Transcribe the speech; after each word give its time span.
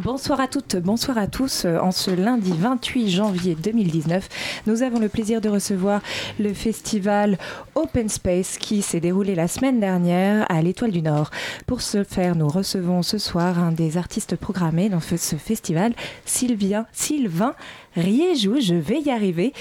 Bonsoir 0.00 0.40
à 0.40 0.48
toutes, 0.48 0.76
bonsoir 0.76 1.18
à 1.18 1.26
tous. 1.26 1.66
Euh, 1.66 1.78
En 1.78 1.90
ce 1.90 2.10
lundi 2.10 2.54
28 2.56 3.10
janvier 3.10 3.54
2019, 3.54 4.26
nous 4.66 4.82
avons 4.82 4.98
le 4.98 5.10
plaisir 5.10 5.42
de 5.42 5.50
recevoir 5.50 6.00
le 6.40 6.54
festival 6.54 7.36
Open 7.74 8.08
Space 8.08 8.56
qui 8.56 8.80
s'est 8.80 9.00
déroulé 9.00 9.34
la 9.34 9.48
semaine 9.48 9.80
dernière 9.80 10.50
à 10.50 10.62
l'Étoile 10.62 10.92
du 10.92 11.02
Nord. 11.02 11.30
Pour 11.66 11.82
ce 11.82 12.04
faire, 12.04 12.36
nous 12.36 12.48
recevons 12.48 13.02
ce 13.02 13.18
soir 13.18 13.58
un 13.58 13.70
des 13.70 13.98
artistes 13.98 14.34
programmés 14.34 14.88
dans 14.88 15.00
ce 15.00 15.36
festival, 15.36 15.92
Sylvien, 16.24 16.86
Sylvain 16.92 17.54
Riejou, 17.94 18.60
je 18.62 18.74
vais 18.74 19.02
y 19.02 19.10
arriver, 19.10 19.52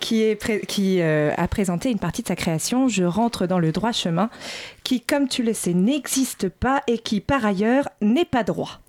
qui 0.00 0.36
euh, 1.00 1.32
a 1.36 1.46
présenté 1.46 1.92
une 1.92 2.00
partie 2.00 2.22
de 2.22 2.28
sa 2.28 2.34
création, 2.34 2.88
Je 2.88 3.04
rentre 3.04 3.46
dans 3.46 3.60
le 3.60 3.70
droit 3.70 3.92
chemin, 3.92 4.30
qui, 4.82 5.00
comme 5.00 5.28
tu 5.28 5.44
le 5.44 5.52
sais, 5.52 5.74
n'existe 5.74 6.48
pas 6.48 6.82
et 6.88 6.98
qui, 6.98 7.20
par 7.20 7.46
ailleurs, 7.46 7.88
n'est 8.00 8.24
pas 8.24 8.42
droit. 8.42 8.80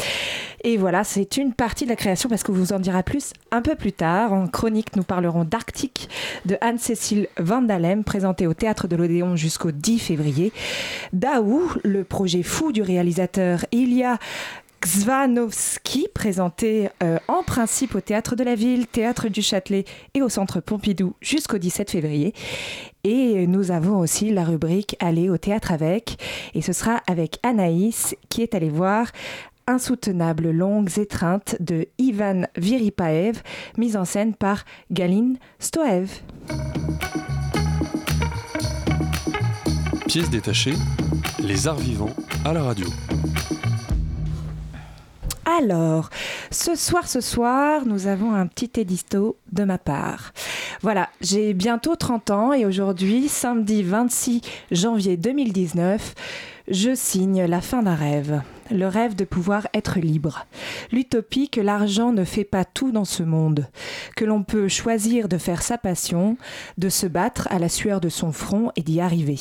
Et 0.64 0.78
voilà, 0.78 1.04
c'est 1.04 1.38
une 1.38 1.54
partie 1.54 1.86
de 1.86 1.90
la 1.90 1.96
création 1.96 2.30
parce 2.30 2.44
que 2.44 2.52
vous 2.52 2.74
en 2.74 2.80
dira 2.80 3.04
plus 3.04 3.34
un 3.52 3.62
peu 3.62 3.76
plus 3.76 3.94
tard. 3.94 4.34
En 4.34 4.48
chronique, 4.48 4.96
nous 4.96 5.04
parlerons 5.04 5.44
d'Arctique 5.44 6.10
de 6.46 6.58
Anne-Cécile 6.62 7.28
Vandalem, 7.38 8.04
présenté 8.04 8.48
au 8.48 8.54
Théâtre 8.54 8.88
de 8.88 8.96
l'Odéon 8.96 9.36
jusqu'au 9.36 9.72
10 9.72 10.00
février. 10.00 10.52
Daou, 11.14 11.72
le 11.84 12.04
projet 12.04 12.44
fou 12.44 12.72
du 12.72 12.82
réalisateur 12.82 13.66
Ilya 13.72 14.18
Xvanovski, 14.82 16.08
présenté 16.14 16.90
euh, 17.02 17.18
en 17.28 17.44
principe 17.44 17.96
au 17.96 18.02
Théâtre 18.02 18.36
de 18.36 18.44
la 18.44 18.56
Ville, 18.56 18.88
Théâtre 18.88 19.28
du 19.28 19.42
Châtelet 19.42 19.86
et 20.14 20.22
au 20.22 20.30
Centre 20.30 20.60
Pompidou 20.60 21.16
jusqu'au 21.20 21.58
17 21.58 21.92
février. 21.92 22.34
Et 23.04 23.48
nous 23.48 23.72
avons 23.72 24.00
aussi 24.00 24.32
la 24.32 24.44
rubrique 24.44 24.96
Aller 25.00 25.30
au 25.30 25.38
théâtre 25.38 25.72
avec. 25.72 26.18
Et 26.54 26.62
ce 26.62 26.74
sera 26.74 27.02
avec 27.08 27.40
Anaïs 27.44 28.16
qui 28.30 28.42
est 28.42 28.54
allée 28.54 28.70
voir 28.70 29.08
Insoutenables 29.70 30.52
longues 30.52 30.98
étreintes 30.98 31.58
de 31.60 31.88
Ivan 31.98 32.48
Viripaev, 32.56 33.42
mise 33.78 33.98
en 33.98 34.06
scène 34.06 34.34
par 34.34 34.64
Galine 34.92 35.38
Stoev. 35.60 36.10
Pièce 40.08 40.30
détachée, 40.30 40.76
les 41.40 41.68
arts 41.68 41.80
vivants 41.80 42.16
à 42.46 42.54
la 42.54 42.64
radio. 42.64 42.88
Alors, 45.60 46.10
ce 46.50 46.76
soir, 46.76 47.08
ce 47.08 47.20
soir, 47.20 47.86
nous 47.86 48.08
avons 48.08 48.34
un 48.34 48.48
petit 48.48 48.72
édito 48.80 49.38
de 49.52 49.66
ma 49.66 49.78
part. 49.78 50.32
Voilà, 50.82 51.10
j'ai 51.20 51.54
bientôt 51.54 51.98
30 51.98 52.32
ans 52.32 52.54
et 52.54 52.66
aujourd'hui, 52.66 53.28
samedi 53.28 53.84
26 53.84 54.42
janvier 54.72 55.18
2019, 55.18 56.16
je 56.70 56.96
signe 56.96 57.44
la 57.44 57.60
fin 57.60 57.84
d'un 57.84 57.96
rêve. 57.96 58.42
Le 58.72 58.88
rêve 58.88 59.16
de 59.16 59.26
pouvoir 59.26 59.68
être 59.74 60.00
libre. 60.00 60.46
L'utopie 60.92 61.50
que 61.50 61.62
l'argent 61.62 62.12
ne 62.12 62.24
fait 62.24 62.44
pas 62.44 62.66
tout 62.66 62.92
dans 62.92 63.06
ce 63.06 63.24
monde. 63.24 63.68
Que 64.16 64.26
l'on 64.26 64.44
peut 64.44 64.68
choisir 64.68 65.28
de 65.28 65.38
faire 65.38 65.62
sa 65.62 65.78
passion, 65.78 66.38
de 66.78 66.90
se 66.90 67.08
battre 67.08 67.48
à 67.52 67.60
la 67.60 67.70
sueur 67.70 68.02
de 68.02 68.10
son 68.10 68.32
front 68.32 68.72
et 68.76 68.82
d'y 68.82 69.00
arriver. 69.00 69.40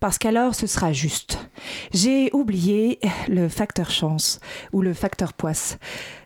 Parce 0.00 0.18
qu'alors 0.18 0.54
ce 0.54 0.66
sera 0.66 0.92
juste. 0.92 1.48
J'ai 1.92 2.30
oublié 2.32 2.98
le 3.28 3.48
facteur 3.48 3.90
chance 3.90 4.40
ou 4.72 4.82
le 4.82 4.94
facteur 4.94 5.32
poisse 5.32 5.78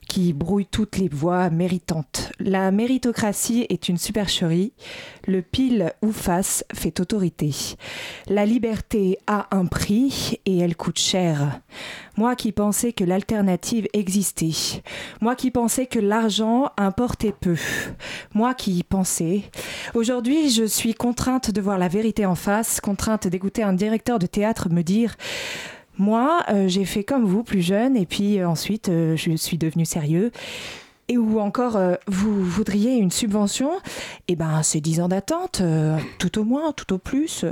qui 0.08 0.32
brouille 0.32 0.66
toutes 0.66 0.96
les 0.96 1.08
voies 1.08 1.50
méritantes. 1.50 2.32
La 2.40 2.70
méritocratie 2.70 3.66
est 3.68 3.88
une 3.88 3.98
supercherie, 3.98 4.72
le 5.26 5.42
pile 5.42 5.92
ou 6.02 6.12
face 6.12 6.64
fait 6.72 6.98
autorité. 7.00 7.54
La 8.26 8.46
liberté 8.46 9.18
a 9.26 9.54
un 9.54 9.66
prix 9.66 10.40
et 10.46 10.58
elle 10.58 10.76
coûte 10.76 10.98
cher. 10.98 11.60
Moi 12.16 12.34
qui 12.34 12.52
pensais 12.52 12.92
que 12.92 13.04
l'alternative 13.04 13.86
existait, 13.92 14.82
moi 15.20 15.36
qui 15.36 15.50
pensais 15.50 15.86
que 15.86 15.98
l'argent 15.98 16.70
importait 16.76 17.34
peu, 17.38 17.56
moi 18.34 18.54
qui 18.54 18.82
pensais. 18.82 19.42
Aujourd'hui, 19.94 20.50
je 20.50 20.64
suis 20.64 20.94
contrainte 20.94 21.50
de 21.50 21.60
voir 21.60 21.78
la 21.78 21.88
vérité 21.88 22.26
en 22.26 22.34
face, 22.34 22.80
contrainte 22.80 23.28
d'écouter 23.28 23.62
un 23.62 23.74
directeur 23.74 24.18
de 24.18 24.26
théâtre 24.26 24.68
me 24.70 24.82
dire 24.82 25.16
moi, 25.98 26.44
euh, 26.48 26.68
j'ai 26.68 26.84
fait 26.84 27.04
comme 27.04 27.24
vous, 27.24 27.42
plus 27.42 27.60
jeune, 27.60 27.96
et 27.96 28.06
puis 28.06 28.38
euh, 28.38 28.48
ensuite, 28.48 28.88
euh, 28.88 29.16
je 29.16 29.36
suis 29.36 29.58
devenu 29.58 29.84
sérieux. 29.84 30.30
Et 31.08 31.16
ou 31.16 31.40
encore, 31.40 31.80
vous 32.06 32.44
voudriez 32.44 32.96
une 32.96 33.10
subvention? 33.10 33.70
Eh 34.28 34.36
ben, 34.36 34.62
c'est 34.62 34.82
10 34.82 35.00
ans 35.00 35.08
d'attente, 35.08 35.62
tout 36.18 36.38
au 36.38 36.44
moins, 36.44 36.72
tout 36.72 36.92
au 36.92 36.98
plus. 36.98 37.46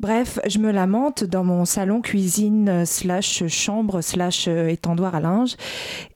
Bref, 0.00 0.40
je 0.46 0.58
me 0.58 0.72
lamente 0.72 1.22
dans 1.22 1.44
mon 1.44 1.64
salon 1.64 2.00
cuisine 2.00 2.84
slash 2.84 3.46
chambre 3.46 4.00
slash 4.00 4.48
euh, 4.48 4.66
étendoir 4.66 5.14
à 5.14 5.20
linge 5.20 5.56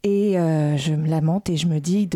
et 0.02 0.38
euh, 0.38 0.76
je 0.76 0.92
me 0.94 1.08
lamente 1.08 1.48
et 1.48 1.56
je 1.56 1.68
me 1.68 1.78
dis 1.78 2.08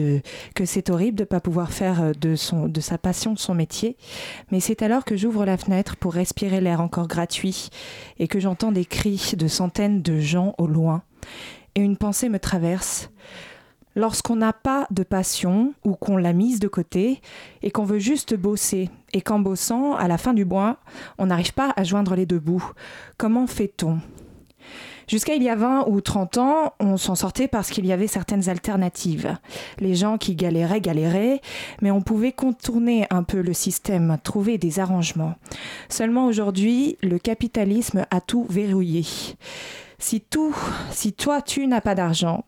que 0.54 0.64
c'est 0.64 0.90
horrible 0.90 1.16
de 1.16 1.22
ne 1.22 1.26
pas 1.26 1.40
pouvoir 1.40 1.70
faire 1.70 2.02
euh, 2.02 2.12
de, 2.20 2.34
son, 2.34 2.66
de 2.66 2.80
sa 2.80 2.98
passion 2.98 3.36
son 3.36 3.54
métier. 3.54 3.96
Mais 4.50 4.58
c'est 4.58 4.82
alors 4.82 5.04
que 5.04 5.16
j'ouvre 5.16 5.46
la 5.46 5.56
fenêtre 5.56 5.96
pour 5.96 6.14
respirer 6.14 6.60
l'air 6.60 6.80
encore 6.80 7.06
gratuit 7.06 7.70
et 8.18 8.26
que 8.26 8.40
j'entends 8.40 8.72
des 8.72 8.84
cris 8.84 9.34
de 9.38 9.46
centaines 9.46 10.02
de 10.02 10.18
gens 10.18 10.54
au 10.58 10.66
loin. 10.66 11.02
Et 11.76 11.80
une 11.80 11.96
pensée 11.96 12.28
me 12.28 12.40
traverse. 12.40 13.08
Lorsqu'on 13.94 14.36
n'a 14.36 14.52
pas 14.52 14.86
de 14.90 15.02
passion 15.02 15.74
ou 15.84 15.94
qu'on 15.94 16.16
l'a 16.16 16.32
mise 16.32 16.60
de 16.60 16.68
côté 16.68 17.20
et 17.62 17.70
qu'on 17.70 17.84
veut 17.84 17.98
juste 17.98 18.34
bosser 18.34 18.90
et 19.12 19.20
qu'en 19.20 19.38
bossant, 19.38 19.94
à 19.94 20.08
la 20.08 20.18
fin 20.18 20.32
du 20.32 20.44
mois, 20.44 20.78
on 21.18 21.26
n'arrive 21.26 21.52
pas 21.52 21.72
à 21.76 21.84
joindre 21.84 22.14
les 22.14 22.26
deux 22.26 22.38
bouts, 22.38 22.72
comment 23.18 23.46
fait-on? 23.46 23.98
Jusqu'à 25.08 25.34
il 25.34 25.42
y 25.42 25.50
a 25.50 25.56
20 25.56 25.88
ou 25.88 26.00
30 26.00 26.38
ans, 26.38 26.72
on 26.80 26.96
s'en 26.96 27.14
sortait 27.14 27.48
parce 27.48 27.70
qu'il 27.70 27.84
y 27.84 27.92
avait 27.92 28.06
certaines 28.06 28.48
alternatives. 28.48 29.36
Les 29.78 29.94
gens 29.94 30.16
qui 30.16 30.34
galéraient, 30.34 30.80
galéraient, 30.80 31.40
mais 31.82 31.90
on 31.90 32.00
pouvait 32.00 32.32
contourner 32.32 33.06
un 33.10 33.22
peu 33.22 33.42
le 33.42 33.52
système, 33.52 34.16
trouver 34.22 34.58
des 34.58 34.78
arrangements. 34.80 35.34
Seulement 35.88 36.26
aujourd'hui, 36.26 36.96
le 37.02 37.18
capitalisme 37.18 38.06
a 38.10 38.20
tout 38.20 38.46
verrouillé. 38.48 39.04
Si 40.02 40.20
tout, 40.20 40.52
si 40.90 41.12
toi 41.12 41.40
tu 41.40 41.64
n'as 41.68 41.80
pas 41.80 41.94
d'argent, 41.94 42.44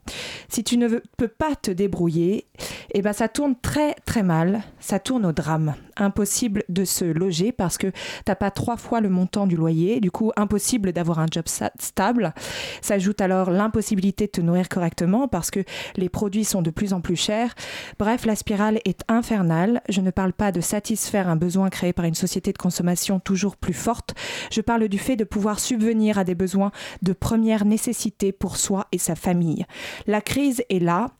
si 0.49 0.65
tu 0.65 0.77
ne 0.77 0.89
veux- 0.89 1.05
peux 1.17 1.29
pas 1.29 1.55
te 1.55 1.71
débrouiller, 1.71 2.49
eh 2.93 3.01
ben 3.01 3.13
ça 3.13 3.29
tourne 3.29 3.55
très 3.55 3.95
très 4.05 4.25
mal, 4.25 4.63
ça 4.81 4.99
tourne 4.99 5.25
au 5.25 5.31
drame. 5.33 5.75
Impossible 5.97 6.65
de 6.69 6.85
se 6.85 7.05
loger 7.05 7.53
parce 7.53 7.79
que 7.79 7.93
t'as 8.25 8.35
pas 8.35 8.51
trois 8.51 8.77
fois 8.77 9.01
le 9.01 9.09
montant 9.09 9.47
du 9.47 9.57
loyer, 9.57 10.01
du 10.01 10.11
coup 10.11 10.33
impossible 10.37 10.93
d'avoir 10.93 11.19
un 11.19 11.27
job 11.31 11.45
stable. 11.47 12.35
S'ajoute 12.81 13.21
alors 13.21 13.51
l'impossibilité 13.51 14.27
de 14.27 14.31
te 14.33 14.41
nourrir 14.41 14.69
correctement 14.69 15.29
parce 15.29 15.51
que 15.51 15.61
les 15.97 16.09
produits 16.09 16.45
sont 16.45 16.63
de 16.63 16.71
plus 16.71 16.93
en 16.93 17.01
plus 17.01 17.17
chers. 17.17 17.55
Bref, 17.99 18.25
la 18.25 18.37
spirale 18.37 18.81
est 18.85 19.03
infernale. 19.09 19.83
Je 19.89 20.01
ne 20.01 20.11
parle 20.11 20.33
pas 20.33 20.53
de 20.53 20.61
satisfaire 20.61 21.29
un 21.29 21.37
besoin 21.37 21.71
créé 21.71 21.93
par 21.93 22.05
une 22.05 22.15
société 22.15 22.53
de 22.53 22.59
consommation 22.59 23.21
toujours 23.21 23.57
plus 23.57 23.75
forte. 23.75 24.15
Je 24.51 24.61
parle 24.61 24.89
du 24.89 24.99
fait 24.99 25.17
de 25.17 25.25
pouvoir 25.25 25.61
subvenir 25.61 26.19
à 26.19 26.25
des 26.25 26.35
besoins 26.35 26.73
de 27.03 27.13
première 27.13 27.65
nécessité 27.65 28.33
pour 28.33 28.57
soi 28.57 28.87
et 28.93 28.99
sa 28.99 29.15
famille. 29.15 29.67
La 30.07 30.21
crise 30.21 30.63
est 30.69 30.79
là. 30.79 31.11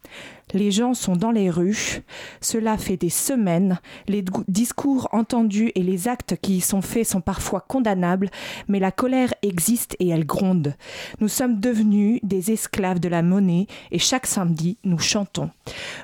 Les 0.53 0.71
gens 0.71 0.95
sont 0.95 1.17
dans 1.17 1.31
les 1.31 1.51
rues. 1.51 2.03
Cela 2.41 2.77
fait 2.79 2.97
des 2.97 3.11
semaines. 3.11 3.81
Les 4.07 4.25
discours 4.47 5.09
entendus 5.13 5.73
et 5.75 5.83
les 5.83 6.07
actes 6.07 6.37
qui 6.41 6.59
y 6.59 6.61
sont 6.61 6.83
faits 6.83 7.07
sont 7.07 7.21
parfois 7.21 7.65
condamnables, 7.67 8.31
mais 8.69 8.79
la 8.79 8.93
colère 8.93 9.33
existe 9.43 9.97
et 9.99 10.09
elle 10.09 10.27
gronde. 10.27 10.75
Nous 11.21 11.29
sommes 11.29 11.59
devenus 11.61 12.21
des 12.23 12.53
esclaves 12.53 13.01
de 13.01 13.09
la 13.09 13.23
monnaie 13.23 13.67
et 13.91 13.99
chaque 13.99 14.27
samedi, 14.27 14.77
nous 14.85 14.99
chantons. 14.99 15.51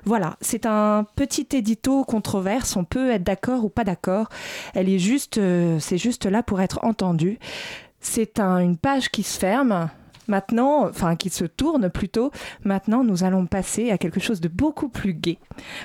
Voilà, 0.05 0.37
c'est 0.41 0.67
un 0.67 1.07
petit 1.17 1.47
édito 1.53 2.05
controverse. 2.05 2.77
On 2.77 2.85
peut 2.85 3.11
être 3.11 3.25
d'accord 3.25 3.65
ou 3.65 3.69
pas 3.69 3.85
d'accord. 3.85 4.29
Elle 4.75 4.89
est 4.89 4.99
juste, 4.99 5.39
euh, 5.39 5.79
c'est 5.79 5.99
juste 5.99 6.27
là 6.27 6.43
pour 6.43 6.61
être 6.61 6.81
entendue. 6.83 7.39
C'est 8.01 8.41
un- 8.41 8.59
une 8.59 8.79
page 8.79 9.11
qui 9.11 9.23
se 9.23 9.39
ferme. 9.39 9.91
Maintenant, 10.31 10.89
enfin 10.89 11.17
qui 11.17 11.29
se 11.29 11.45
tourne 11.45 11.91
plutôt, 11.91 12.31
maintenant 12.65 13.03
nous 13.03 13.25
allons 13.25 13.47
passer 13.47 13.91
à 13.91 13.99
quelque 13.99 14.21
chose 14.21 14.41
de 14.41 14.47
beaucoup 14.49 14.89
plus 14.89 15.13
gai. 15.13 15.39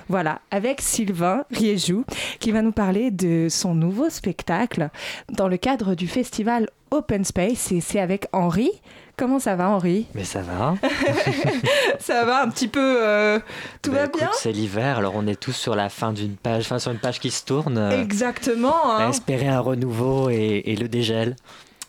Voilà, 0.08 0.40
avec 0.52 0.82
Sylvain 0.82 1.46
Riejou 1.52 2.06
qui 2.40 2.52
va 2.52 2.62
nous 2.62 2.72
parler 2.72 3.10
de 3.10 3.48
son 3.50 3.74
nouveau 3.74 4.10
spectacle 4.12 4.90
dans 5.34 5.48
le 5.48 5.58
cadre 5.58 5.96
du 5.96 6.08
festival 6.08 6.70
Open 6.92 7.26
Space 7.26 7.72
et 7.72 7.82
c'est 7.82 8.00
avec 8.00 8.28
Henri. 8.34 8.70
Comment 9.18 9.40
ça 9.40 9.56
va 9.56 9.70
Henri? 9.70 10.06
Mais 10.14 10.26
ça 10.26 10.42
va. 10.42 10.76
Ça 12.00 12.24
va 12.26 12.44
un 12.44 12.50
petit 12.50 12.68
peu 12.68 12.98
euh, 13.02 13.40
Tout 13.82 13.92
Bah, 13.92 14.00
va 14.00 14.06
écoute, 14.06 14.20
bien 14.20 14.30
C'est 14.38 14.52
l'hiver, 14.52 14.98
alors 15.00 15.14
on 15.16 15.26
est 15.26 15.40
tous 15.40 15.54
sur 15.54 15.76
la 15.76 15.90
fin 15.90 16.12
d'une 16.14 16.36
page, 16.36 16.64
enfin 16.66 16.80
sur 16.80 16.92
une 16.92 17.00
page 17.00 17.20
qui 17.20 17.32
se 17.32 17.44
tourne. 17.46 17.78
euh, 17.78 18.02
Exactement. 18.02 18.92
à 18.92 19.04
hein. 19.06 19.10
espérer 19.10 19.48
un 19.48 19.60
renouveau 19.62 20.30
et, 20.30 20.64
et 20.66 20.76
le 20.76 20.88
dégel. 20.88 21.36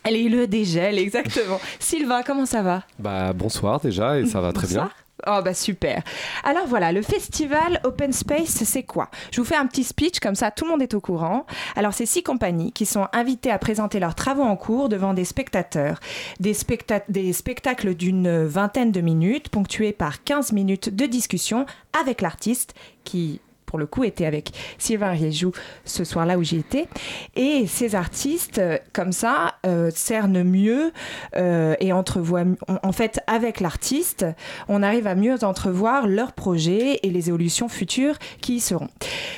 Allez, 0.07 0.29
le 0.29 0.47
dégel, 0.47 0.99
exactement. 0.99 1.59
Sylvain, 1.81 2.23
comment 2.23 2.47
ça 2.47 2.63
va 2.63 2.83
Bah 2.99 3.33
bonsoir 3.33 3.81
déjà 3.81 4.19
et 4.19 4.27
ça 4.27 4.41
va 4.41 4.53
très 4.53 4.67
Bonsoir. 4.67 4.87
bien. 4.87 4.95
Oh 5.29 5.41
bah 5.43 5.55
super. 5.55 6.03
Alors 6.45 6.67
voilà, 6.67 6.93
le 6.93 7.01
festival 7.01 7.81
Open 7.85 8.13
Space, 8.13 8.63
c'est 8.65 8.83
quoi? 8.83 9.11
Je 9.33 9.41
vous 9.41 9.47
fais 9.47 9.57
un 9.57 9.67
petit 9.67 9.83
speech, 9.83 10.21
comme 10.21 10.35
ça 10.35 10.51
tout 10.51 10.67
le 10.67 10.71
monde 10.73 10.83
est 10.83 10.93
au 10.93 11.01
courant. 11.01 11.47
Alors 11.75 11.95
c'est 11.95 12.05
six 12.05 12.23
compagnies 12.23 12.71
qui 12.71 12.85
sont 12.85 13.09
invitées 13.15 13.51
à 13.51 13.59
présenter 13.59 13.99
leurs 13.99 14.15
travaux 14.15 14.43
en 14.43 14.57
cours 14.57 14.91
devant 14.91 15.15
des 15.15 15.25
spectateurs. 15.25 15.99
Des, 16.39 16.53
specta- 16.53 17.03
des 17.09 17.33
spectacles 17.33 17.95
d'une 17.95 18.45
vingtaine 18.45 18.93
de 18.93 19.01
minutes, 19.01 19.49
ponctués 19.49 19.93
par 19.93 20.23
15 20.23 20.53
minutes 20.53 20.95
de 20.95 21.07
discussion 21.07 21.65
avec 21.99 22.21
l'artiste 22.21 22.75
qui... 23.05 23.41
Pour 23.67 23.79
le 23.79 23.87
coup, 23.87 24.05
était 24.05 24.27
avec 24.27 24.53
Sylvain 24.79 25.11
Riejou 25.11 25.53
ce 25.85 26.05
soir-là 26.05 26.39
où 26.39 26.43
j'y 26.43 26.59
étais. 26.59 26.87
Et 27.35 27.67
ces 27.67 27.95
artistes, 27.95 28.59
euh, 28.59 28.79
comme 28.93 29.13
ça, 29.13 29.55
euh, 29.67 29.91
cernent 29.95 30.43
mieux 30.43 30.93
euh, 31.37 31.75
et 31.81 31.93
entrevoient. 31.93 32.45
En 32.69 32.87
en 32.87 32.93
fait, 32.93 33.21
avec 33.27 33.61
l'artiste, 33.61 34.25
on 34.69 34.83
arrive 34.83 35.07
à 35.07 35.15
mieux 35.15 35.45
entrevoir 35.45 36.07
leurs 36.07 36.33
projets 36.33 37.01
et 37.03 37.11
les 37.11 37.29
évolutions 37.29 37.69
futures 37.69 38.15
qui 38.41 38.57
y 38.57 38.61
seront. 38.61 38.89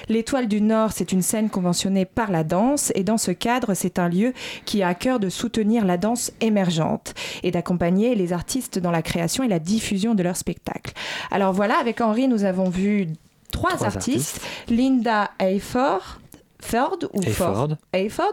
L'Étoile 0.08 0.48
du 0.48 0.60
Nord, 0.60 0.92
c'est 0.92 1.12
une 1.12 1.22
scène 1.22 1.48
conventionnée 1.48 2.04
par 2.04 2.30
la 2.30 2.44
danse 2.44 2.92
et 2.94 3.04
dans 3.04 3.16
ce 3.16 3.30
cadre, 3.30 3.74
c'est 3.74 3.98
un 3.98 4.08
lieu 4.08 4.34
qui 4.64 4.82
a 4.82 4.88
à 4.88 4.94
cœur 4.94 5.18
de 5.18 5.28
soutenir 5.28 5.84
la 5.84 5.96
danse 5.96 6.30
émergente 6.40 7.14
et 7.42 7.50
d'accompagner 7.50 8.14
les 8.14 8.32
artistes 8.32 8.78
dans 8.78 8.90
la 8.90 9.02
création 9.02 9.42
et 9.42 9.48
la 9.48 9.58
diffusion 9.58 10.14
de 10.14 10.22
leurs 10.22 10.36
spectacles. 10.36 10.92
Alors 11.30 11.52
voilà, 11.52 11.78
avec 11.78 12.00
Henri, 12.00 12.28
nous 12.28 12.44
avons 12.44 12.68
vu 12.68 13.08
trois, 13.52 13.72
Trois 13.74 13.86
artistes. 13.86 14.40
Linda 14.68 15.30
Ayford, 15.38 16.18
Ford 16.60 16.96
ou 17.12 17.22
Ford? 17.22 17.76
Hayford. 17.92 18.32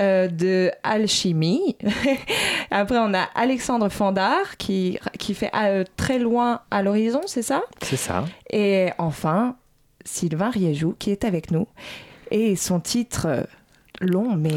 euh, 0.00 0.28
de 0.28 0.70
Alchimie. 0.82 1.76
Après, 2.70 2.98
on 2.98 3.12
a 3.14 3.28
Alexandre 3.34 3.88
Fandard 3.90 4.56
qui, 4.56 4.98
qui 5.18 5.34
fait 5.34 5.50
euh, 5.54 5.84
très 5.96 6.18
loin 6.18 6.60
à 6.70 6.82
l'horizon, 6.82 7.20
c'est 7.26 7.42
ça? 7.42 7.62
C'est 7.82 7.96
ça. 7.96 8.24
Et 8.50 8.88
enfin, 8.98 9.56
Sylvain 10.04 10.50
Riejou 10.50 10.94
qui 10.98 11.10
est 11.10 11.24
avec 11.24 11.50
nous. 11.50 11.66
Et 12.30 12.56
son 12.56 12.80
titre 12.80 13.26
euh, 13.26 13.42
long, 14.00 14.34
mais 14.34 14.50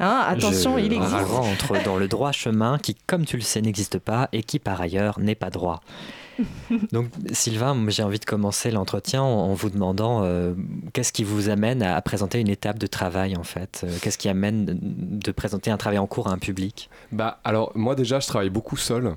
hein, 0.00 0.24
attention, 0.26 0.76
Je 0.76 0.84
il 0.84 0.92
existe. 0.92 1.14
rentre 1.28 1.82
dans 1.84 1.96
le 1.96 2.08
droit 2.08 2.32
chemin 2.32 2.78
qui, 2.78 2.96
comme 3.06 3.24
tu 3.24 3.36
le 3.36 3.42
sais, 3.42 3.62
n'existe 3.62 3.98
pas 4.00 4.28
et 4.32 4.42
qui, 4.42 4.58
par 4.58 4.80
ailleurs, 4.80 5.20
n'est 5.20 5.36
pas 5.36 5.50
droit. 5.50 5.80
Donc, 6.92 7.06
Sylvain, 7.32 7.76
j'ai 7.88 8.02
envie 8.02 8.18
de 8.18 8.24
commencer 8.24 8.70
l'entretien 8.70 9.22
en, 9.22 9.52
vous 9.54 9.70
demandant 9.70 10.22
euh, 10.24 10.54
qu'est-ce 10.92 11.12
qui 11.12 11.24
vous 11.24 11.48
amène 11.48 11.82
à, 11.82 11.96
à 11.96 12.00
présenter 12.02 12.40
une 12.40 12.48
étape 12.48 12.78
de 12.78 12.86
travail, 12.86 13.36
en 13.36 13.42
fait? 13.44 13.82
Euh, 13.84 13.96
Qu'est-ce 14.00 14.18
qui 14.18 14.28
amène 14.28 14.64
de, 14.64 14.76
de 14.80 15.32
présenter 15.32 15.70
un 15.70 15.76
travail 15.76 15.98
en 15.98 16.06
cours 16.06 16.28
à 16.28 16.32
un 16.32 16.38
public? 16.38 16.90
Bah 17.12 17.40
alors 17.44 17.72
moi 17.74 17.94
déjà 17.94 18.20
je 18.20 18.26
travaille 18.26 18.50
beaucoup 18.50 18.76
seul. 18.76 19.14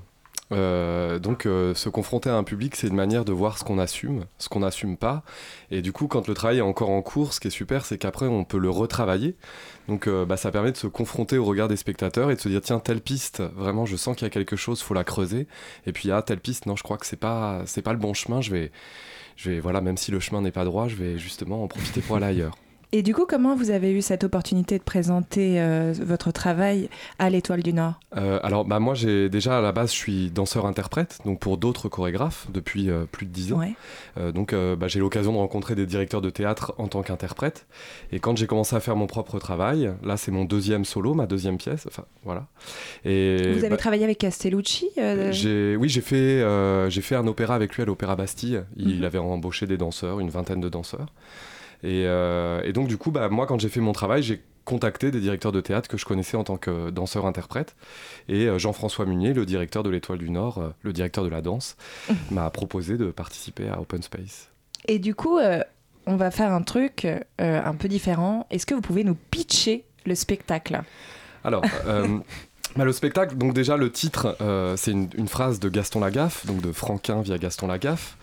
Euh, 0.52 1.18
donc 1.18 1.46
euh, 1.46 1.74
se 1.74 1.88
confronter 1.88 2.28
à 2.28 2.34
un 2.34 2.44
public 2.44 2.76
c'est 2.76 2.88
une 2.88 2.94
manière 2.94 3.24
de 3.24 3.32
voir 3.32 3.56
ce 3.56 3.64
qu'on 3.64 3.78
assume, 3.78 4.24
ce 4.38 4.48
qu'on 4.48 4.60
n'assume 4.60 4.96
pas. 4.96 5.22
Et 5.70 5.80
du 5.80 5.92
coup 5.92 6.06
quand 6.06 6.28
le 6.28 6.34
travail 6.34 6.58
est 6.58 6.62
encore 6.62 6.90
en 6.90 7.00
cours, 7.02 7.32
ce 7.32 7.40
qui 7.40 7.48
est 7.48 7.50
super 7.50 7.86
c'est 7.86 7.96
qu'après 7.98 8.26
on 8.26 8.44
peut 8.44 8.58
le 8.58 8.68
retravailler. 8.70 9.36
Donc 9.88 10.06
euh, 10.06 10.26
bah, 10.26 10.36
ça 10.36 10.50
permet 10.50 10.72
de 10.72 10.76
se 10.76 10.86
confronter 10.86 11.38
au 11.38 11.44
regard 11.44 11.68
des 11.68 11.76
spectateurs 11.76 12.30
et 12.30 12.36
de 12.36 12.40
se 12.40 12.48
dire 12.48 12.60
tiens 12.60 12.78
telle 12.78 13.00
piste 13.00 13.42
vraiment 13.56 13.86
je 13.86 13.96
sens 13.96 14.16
qu'il 14.16 14.26
y 14.26 14.26
a 14.26 14.30
quelque 14.30 14.56
chose, 14.56 14.82
faut 14.82 14.94
la 14.94 15.04
creuser. 15.04 15.46
Et 15.86 15.92
puis 15.92 16.10
ah 16.10 16.22
telle 16.22 16.40
piste 16.40 16.66
non 16.66 16.76
je 16.76 16.82
crois 16.82 16.98
que 16.98 17.06
c'est 17.06 17.16
pas 17.16 17.62
c'est 17.66 17.82
pas 17.82 17.92
le 17.92 17.98
bon 17.98 18.12
chemin, 18.12 18.40
je 18.40 18.50
vais 18.50 18.70
je 19.36 19.50
vais 19.50 19.60
voilà 19.60 19.80
même 19.80 19.96
si 19.96 20.10
le 20.10 20.20
chemin 20.20 20.42
n'est 20.42 20.52
pas 20.52 20.64
droit, 20.64 20.88
je 20.88 20.96
vais 20.96 21.18
justement 21.18 21.64
en 21.64 21.68
profiter 21.68 22.02
pour 22.02 22.16
aller 22.16 22.26
ailleurs. 22.26 22.54
Et 22.96 23.02
du 23.02 23.12
coup, 23.12 23.26
comment 23.28 23.56
vous 23.56 23.70
avez 23.70 23.90
eu 23.92 24.02
cette 24.02 24.22
opportunité 24.22 24.78
de 24.78 24.82
présenter 24.84 25.60
euh, 25.60 25.92
votre 26.00 26.30
travail 26.30 26.88
à 27.18 27.28
l'Étoile 27.28 27.60
du 27.60 27.72
Nord? 27.72 27.94
Euh, 28.16 28.38
alors 28.44 28.64
bah 28.64 28.78
moi 28.78 28.94
j'ai 28.94 29.28
déjà 29.28 29.58
à 29.58 29.60
la 29.60 29.72
base 29.72 29.90
je 29.90 29.96
suis 29.96 30.30
danseur-interprète 30.30 31.18
donc 31.24 31.40
pour 31.40 31.58
d'autres 31.58 31.88
chorégraphes 31.88 32.46
depuis 32.54 32.90
euh, 32.90 33.04
plus 33.10 33.26
de 33.26 33.32
10 33.32 33.52
ans. 33.52 33.58
Ouais. 33.58 33.74
Donc 34.32 34.54
bah, 34.54 34.86
j'ai 34.86 35.00
l'occasion 35.00 35.32
de 35.32 35.38
rencontrer 35.38 35.74
des 35.74 35.86
directeurs 35.86 36.20
de 36.20 36.30
théâtre 36.30 36.72
en 36.78 36.86
tant 36.86 37.02
qu'interprète. 37.02 37.66
Et 38.12 38.20
quand 38.20 38.36
j'ai 38.36 38.46
commencé 38.46 38.76
à 38.76 38.80
faire 38.80 38.94
mon 38.94 39.08
propre 39.08 39.40
travail, 39.40 39.92
là 40.04 40.16
c'est 40.16 40.30
mon 40.30 40.44
deuxième 40.44 40.84
solo, 40.84 41.14
ma 41.14 41.26
deuxième 41.26 41.56
pièce. 41.56 41.88
Enfin 41.88 42.04
voilà. 42.22 42.46
Et 43.04 43.38
Vous 43.54 43.58
avez 43.58 43.70
bah, 43.70 43.76
travaillé 43.76 44.04
avec 44.04 44.18
Castellucci 44.18 44.90
j'ai, 45.32 45.74
oui, 45.74 45.88
j'ai 45.88 46.00
fait, 46.00 46.44
j'ai 46.90 47.00
fait 47.00 47.16
un 47.16 47.26
opéra 47.26 47.56
avec 47.56 47.74
lui 47.74 47.82
à 47.82 47.86
l'Opéra 47.86 48.14
Bastille. 48.14 48.62
Il 48.76 48.98
Mhm. 48.98 49.04
avait 49.04 49.18
embauché 49.18 49.66
des 49.66 49.78
danseurs, 49.78 50.20
une 50.20 50.30
vingtaine 50.30 50.60
de 50.60 50.68
danseurs. 50.68 51.06
Et, 51.84 52.04
euh, 52.06 52.62
et 52.64 52.72
donc, 52.72 52.88
du 52.88 52.96
coup, 52.96 53.10
bah, 53.10 53.28
moi, 53.28 53.46
quand 53.46 53.60
j'ai 53.60 53.68
fait 53.68 53.80
mon 53.80 53.92
travail, 53.92 54.22
j'ai 54.22 54.42
contacté 54.64 55.10
des 55.10 55.20
directeurs 55.20 55.52
de 55.52 55.60
théâtre 55.60 55.86
que 55.86 55.98
je 55.98 56.06
connaissais 56.06 56.38
en 56.38 56.44
tant 56.44 56.56
que 56.56 56.88
danseur-interprète. 56.88 57.76
Et 58.28 58.46
euh, 58.46 58.58
Jean-François 58.58 59.04
Munier, 59.04 59.34
le 59.34 59.44
directeur 59.44 59.82
de 59.82 59.90
l'Étoile 59.90 60.18
du 60.18 60.30
Nord, 60.30 60.58
euh, 60.58 60.70
le 60.80 60.94
directeur 60.94 61.22
de 61.22 61.28
la 61.28 61.42
danse, 61.42 61.76
m'a 62.30 62.48
proposé 62.48 62.96
de 62.96 63.10
participer 63.10 63.68
à 63.68 63.80
Open 63.80 64.02
Space. 64.02 64.50
Et 64.88 64.98
du 64.98 65.14
coup, 65.14 65.38
euh, 65.38 65.62
on 66.06 66.16
va 66.16 66.30
faire 66.30 66.52
un 66.52 66.62
truc 66.62 67.04
euh, 67.04 67.20
un 67.62 67.74
peu 67.74 67.88
différent. 67.88 68.46
Est-ce 68.50 68.64
que 68.64 68.74
vous 68.74 68.80
pouvez 68.80 69.04
nous 69.04 69.16
pitcher 69.30 69.84
le 70.06 70.14
spectacle? 70.14 70.82
Alors, 71.44 71.62
bah, 72.76 72.84
le 72.84 72.92
spectacle, 72.92 73.36
donc 73.36 73.54
déjà 73.54 73.76
le 73.76 73.90
titre, 73.90 74.36
euh, 74.40 74.76
c'est 74.76 74.90
une, 74.90 75.08
une 75.16 75.28
phrase 75.28 75.60
de 75.60 75.68
Gaston 75.68 76.00
Lagaffe, 76.00 76.44
donc 76.46 76.60
de 76.60 76.72
Franquin 76.72 77.22
via 77.22 77.38
Gaston 77.38 77.66
Lagaffe. 77.66 78.16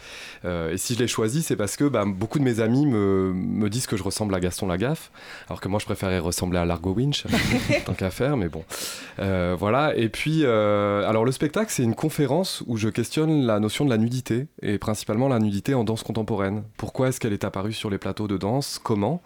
Euh, 0.44 0.74
et 0.74 0.77
si 0.77 0.95
je 0.95 1.00
l'ai 1.00 1.07
choisi, 1.07 1.42
c'est 1.44 1.56
parce 1.56 1.77
que 1.77 1.86
bah, 1.86 2.03
beaucoup 2.06 2.39
de 2.39 2.44
mes 2.44 2.59
amis 2.59 2.86
me, 2.86 3.31
me 3.33 3.69
disent 3.69 3.88
que 3.88 3.95
je 3.95 4.03
ressemble 4.03 4.33
à 4.36 4.39
Gaston 4.39 4.68
Lagaffe, 4.68 5.12
alors 5.48 5.62
que 5.62 5.68
moi 5.68 5.80
je 5.80 5.86
préférais 5.86 6.19
ressembler 6.19 6.59
à 6.59 6.65
Largo 6.65 6.94
Winch, 6.94 7.25
tant 7.86 7.94
qu'à 7.94 8.12
faire, 8.12 8.38
mais 8.38 8.50
bon. 8.50 8.63
Euh, 9.19 9.56
voilà, 9.57 9.95
et 9.95 10.09
puis, 10.09 10.42
euh, 10.44 11.07
alors 11.07 11.25
le 11.25 11.31
spectacle, 11.31 11.71
c'est 11.71 11.83
une 11.83 11.95
conférence 11.95 12.63
où 12.68 12.77
je 12.77 12.89
questionne 12.89 13.45
la 13.45 13.59
notion 13.59 13.86
de 13.86 13.89
la 13.89 13.97
nudité, 13.97 14.47
et 14.62 14.77
principalement 14.77 15.27
la 15.27 15.39
nudité 15.39 15.74
en 15.74 15.83
danse 15.83 16.04
contemporaine. 16.04 16.63
Pourquoi 16.77 17.09
est-ce 17.09 17.19
qu'elle 17.19 17.33
est 17.33 17.45
apparue 17.45 17.74
sur 17.74 17.89
les 17.89 17.97
plateaux 17.97 18.27
de 18.27 18.38
danse? 18.38 18.80
Comment? 18.83 19.21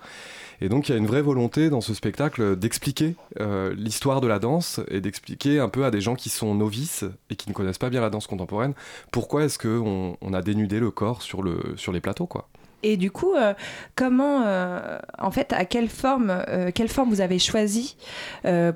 Et 0.61 0.69
donc 0.69 0.87
il 0.89 0.91
y 0.91 0.95
a 0.95 0.97
une 0.97 1.05
vraie 1.07 1.21
volonté 1.21 1.69
dans 1.69 1.81
ce 1.81 1.93
spectacle 1.93 2.55
d'expliquer 2.55 3.15
euh, 3.39 3.73
l'histoire 3.77 4.21
de 4.21 4.27
la 4.27 4.39
danse 4.39 4.79
et 4.89 5.01
d'expliquer 5.01 5.59
un 5.59 5.69
peu 5.69 5.85
à 5.85 5.91
des 5.91 6.01
gens 6.01 6.15
qui 6.15 6.29
sont 6.29 6.55
novices 6.55 7.05
et 7.29 7.35
qui 7.35 7.49
ne 7.49 7.53
connaissent 7.53 7.77
pas 7.77 7.89
bien 7.89 8.01
la 8.01 8.09
danse 8.09 8.27
contemporaine 8.27 8.73
pourquoi 9.11 9.43
est-ce 9.45 9.59
qu'on 9.59 10.17
on 10.21 10.33
a 10.33 10.41
dénudé 10.41 10.79
le 10.79 10.91
corps 10.91 11.21
sur, 11.21 11.41
le, 11.43 11.59
sur 11.75 11.91
les 11.91 12.01
plateaux 12.01 12.27
quoi. 12.27 12.47
Et 12.83 12.97
du 12.97 13.09
coup, 13.09 13.33
euh, 13.33 13.55
comment, 13.95 14.43
euh, 14.45 14.99
en 15.17 15.31
fait, 15.31 15.53
à 15.53 15.65
quelle 15.65 15.89
forme, 15.89 16.29
euh, 16.49 16.69
quelle 16.71 16.89
forme 16.89 17.09
vous 17.09 17.19
avez 17.21 17.39
choisi 17.39 17.97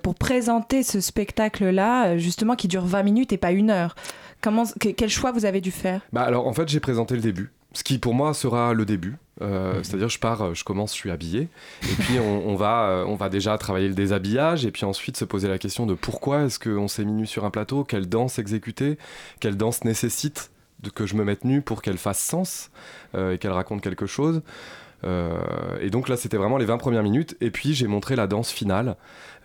pour 0.02 0.16
présenter 0.16 0.82
ce 0.82 1.00
spectacle-là, 1.00 2.18
justement, 2.18 2.56
qui 2.56 2.68
dure 2.68 2.86
20 2.86 3.04
minutes 3.04 3.34
et 3.34 3.38
pas 3.38 3.52
une 3.52 3.70
heure? 3.70 3.96
Comment, 4.42 4.64
que- 4.80 4.90
quel 4.90 5.10
choix 5.10 5.32
vous 5.32 5.46
avez 5.46 5.62
dû 5.62 5.70
faire? 5.70 6.02
Bah 6.14 6.22
alors 6.22 6.48
en 6.48 6.54
fait 6.54 6.68
j'ai 6.70 6.80
présenté 6.80 7.14
le 7.16 7.22
début, 7.22 7.52
ce 7.74 7.84
qui 7.84 8.00
pour 8.00 8.14
moi 8.14 8.34
sera 8.34 8.74
le 8.74 8.86
début. 8.86 9.18
Euh, 9.42 9.76
Mhm. 9.76 9.84
C'est-à-dire 9.84 10.10
je 10.10 10.20
pars, 10.20 10.42
euh, 10.42 10.54
je 10.54 10.64
commence, 10.66 10.92
je 10.92 10.98
suis 10.98 11.12
habillé, 11.12 11.48
et 11.84 11.96
puis 12.00 12.20
on, 12.20 12.50
on 12.50 12.56
va, 12.56 12.90
euh, 12.90 13.06
on 13.06 13.16
va 13.16 13.30
déjà 13.30 13.58
travailler 13.58 13.88
le 13.88 13.94
déshabillage, 13.94 14.66
et 14.66 14.72
puis 14.72 14.84
ensuite 14.84 15.16
se 15.16 15.24
poser 15.24 15.48
la 15.48 15.58
question 15.58 15.86
de 15.86 15.94
pourquoi 15.94 16.44
est-ce 16.44 16.60
qu'on 16.60 16.90
s'est 16.90 17.06
mis 17.06 17.14
nu 17.14 17.26
sur 17.26 17.46
un 17.46 17.50
plateau, 17.50 17.86
quelle 17.86 18.10
danse 18.10 18.38
exécuter, 18.38 18.98
quelle 19.40 19.56
danse 19.56 19.86
nécessite 19.86 20.52
de 20.84 20.90
que 20.90 21.06
je 21.06 21.16
me 21.16 21.24
mette 21.24 21.46
nu 21.46 21.62
pour 21.62 21.82
qu'elle 21.82 21.98
fasse 21.98 22.20
sens 22.20 22.70
euh, 23.16 23.34
et 23.34 23.38
qu'elle 23.38 23.52
raconte 23.52 23.82
quelque 23.82 24.06
chose. 24.06 24.42
Euh, 25.06 25.38
et 25.80 25.90
donc 25.90 26.10
là 26.10 26.18
c'était 26.18 26.36
vraiment 26.36 26.58
les 26.58 26.66
20 26.66 26.78
premières 26.78 27.04
minutes, 27.04 27.38
et 27.40 27.52
puis 27.52 27.74
j'ai 27.74 27.88
montré 27.88 28.18
la 28.18 28.28
danse 28.28 28.52
finale, 28.52 28.98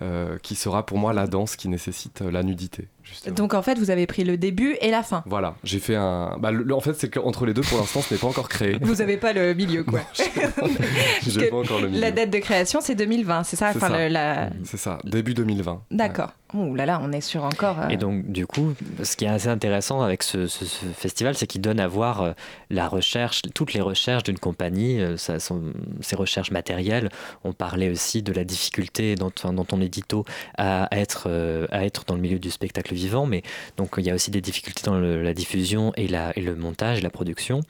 euh, 0.02 0.38
qui 0.42 0.56
sera 0.56 0.84
pour 0.84 0.98
moi 0.98 1.12
la 1.12 1.28
danse 1.28 1.54
qui 1.54 1.68
nécessite 1.68 2.20
la 2.20 2.42
nudité. 2.42 2.88
Justement. 3.04 3.34
Donc, 3.36 3.54
en 3.54 3.62
fait, 3.62 3.78
vous 3.78 3.90
avez 3.90 4.06
pris 4.06 4.24
le 4.24 4.36
début 4.36 4.76
et 4.80 4.90
la 4.90 5.02
fin. 5.02 5.22
Voilà, 5.26 5.54
j'ai 5.62 5.78
fait 5.78 5.94
un. 5.94 6.36
Bah, 6.40 6.50
le- 6.50 6.62
le- 6.62 6.74
en 6.74 6.80
fait, 6.80 6.94
c'est 6.94 7.10
qu'entre 7.10 7.44
les 7.46 7.52
deux, 7.54 7.60
pour 7.62 7.78
l'instant, 7.78 8.00
ce 8.00 8.14
n'est 8.14 8.18
pas 8.18 8.26
encore 8.26 8.48
créé. 8.48 8.78
Vous 8.80 8.94
n'avez 8.96 9.16
pas 9.18 9.32
le 9.32 9.52
milieu, 9.54 9.84
quoi. 9.84 10.00
J'ai 11.26 11.48
pas 11.50 11.56
encore 11.56 11.80
le 11.80 11.88
milieu. 11.88 12.00
La 12.00 12.10
date 12.10 12.30
de 12.30 12.38
création, 12.38 12.80
c'est 12.80 12.94
2020, 12.94 13.44
c'est 13.44 13.56
ça, 13.56 13.70
enfin, 13.74 13.88
ça. 13.88 14.08
la... 14.08 14.50
C'est 14.64 14.76
ça, 14.78 14.98
début 15.04 15.34
2020. 15.34 15.82
D'accord. 15.90 16.32
Ouh 16.54 16.74
là 16.76 16.86
là, 16.86 17.00
on 17.02 17.10
est 17.10 17.20
sur 17.20 17.42
encore. 17.42 17.80
euh, 17.80 17.88
Et 17.88 17.96
donc, 17.96 18.30
du 18.30 18.46
coup, 18.46 18.74
ce 19.02 19.16
qui 19.16 19.24
est 19.24 19.28
assez 19.28 19.48
intéressant 19.48 20.02
avec 20.02 20.22
ce, 20.22 20.46
festival, 20.46 21.34
c'est 21.34 21.48
qu'il 21.48 21.60
donne 21.60 21.80
à 21.80 21.88
voir 21.88 22.22
euh, 22.22 22.32
la 22.70 22.86
recherche, 22.86 23.42
toutes 23.54 23.72
les 23.72 23.80
recherches 23.80 24.22
d'une 24.22 24.38
compagnie, 24.38 25.00
euh, 25.00 25.16
ça, 25.16 25.38
ses 25.40 26.16
recherches 26.16 26.52
matérielles. 26.52 27.08
On 27.42 27.52
parlait 27.52 27.90
aussi 27.90 28.22
de 28.22 28.32
la 28.32 28.44
difficulté 28.44 29.16
dans, 29.16 29.32
dans 29.52 29.64
ton 29.64 29.80
édito 29.80 30.24
à 30.56 30.88
être, 30.92 31.28
à 31.72 31.84
être 31.84 32.04
dans 32.06 32.14
le 32.14 32.20
milieu 32.20 32.38
du 32.38 32.50
spectacle 32.50 32.94
vivant, 32.94 33.26
mais 33.26 33.42
donc 33.76 33.94
il 33.98 34.04
y 34.06 34.10
a 34.10 34.14
aussi 34.14 34.30
des 34.30 34.40
difficultés 34.40 34.82
dans 34.84 34.98
la 34.98 35.34
diffusion 35.34 35.92
et, 35.96 36.06
le 36.08 36.54
montage, 36.54 37.02
la 37.02 37.10
production. 37.10 37.60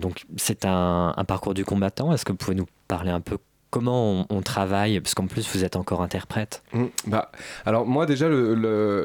Donc 0.00 0.24
c'est 0.36 0.64
un, 0.64 1.12
un 1.16 1.24
parcours 1.24 1.54
du 1.54 1.64
combattant. 1.64 2.12
Est-ce 2.12 2.24
que 2.24 2.32
vous 2.32 2.38
pouvez 2.38 2.56
nous 2.56 2.68
parler 2.86 3.10
un 3.10 3.20
peu 3.20 3.38
comment 3.70 4.26
on, 4.30 4.42
travaille 4.42 5.00
Parce 5.00 5.14
qu'en 5.14 5.26
plus, 5.26 5.48
vous 5.54 5.64
êtes 5.64 5.76
encore 5.76 6.02
interprète. 6.02 6.62
Mmh, 6.72 6.84
bah, 7.06 7.30
alors 7.66 7.86
moi 7.86 8.06
déjà, 8.06 8.28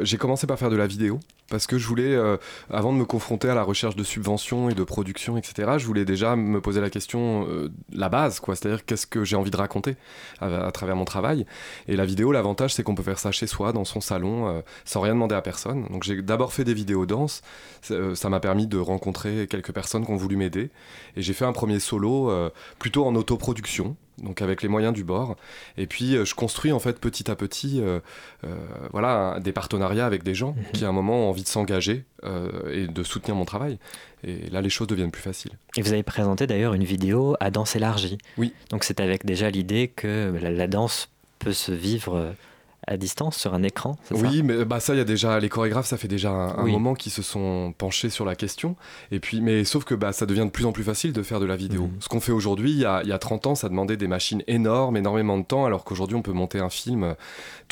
j'ai 0.03 0.17
commencé 0.17 0.47
par 0.47 0.57
faire 0.57 0.69
de 0.69 0.75
la 0.75 0.87
vidéo 0.87 1.19
parce 1.53 1.67
que 1.67 1.77
je 1.77 1.87
voulais, 1.87 2.15
euh, 2.15 2.37
avant 2.71 2.93
de 2.93 2.97
me 2.97 3.05
confronter 3.05 3.47
à 3.47 3.53
la 3.53 3.61
recherche 3.61 3.95
de 3.95 4.03
subventions 4.03 4.69
et 4.69 4.73
de 4.73 4.83
production, 4.83 5.37
etc., 5.37 5.73
je 5.77 5.85
voulais 5.85 6.03
déjà 6.03 6.35
me 6.35 6.61
poser 6.61 6.81
la 6.81 6.89
question, 6.89 7.47
euh, 7.47 7.69
la 7.91 8.09
base, 8.09 8.39
quoi, 8.39 8.55
c'est-à-dire 8.55 8.85
qu'est-ce 8.85 9.05
que 9.05 9.23
j'ai 9.23 9.35
envie 9.35 9.51
de 9.51 9.57
raconter 9.57 9.95
à, 10.41 10.71
travers 10.71 10.95
mon 10.95 11.05
travail. 11.05 11.45
Et 11.87 11.95
la 11.95 12.05
vidéo, 12.05 12.31
l'avantage, 12.31 12.73
c'est 12.73 12.81
qu'on 12.81 12.95
peut 12.95 13.03
faire 13.03 13.19
ça 13.19 13.31
chez 13.31 13.45
soi, 13.45 13.71
dans 13.71 13.85
son 13.85 14.01
salon, 14.01 14.47
euh, 14.47 14.61
sans 14.83 15.01
rien 15.01 15.13
demander 15.13 15.35
à 15.35 15.43
personne. 15.43 15.85
Donc 15.91 16.03
j'ai 16.03 16.23
d'abord 16.23 16.53
fait 16.53 16.63
des 16.63 16.73
vidéos 16.73 17.05
danse, 17.05 17.43
ça 17.81 18.29
m'a 18.29 18.39
permis 18.39 18.65
de 18.65 18.79
rencontrer 18.79 19.45
quelques 19.47 19.73
personnes 19.73 20.05
qui 20.05 20.11
ont 20.11 20.17
voulu 20.17 20.37
m'aider, 20.37 20.71
et 21.15 21.21
j'ai 21.21 21.33
fait 21.33 21.45
un 21.45 21.53
premier 21.53 21.79
solo 21.79 22.31
plutôt 22.79 23.05
en 23.05 23.13
autoproduction 23.15 23.95
donc 24.17 24.41
avec 24.41 24.61
les 24.61 24.69
moyens 24.69 24.93
du 24.93 25.03
bord. 25.03 25.35
Et 25.77 25.87
puis 25.87 26.15
euh, 26.15 26.25
je 26.25 26.35
construis 26.35 26.71
en 26.71 26.79
fait 26.79 26.99
petit 26.99 27.29
à 27.29 27.35
petit 27.35 27.81
euh, 27.81 27.99
euh, 28.43 28.55
voilà, 28.91 29.39
des 29.41 29.51
partenariats 29.51 30.05
avec 30.05 30.23
des 30.23 30.35
gens 30.35 30.51
mhm. 30.51 30.63
qui 30.73 30.85
à 30.85 30.89
un 30.89 30.91
moment 30.91 31.25
ont 31.25 31.29
envie 31.29 31.43
de 31.43 31.47
s'engager 31.47 32.05
et 32.71 32.87
de 32.87 33.03
soutenir 33.03 33.35
mon 33.35 33.43
travail. 33.43 33.77
Et 34.23 34.49
là 34.49 34.61
les 34.61 34.69
choses 34.69 34.87
deviennent 34.87 35.11
plus 35.11 35.21
faciles. 35.21 35.51
Et 35.75 35.81
vous 35.81 35.91
avez 35.91 36.03
présenté 36.03 36.47
d'ailleurs 36.47 36.73
une 36.73 36.85
vidéo 36.85 37.35
à 37.41 37.51
danse 37.51 37.75
élargie. 37.75 38.17
Oui. 38.37 38.53
Donc 38.69 38.85
c'est 38.85 39.01
avec 39.01 39.25
déjà 39.25 39.49
l'idée 39.49 39.89
que 39.93 40.33
la 40.41 40.67
danse 40.67 41.09
peut 41.39 41.51
se 41.51 41.73
vivre 41.73 42.33
à 42.87 42.97
distance 42.97 43.37
sur 43.37 43.53
un 43.53 43.63
écran 43.63 43.95
Oui, 44.11 44.43
mais 44.43 44.65
bah 44.65 44.79
ça, 44.79 44.93
il 44.93 44.97
y 44.97 45.01
a 45.01 45.05
déjà 45.05 45.39
les 45.39 45.49
chorégraphes, 45.49 45.87
ça 45.87 45.97
fait 45.97 46.07
déjà 46.07 46.31
un, 46.31 46.65
moment 46.65 46.93
qu'ils 46.95 47.11
se 47.11 47.21
sont 47.21 47.73
penchés 47.77 48.09
sur 48.09 48.25
la 48.25 48.35
question. 48.35 48.75
Et 49.11 49.19
puis, 49.19 49.41
mais 49.41 49.63
sauf 49.63 49.83
que 49.83 49.95
bah, 49.95 50.11
ça 50.11 50.25
devient 50.25 50.45
de 50.45 50.51
plus 50.51 50.65
en 50.65 50.71
plus 50.71 50.83
facile 50.83 51.13
de 51.13 51.23
faire 51.23 51.39
de 51.39 51.45
la 51.45 51.55
vidéo. 51.55 51.83
Mhm. 51.83 51.91
Ce 51.99 52.09
qu'on 52.09 52.19
fait 52.19 52.31
aujourd'hui, 52.31 52.71
il 52.71 52.79
y, 52.79 52.85
a, 52.85 53.01
il 53.03 53.09
y, 53.09 53.13
a, 53.13 53.19
30 53.19 53.47
ans, 53.47 53.55
ça 53.55 53.69
demandait 53.69 53.97
des 53.97 54.07
machines 54.07 54.43
énormes, 54.47 54.97
énormément 54.97 55.37
de 55.37 55.43
temps, 55.43 55.65
alors 55.65 55.83
qu'aujourd'hui, 55.83 56.15
on 56.15 56.21
peut 56.21 56.33
monter 56.33 56.59
un 56.59 56.69
film 56.69 57.03
euh, 57.03 57.13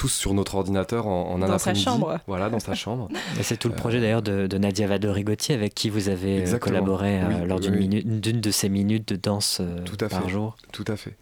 tous 0.01 0.09
sur 0.09 0.33
notre 0.33 0.55
ordinateur 0.55 1.05
en, 1.05 1.31
en 1.31 1.41
un 1.43 1.49
après-midi. 1.51 1.85
Dans 1.85 1.91
sa 1.91 1.91
chambre. 1.91 2.19
Voilà, 2.25 2.49
dans 2.49 2.59
sa 2.59 2.73
chambre. 2.73 3.07
Et 3.39 3.43
c'est 3.43 3.57
tout 3.57 3.69
le 3.69 3.75
projet 3.75 4.01
d'ailleurs 4.01 4.23
de, 4.23 4.57
Nadia 4.57 4.87
Vado-Rigotti 4.87 5.53
avec 5.53 5.75
qui 5.75 5.91
vous 5.91 6.09
avez 6.09 6.51
euh, 6.51 6.57
collaboré 6.57 7.21
euh, 7.21 7.45
lors 7.45 7.59
d'une 7.59 8.41
de 8.41 8.51
ces 8.51 8.67
minutes 8.67 9.07
de 9.09 9.15
danse 9.15 9.61
tout 9.85 10.03
à 10.03 10.09
par 10.09 10.23
fait. 10.23 10.29
jour. 10.29 10.57
Tout 10.71 10.85
à 10.87 10.95
fait. 10.95 11.15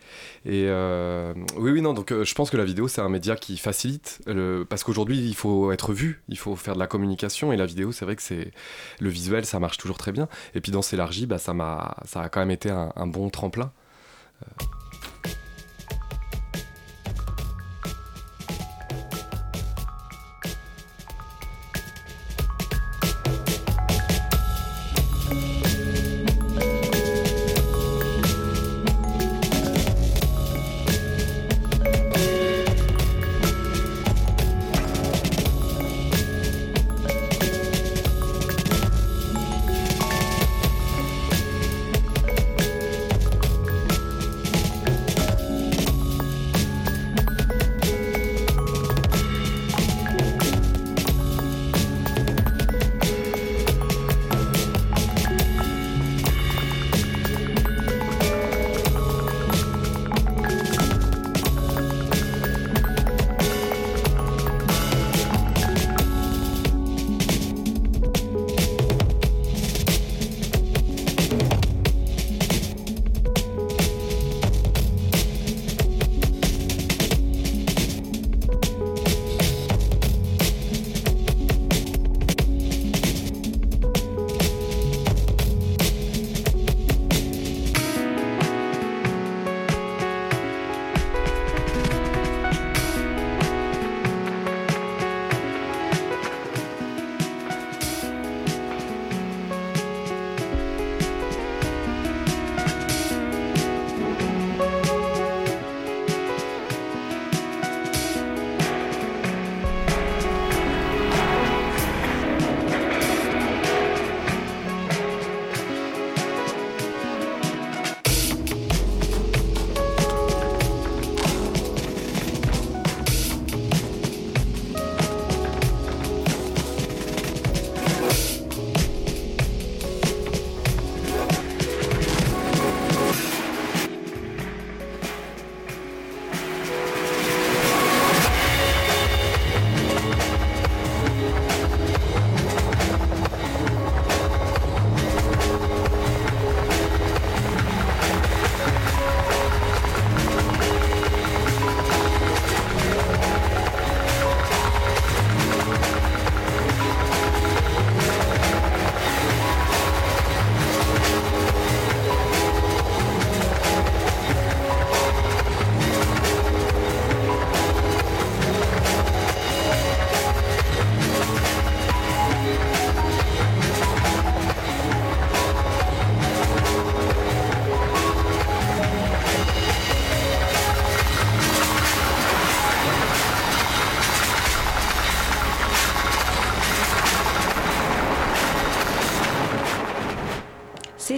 Et 0.46 0.70
oui, 1.58 1.72
oui, 1.72 1.82
non. 1.82 1.94
Donc, 1.94 2.14
je 2.14 2.34
pense 2.34 2.50
que 2.50 2.56
la 2.56 2.64
vidéo, 2.64 2.88
c'est 2.88 3.02
un 3.02 3.10
média 3.10 3.36
qui 3.36 3.58
facilite 3.58 4.22
parce 4.70 4.86
qu'aujourd'hui 4.86 5.18
il 5.20 5.36
faut 5.36 5.74
être 5.74 5.92
vu, 5.92 6.22
il 6.30 6.38
faut 6.38 6.56
faire 6.56 6.76
de 6.76 6.80
la 6.80 6.88
communication 6.88 7.52
et 7.52 7.58
la 7.58 7.66
vidéo 7.66 7.92
c'est 7.92 8.06
vrai 8.06 8.16
que 8.16 8.22
c'est 8.22 8.52
le 9.00 9.10
visuel 9.10 9.46
ça 9.46 9.60
marche 9.60 9.78
toujours 9.78 9.98
très 9.98 10.12
bien 10.12 10.28
et 10.56 10.62
puis 10.62 10.72
dans 10.72 10.82
s'élargit 10.82 11.26
bah, 11.26 11.38
ça 11.38 11.54
m'a 11.54 11.98
ça 12.06 12.22
a 12.22 12.30
quand 12.30 12.40
même 12.40 12.52
été 12.52 12.70
un, 12.70 13.08
bon 13.08 13.30
tremplin. 13.30 13.72
Euh, 14.44 14.66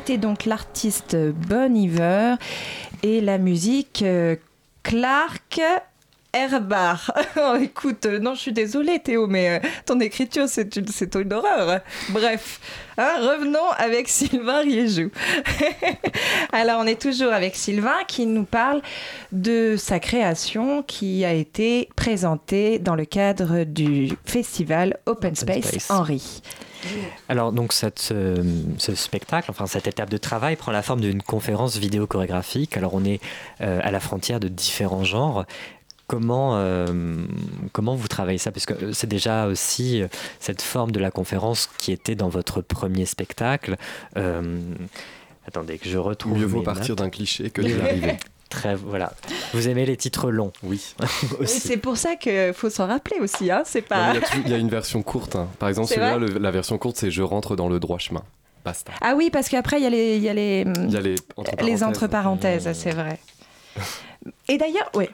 C'était 0.04 0.18
donc 0.18 0.46
l'artiste 0.46 1.16
Bon 1.16 1.76
Iver 1.76 2.34
et 3.04 3.22
la 3.22 3.38
musique 3.38 4.02
euh, 4.02 4.36
Clark 4.82 5.62
Herbar. 6.34 7.12
Oh, 7.38 7.56
écoute, 7.62 8.08
euh, 8.08 8.18
non, 8.18 8.34
je 8.34 8.40
suis 8.40 8.52
désolée 8.52 8.98
Théo, 8.98 9.28
mais 9.28 9.50
euh, 9.50 9.68
ton 9.86 10.00
écriture, 10.00 10.46
c'est 10.48 10.76
une, 10.76 10.88
c'est 10.88 11.14
une 11.14 11.32
horreur. 11.32 11.82
Bref, 12.10 12.60
hein, 12.98 13.14
revenons 13.20 13.70
avec 13.78 14.08
Sylvain 14.10 14.62
Riéjou. 14.62 15.12
Alors, 16.52 16.80
on 16.80 16.88
est 16.88 17.00
toujours 17.00 17.32
avec 17.32 17.56
Sylvain 17.56 18.04
qui 18.08 18.26
nous 18.26 18.46
parle 18.46 18.82
de 19.32 19.76
sa 19.78 20.00
création 20.00 20.82
qui 20.82 21.26
a 21.26 21.34
été 21.34 21.90
présentée 21.96 22.80
dans 22.80 22.96
le 22.96 23.06
cadre 23.06 23.66
du 23.66 24.10
festival 24.26 24.98
Open 25.06 25.36
Space, 25.36 25.68
Space. 25.68 25.92
Henri. 25.92 26.42
Alors 27.30 27.52
donc 27.52 27.74
cette, 27.74 28.10
euh, 28.12 28.44
ce 28.78 28.96
spectacle, 28.96 29.50
enfin 29.52 29.68
cette 29.68 29.88
étape 29.88 30.10
de 30.10 30.18
travail 30.18 30.56
prend 30.56 30.72
la 30.72 30.82
forme 30.82 31.02
d'une 31.02 31.22
conférence 31.22 31.78
vidéo 31.78 32.08
chorégraphique. 32.08 32.78
Alors 32.78 32.94
on 32.94 33.04
est 33.04 33.20
euh, 33.62 33.80
à 33.84 33.92
la 33.92 34.00
frontière 34.00 34.40
de 34.40 34.48
différents 34.48 35.04
genres. 35.04 35.46
Comment, 36.08 36.58
euh, 36.58 37.26
comment 37.72 37.96
vous 37.96 38.10
travaillez 38.10 38.38
ça? 38.38 38.52
Parce 38.52 38.66
que 38.66 38.92
c'est 38.92 39.08
déjà 39.08 39.48
aussi 39.48 40.04
cette 40.40 40.62
forme 40.62 40.92
de 40.92 41.00
la 41.00 41.10
conférence 41.10 41.70
qui 41.78 41.94
était 41.94 42.16
dans 42.16 42.28
votre 42.28 42.62
premier 42.62 43.06
spectacle. 43.06 43.78
Attendez 45.48 45.78
que 45.78 45.88
je 45.90 45.98
retrouve. 45.98 46.38
Mieux 46.38 46.46
vaut 46.46 46.62
partir 46.62 46.96
d'un 46.96 47.10
cliché 47.10 47.50
que 47.50 47.62
d'y 47.62 47.74
arriver. 47.74 48.18
Très 48.52 48.76
voilà. 48.76 49.14
Vous 49.54 49.68
aimez 49.70 49.86
les 49.86 49.98
titres 49.98 50.30
longs 50.30 50.52
Oui. 50.62 50.94
C'est 51.46 51.78
pour 51.78 51.98
ça 51.98 52.16
qu'il 52.18 52.52
faut 52.54 52.70
s'en 52.70 52.86
rappeler 52.86 53.18
aussi. 53.22 53.50
Hein, 53.50 53.64
c'est 53.66 53.82
pas... 53.82 54.14
Il 54.46 54.50
y, 54.50 54.54
a 54.54 54.58
y 54.58 54.60
une 54.60 54.70
version 54.70 55.02
courte. 55.02 55.36
hein. 55.38 55.48
Par 55.58 55.70
exemple, 55.70 55.88
celui-là, 55.88 56.20
la 56.20 56.52
version 56.52 56.78
courte, 56.78 56.98
c'est 56.98 57.10
Je 57.12 57.24
rentre 57.24 57.56
dans 57.56 57.70
le 57.70 57.80
droit 57.80 57.98
chemin. 57.98 58.24
Basta. 58.64 58.92
Ah 59.02 59.14
oui, 59.16 59.30
parce 59.32 59.50
qu'après, 59.50 59.80
il 59.80 59.84
y 59.84 59.88
a 59.88 59.90
les, 59.90 60.18
il 60.18 60.22
y 60.24 60.30
a 60.30 60.34
les, 60.34 60.66
y 60.90 60.96
a 60.98 61.02
les 61.02 61.16
entre 61.36 61.52
les 61.52 61.56
parenthèses. 61.58 61.84
entre 61.84 62.08
parenthèses, 62.08 62.70
c'est 62.74 62.92
vrai. 62.92 63.18
Et 64.50 64.58
d'ailleurs, 64.58 64.92
oui. 64.96 65.06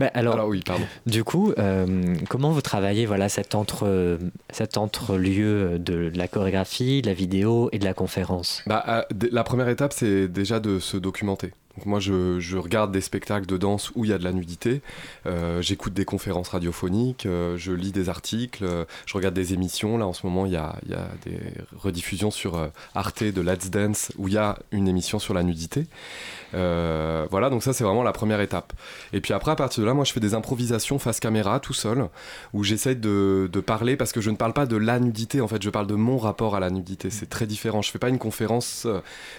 Mais 0.00 0.10
alors, 0.14 0.34
Alors 0.34 0.48
oui, 0.48 0.62
pardon. 0.64 0.84
Du 1.04 1.22
coup, 1.22 1.52
euh, 1.58 2.14
comment 2.30 2.50
vous 2.52 2.62
travaillez 2.62 3.04
voilà, 3.04 3.28
cet, 3.28 3.54
entre, 3.54 4.18
cet 4.50 4.78
entre-lieu 4.78 5.78
de 5.78 6.10
la 6.14 6.28
chorégraphie, 6.28 7.02
de 7.02 7.08
la 7.08 7.14
vidéo 7.14 7.68
et 7.72 7.78
de 7.78 7.84
la 7.84 7.92
conférence? 7.92 8.62
Bah, 8.66 8.82
euh, 8.88 9.02
la 9.30 9.44
première 9.44 9.68
étape, 9.68 9.92
c'est 9.92 10.28
déjà 10.28 10.60
de 10.60 10.78
se 10.78 10.96
documenter. 10.96 11.52
Donc 11.76 11.86
moi, 11.86 12.00
je, 12.00 12.40
je 12.40 12.56
regarde 12.56 12.90
des 12.92 13.00
spectacles 13.00 13.46
de 13.46 13.56
danse 13.56 13.92
où 13.94 14.04
il 14.04 14.10
y 14.10 14.14
a 14.14 14.18
de 14.18 14.24
la 14.24 14.32
nudité, 14.32 14.80
euh, 15.26 15.60
j'écoute 15.60 15.92
des 15.92 16.04
conférences 16.04 16.48
radiophoniques, 16.48 17.26
euh, 17.26 17.56
je 17.58 17.72
lis 17.72 17.92
des 17.92 18.08
articles, 18.08 18.64
euh, 18.64 18.84
je 19.04 19.14
regarde 19.14 19.34
des 19.34 19.52
émissions. 19.52 19.98
Là, 19.98 20.06
en 20.06 20.12
ce 20.12 20.26
moment, 20.26 20.46
il 20.46 20.52
y 20.52 20.56
a, 20.56 20.76
il 20.84 20.92
y 20.92 20.94
a 20.94 21.08
des 21.24 21.38
rediffusions 21.76 22.30
sur 22.30 22.70
Arte 22.94 23.24
de 23.24 23.40
Let's 23.40 23.70
Dance 23.70 24.12
où 24.16 24.28
il 24.28 24.34
y 24.34 24.38
a 24.38 24.58
une 24.70 24.88
émission 24.88 25.18
sur 25.18 25.34
la 25.34 25.42
nudité. 25.42 25.86
Voilà, 26.52 27.50
donc 27.50 27.62
ça, 27.62 27.72
c'est 27.74 27.84
vraiment 27.84 28.02
la 28.02 28.12
première 28.12 28.40
étape. 28.40 28.72
Et 29.12 29.20
puis 29.20 29.34
après, 29.34 29.50
à 29.50 29.56
partir 29.56 29.82
de 29.82 29.86
là, 29.86 29.92
moi, 29.92 30.04
je 30.04 30.12
fais 30.12 30.20
des 30.20 30.32
improvisations 30.32 30.98
face 30.98 31.20
caméra, 31.20 31.60
tout 31.60 31.74
seul, 31.74 32.08
où 32.54 32.64
j'essaye 32.64 32.96
de, 32.96 33.50
de 33.52 33.60
parler, 33.60 33.96
parce 33.96 34.12
que 34.12 34.22
je 34.22 34.30
ne 34.30 34.36
parle 34.36 34.54
pas 34.54 34.64
de 34.64 34.76
la 34.76 34.98
nudité, 34.98 35.42
en 35.42 35.48
fait, 35.48 35.62
je 35.62 35.68
parle 35.68 35.86
de 35.86 35.94
mon 35.94 36.16
rapport 36.16 36.56
à 36.56 36.60
la 36.60 36.70
nudité. 36.70 37.10
C'est 37.10 37.28
très 37.28 37.46
différent. 37.46 37.82
Je 37.82 37.90
fais 37.90 37.98
pas 37.98 38.08
une 38.08 38.18
conférence, 38.18 38.86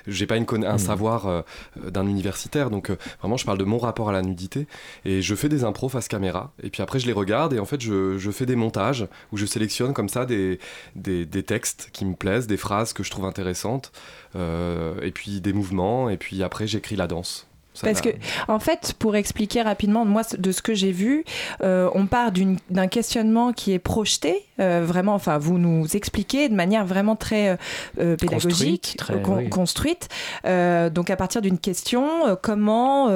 j'ai 0.06 0.28
pas 0.28 0.38
une 0.38 0.46
un 0.66 0.74
Mhm. 0.74 0.78
savoir 0.78 1.44
d'un 1.76 2.04
universitaire, 2.28 2.70
donc 2.70 2.90
euh, 2.90 2.98
vraiment, 3.20 3.38
je 3.38 3.46
parle 3.46 3.58
de 3.58 3.64
mon 3.64 3.78
rapport 3.78 4.10
à 4.10 4.12
la 4.12 4.22
nudité. 4.22 4.68
Et 5.06 5.22
je 5.22 5.36
fais 5.36 5.50
des 5.50 5.64
impros 5.64 5.90
face 5.90 6.08
caméra, 6.08 6.52
et 6.62 6.70
puis 6.70 6.84
après, 6.84 7.00
je 7.00 7.08
les 7.08 7.14
regarde, 7.14 7.54
et 7.54 7.60
en 7.60 7.66
fait, 7.66 7.82
je, 7.82 8.18
je 8.18 8.32
fais 8.32 8.46
des 8.46 8.56
montages, 8.56 9.08
où 9.32 9.38
je 9.38 9.46
sélectionne 9.46 9.94
comme 9.94 10.10
ça 10.10 10.26
des, 10.26 10.60
des, 10.96 11.26
des 11.26 11.44
textes 11.44 11.90
qui 11.94 12.06
me 12.06 12.16
plaisent, 12.16 12.48
des 12.48 12.58
phrases 12.58 12.94
que 12.94 13.04
je 13.04 13.12
trouve 13.12 13.26
intéressantes, 13.26 13.92
euh, 14.36 15.00
et 15.02 15.12
puis 15.12 15.42
des 15.42 15.54
mouvements, 15.54 16.10
et 16.10 16.18
puis 16.18 16.44
après, 16.44 16.68
j'écris 16.68 16.96
la 16.96 17.08
danse. 17.08 17.48
Ça, 17.74 17.86
Parce 17.86 18.02
que, 18.02 18.10
en 18.48 18.60
fait, 18.60 18.96
pour 18.98 19.16
expliquer 19.16 19.62
rapidement, 19.62 20.04
moi, 20.04 20.24
de 20.36 20.52
ce 20.52 20.64
que 20.64 20.74
j'ai 20.74 20.92
vu, 20.92 21.24
euh, 21.62 21.92
on 21.94 22.08
part 22.08 22.32
d'un 22.32 22.88
questionnement 22.88 23.54
qui 23.54 23.72
est 23.72 23.80
projeté, 23.80 24.47
euh, 24.60 24.84
vraiment, 24.86 25.14
enfin, 25.14 25.38
vous 25.38 25.58
nous 25.58 25.86
expliquez 25.96 26.50
de 26.50 26.56
manière 26.56 26.86
vraiment 26.86 27.16
très 27.16 27.50
euh, 27.50 27.56
euh, 28.00 28.16
pédagogique, 28.16 28.96
Construite, 28.96 28.98
très, 28.98 29.22
con- 29.22 29.38
oui. 29.38 29.50
construite. 29.50 30.08
Donc, 30.44 31.10
à 31.10 31.16
partir 31.16 31.42
d'une 31.42 31.58
question, 31.60 32.08
comment, 32.42 33.10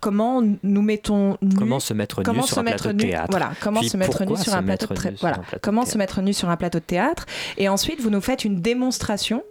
comment 0.00 0.42
nous 0.62 0.82
mettons 0.82 1.36
nu 1.42 1.54
Comment 1.56 1.80
se 1.80 1.94
mettre 1.94 2.20
nu 2.20 2.24
comment 2.24 2.42
sur 2.42 2.56
se 2.56 2.60
un 2.60 2.64
plateau 2.64 2.88
de 2.88 2.92
nu 2.94 3.10
théâtre 3.10 3.28
voilà 3.30 3.52
comment 3.60 3.80
Puis 3.80 3.88
se 3.88 3.96
mettre 3.96 4.24
nu 4.24 4.36
sur 4.36 4.54
un 4.54 4.62
plateau 4.62 4.86
de 4.86 4.94
nu 4.94 5.00
sur 5.16 5.20
voilà 5.20 5.40
comment 5.62 5.82
se 5.82 5.86
théâtre 5.86 5.98
mettre 5.98 6.22
nu 6.22 6.32
sur 6.32 6.48
un 6.50 6.56
plateau 6.56 6.78
de 6.78 6.84
théâtre 6.84 7.26
et 7.56 7.68
ensuite 7.68 8.00
vous 8.00 8.10
nous 8.10 8.20
faites 8.20 8.44
une 8.44 8.60
démonstration 8.60 9.42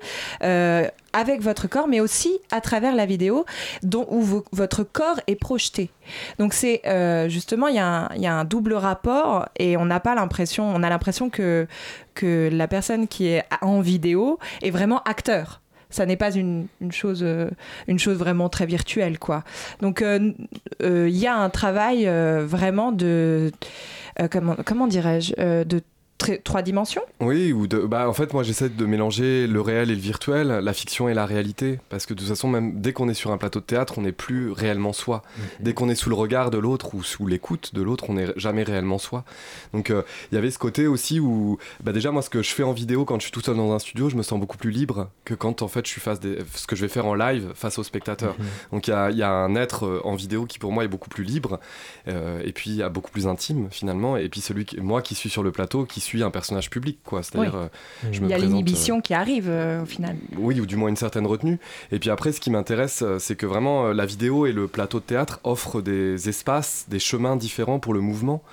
avec 1.15 1.41
votre 1.41 1.67
corps 1.67 1.87
mais 1.87 1.99
aussi 1.99 2.39
à 2.51 2.59
travers 2.61 2.95
la 2.95 3.05
vidéo 3.05 3.45
dont 3.83 4.05
où 4.09 4.21
vo- 4.21 4.45
votre 4.51 4.83
corps 4.83 5.19
est 5.27 5.35
projeté 5.35 5.89
donc 6.39 6.53
c'est 6.53 6.81
euh, 6.87 7.29
justement 7.29 7.67
il 7.67 7.75
y, 7.75 7.79
a 7.79 7.85
un- 7.87 8.09
il 8.15 8.21
y 8.21 8.27
a 8.27 8.33
un 8.33 8.43
double 8.45 8.73
rapport 8.73 9.47
et 9.57 9.77
on 9.77 9.85
n'a 9.85 9.99
pas 9.99 10.15
l'impression 10.15 10.65
on 10.65 10.81
a 10.81 10.89
l'impression 10.89 11.29
que 11.33 12.49
la 12.51 12.67
personne 12.67 13.07
qui 13.07 13.27
est 13.27 13.43
en 13.61 13.81
vidéo 13.81 14.39
est 14.61 14.71
vraiment 14.71 15.01
acteur 15.03 15.63
ça 15.93 16.05
n'est 16.05 16.17
pas 16.17 16.31
une, 16.31 16.67
chose, 16.89 17.21
euh, 17.23 17.49
une 17.87 17.99
chose 17.99 18.17
vraiment 18.17 18.49
très 18.49 18.65
virtuelle, 18.65 19.19
quoi. 19.19 19.43
Donc, 19.81 20.01
euh, 20.01 20.33
euh, 20.81 21.07
il 21.07 21.15
y 21.15 21.27
a 21.27 21.35
un 21.35 21.49
travail 21.49 22.05
vraiment 22.05 22.91
de, 22.91 23.51
comment, 24.31 24.55
comment 24.65 24.87
dirais-je, 24.87 25.63
très- 26.23 26.37
trois 26.37 26.61
dimensions. 26.61 27.01
Oui, 27.19 27.51
ou 27.53 27.67
de, 27.67 27.79
bah, 27.79 28.07
en 28.09 28.13
fait, 28.13 28.33
moi 28.33 28.43
j'essaie 28.43 28.69
de 28.69 28.85
mélanger 28.85 29.45
le 29.47 29.61
réel 29.61 29.91
et 29.91 29.95
le 29.95 29.99
virtuel, 30.01 30.47
la 30.47 30.73
fiction 30.73 31.09
et 31.09 31.13
la 31.13 31.25
réalité. 31.25 31.79
Parce 31.89 32.05
que 32.05 32.13
de 32.13 32.19
toute 32.19 32.29
façon, 32.29 32.47
même 32.47 32.79
dès 32.79 32.93
qu'on 32.93 33.09
est 33.09 33.13
sur 33.13 33.31
un 33.31 33.37
plateau 33.37 33.59
de 33.59 33.65
théâtre, 33.65 33.95
on 33.97 34.01
n'est 34.01 34.11
plus 34.11 34.51
réellement 34.51 34.93
soi. 34.93 35.21
Dès 35.59 35.73
qu'on 35.73 35.89
est 35.89 35.95
sous 35.95 36.09
le 36.09 36.15
regard 36.15 36.49
de 36.49 36.57
l'autre 36.57 36.95
ou 36.95 37.03
sous 37.03 37.27
l'écoute 37.27 37.73
de 37.75 37.81
l'autre, 37.81 38.05
on 38.09 38.13
n'est 38.13 38.27
jamais 38.37 38.63
réellement 38.63 38.97
soi. 38.97 39.23
Donc 39.73 39.89
euh, 39.89 40.01
il 40.31 40.35
y 40.35 40.37
avait 40.37 40.51
ce 40.51 40.59
côté 40.59 40.87
aussi 40.87 41.19
où, 41.19 41.57
bah, 41.83 41.91
déjà, 41.91 42.11
moi 42.11 42.21
ce 42.21 42.29
que 42.29 42.41
je 42.41 42.51
fais 42.51 42.63
en 42.63 42.71
vidéo 42.73 43.05
quand 43.05 43.17
je 43.19 43.23
suis 43.23 43.31
tout 43.31 43.41
seul 43.41 43.57
dans 43.57 43.73
un 43.73 43.79
studio, 43.79 44.09
je 44.09 44.15
me 44.15 44.23
sens 44.23 44.39
beaucoup 44.39 44.57
plus 44.57 44.71
libre 44.71 45.09
que 45.25 45.33
quand 45.33 45.61
en 45.61 45.67
fait 45.67 45.85
je 45.85 45.91
suis 45.91 46.01
face 46.01 46.19
des, 46.19 46.37
ce 46.55 46.67
que 46.67 46.75
je 46.75 46.81
vais 46.81 46.87
faire 46.87 47.05
en 47.05 47.15
live 47.15 47.51
face 47.55 47.77
aux 47.77 47.83
spectateurs. 47.83 48.35
Mhm. 48.39 48.45
Donc 48.71 48.87
il 48.87 48.91
y 48.91 48.93
a, 48.93 49.11
y 49.11 49.23
a 49.23 49.29
un 49.29 49.55
être 49.55 49.85
euh, 49.85 50.01
en 50.03 50.15
vidéo 50.15 50.45
qui 50.45 50.59
pour 50.59 50.71
moi 50.71 50.83
est 50.83 50.87
beaucoup 50.87 51.09
plus 51.09 51.23
libre 51.23 51.59
euh, 52.07 52.41
et 52.45 52.51
puis 52.53 52.81
euh, 52.81 52.89
beaucoup 52.89 53.11
plus 53.11 53.27
intime 53.27 53.67
finalement. 53.71 54.15
Et 54.17 54.29
puis 54.29 54.41
celui 54.41 54.65
moi 54.79 55.01
qui 55.01 55.15
suis 55.15 55.29
sur 55.29 55.43
le 55.43 55.51
plateau, 55.51 55.85
qui 55.85 55.99
suis 55.99 56.12
un 56.21 56.29
personnage 56.29 56.69
public 56.69 56.99
quoi. 57.03 57.23
C'est-à-dire 57.23 57.53
Oui. 57.55 58.09
euh, 58.09 58.09
Il 58.21 58.27
y 58.27 58.33
a 58.33 58.37
l'inhibition 58.37 59.01
qui 59.01 59.15
arrive 59.15 59.47
euh, 59.49 59.81
au 59.81 59.85
final. 59.85 60.15
oui, 60.37 60.59
ou 60.59 60.65
du 60.67 60.75
moins 60.75 60.89
une 60.89 60.97
certaine 60.97 61.25
retenue. 61.25 61.59
Et 61.91 61.97
puis 61.97 62.09
après, 62.11 62.31
ce 62.33 62.39
qui 62.39 62.51
m'intéresse, 62.51 63.01
euh, 63.01 63.17
c'est 63.17 63.35
que 63.35 63.45
vraiment 63.47 63.87
euh, 63.87 63.93
la 63.93 64.05
vidéo 64.05 64.45
et 64.45 64.51
le 64.51 64.67
plateau 64.67 64.99
de 64.99 65.05
théâtre 65.05 65.39
offrent 65.43 65.81
des 65.81 66.29
espaces, 66.29 66.85
des 66.89 66.99
chemins 66.99 67.35
différents 67.37 67.79
pour 67.79 67.93
le 67.95 68.01
mouvement. 68.01 68.43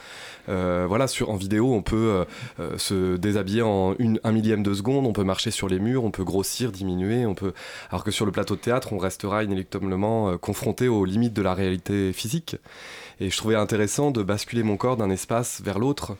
Euh, 0.48 0.86
voilà, 0.88 1.06
sur, 1.06 1.30
en 1.30 1.36
vidéo, 1.36 1.72
on 1.74 1.82
peut 1.82 1.96
euh, 1.96 2.24
euh, 2.60 2.78
se 2.78 3.16
déshabiller 3.16 3.62
en 3.62 3.94
une, 3.98 4.18
un 4.24 4.32
millième 4.32 4.62
de 4.62 4.72
seconde, 4.72 5.06
on 5.06 5.12
peut 5.12 5.22
marcher 5.22 5.50
sur 5.50 5.68
les 5.68 5.78
murs, 5.78 6.02
on 6.02 6.10
peut 6.10 6.24
grossir, 6.24 6.72
diminuer, 6.72 7.26
on 7.26 7.34
peut... 7.34 7.52
alors 7.90 8.02
que 8.04 8.10
sur 8.10 8.24
le 8.26 8.32
plateau 8.32 8.56
de 8.56 8.60
théâtre, 8.60 8.92
on 8.92 8.98
restera 8.98 9.44
inéluctablement 9.44 10.30
euh, 10.30 10.38
confronté 10.38 10.88
aux 10.88 11.04
limites 11.04 11.34
de 11.34 11.42
la 11.42 11.54
réalité 11.54 12.12
physique. 12.12 12.56
Et 13.20 13.28
je 13.30 13.36
trouvais 13.36 13.54
intéressant 13.54 14.10
de 14.10 14.22
basculer 14.22 14.62
mon 14.62 14.76
corps 14.78 14.96
d'un 14.96 15.10
espace 15.10 15.60
vers 15.62 15.78
l'autre. 15.78 16.16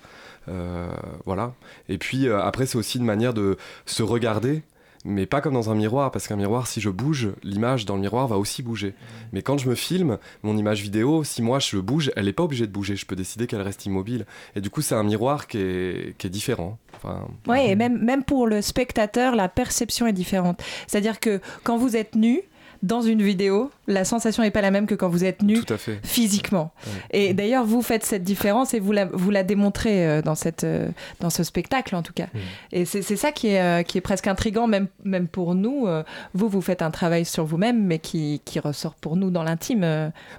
Euh, 0.48 0.90
voilà. 1.26 1.55
Et 1.88 1.98
puis 1.98 2.29
euh, 2.29 2.40
après, 2.40 2.66
c'est 2.66 2.79
aussi 2.79 2.98
une 2.98 3.05
manière 3.05 3.35
de 3.35 3.57
se 3.87 4.03
regarder 4.03 4.62
mais 5.05 5.26
pas 5.26 5.40
comme 5.40 5.55
dans 5.55 5.70
un 5.70 5.74
miroir, 5.74 6.11
parce 6.11 6.29
qu'un 6.29 6.37
miroir, 6.37 6.66
si 6.66 6.81
je 6.81 6.90
bouge, 6.90 7.31
l'image 7.42 7.87
dans 7.87 7.94
le 7.94 8.03
miroir 8.03 8.26
va 8.29 8.37
aussi 8.37 8.62
bouger. 8.62 8.94
Mais 9.33 9.42
quand 9.42 9.57
je 9.57 9.68
me 9.68 9.74
filme, 9.74 10.18
mon 10.42 10.57
image 10.57 10.83
vidéo, 10.83 11.24
si 11.24 11.42
moi 11.42 11.59
je 11.59 11.79
bouge, 11.79 12.12
elle 12.16 12.26
n'est 12.26 12.33
pas 12.33 12.42
obligée 12.42 12.66
de 12.66 12.72
bouger, 12.72 12.96
je 12.96 13.07
peux 13.07 13.16
décider 13.16 13.46
qu'elle 13.46 13.62
reste 13.62 13.87
immobile. 13.87 14.26
Et 14.57 14.61
du 14.61 14.68
coup, 14.68 14.83
c'est 14.83 14.94
un 14.94 15.03
miroir 15.03 15.46
qui 15.46 15.59
est, 15.59 16.16
qui 16.18 16.26
est 16.26 16.31
différent. 16.31 16.79
Enfin, 16.96 17.26
Oui, 17.46 17.59
et 17.61 17.76
même, 17.76 17.98
même 17.98 18.24
pour 18.24 18.46
le 18.46 18.61
spectateur, 18.61 19.35
la 19.35 19.48
perception 19.48 20.07
est 20.07 20.12
différente. 20.12 20.62
C'est-à-dire 20.87 21.18
que 21.18 21.40
quand 21.64 21.79
vous 21.79 21.96
êtes 21.96 22.14
nu, 22.14 22.42
dans 22.83 23.03
une 23.03 23.22
vidéo, 23.22 23.70
la 23.90 24.05
sensation 24.05 24.42
n'est 24.42 24.50
pas 24.50 24.61
la 24.62 24.70
même 24.70 24.87
que 24.87 24.94
quand 24.94 25.09
vous 25.09 25.24
êtes 25.24 25.42
nu 25.42 25.62
tout 25.62 25.72
à 25.72 25.76
fait. 25.76 25.98
physiquement. 26.05 26.72
Ouais. 26.87 26.92
Et 27.29 27.35
d'ailleurs, 27.35 27.64
vous 27.64 27.83
faites 27.83 28.05
cette 28.05 28.22
différence 28.24 28.72
et 28.74 28.81
vous 28.81 28.92
la, 28.92 29.05
vous 29.07 29.31
la 29.31 29.42
démontrez 29.42 30.07
euh, 30.07 30.22
dans, 30.22 30.35
cette, 30.35 30.64
euh, 30.64 30.88
dans 31.20 31.31
ce 31.31 31.42
spectacle, 31.44 31.94
en 31.96 32.03
tout 32.03 32.12
cas. 32.12 32.26
Mm. 32.33 32.38
Et 32.72 32.85
c'est 32.85 33.03
c'est 33.03 33.16
ça 33.16 33.33
qui 33.33 33.48
est, 33.48 33.61
euh, 33.61 33.83
qui 33.83 33.98
est 33.98 34.00
presque 34.00 34.26
intriguant, 34.26 34.66
même, 34.66 34.87
même 35.05 35.26
pour 35.26 35.55
nous. 35.55 35.87
Vous, 36.35 36.48
vous 36.48 36.61
faites 36.61 36.83
un 36.83 36.90
travail 36.90 37.24
sur 37.24 37.44
vous-même, 37.44 37.85
mais 37.85 37.98
qui, 37.98 38.40
qui 38.44 38.61
ressort 38.61 38.94
pour 38.94 39.16
nous 39.16 39.31
dans 39.31 39.42
l'intime. 39.42 39.81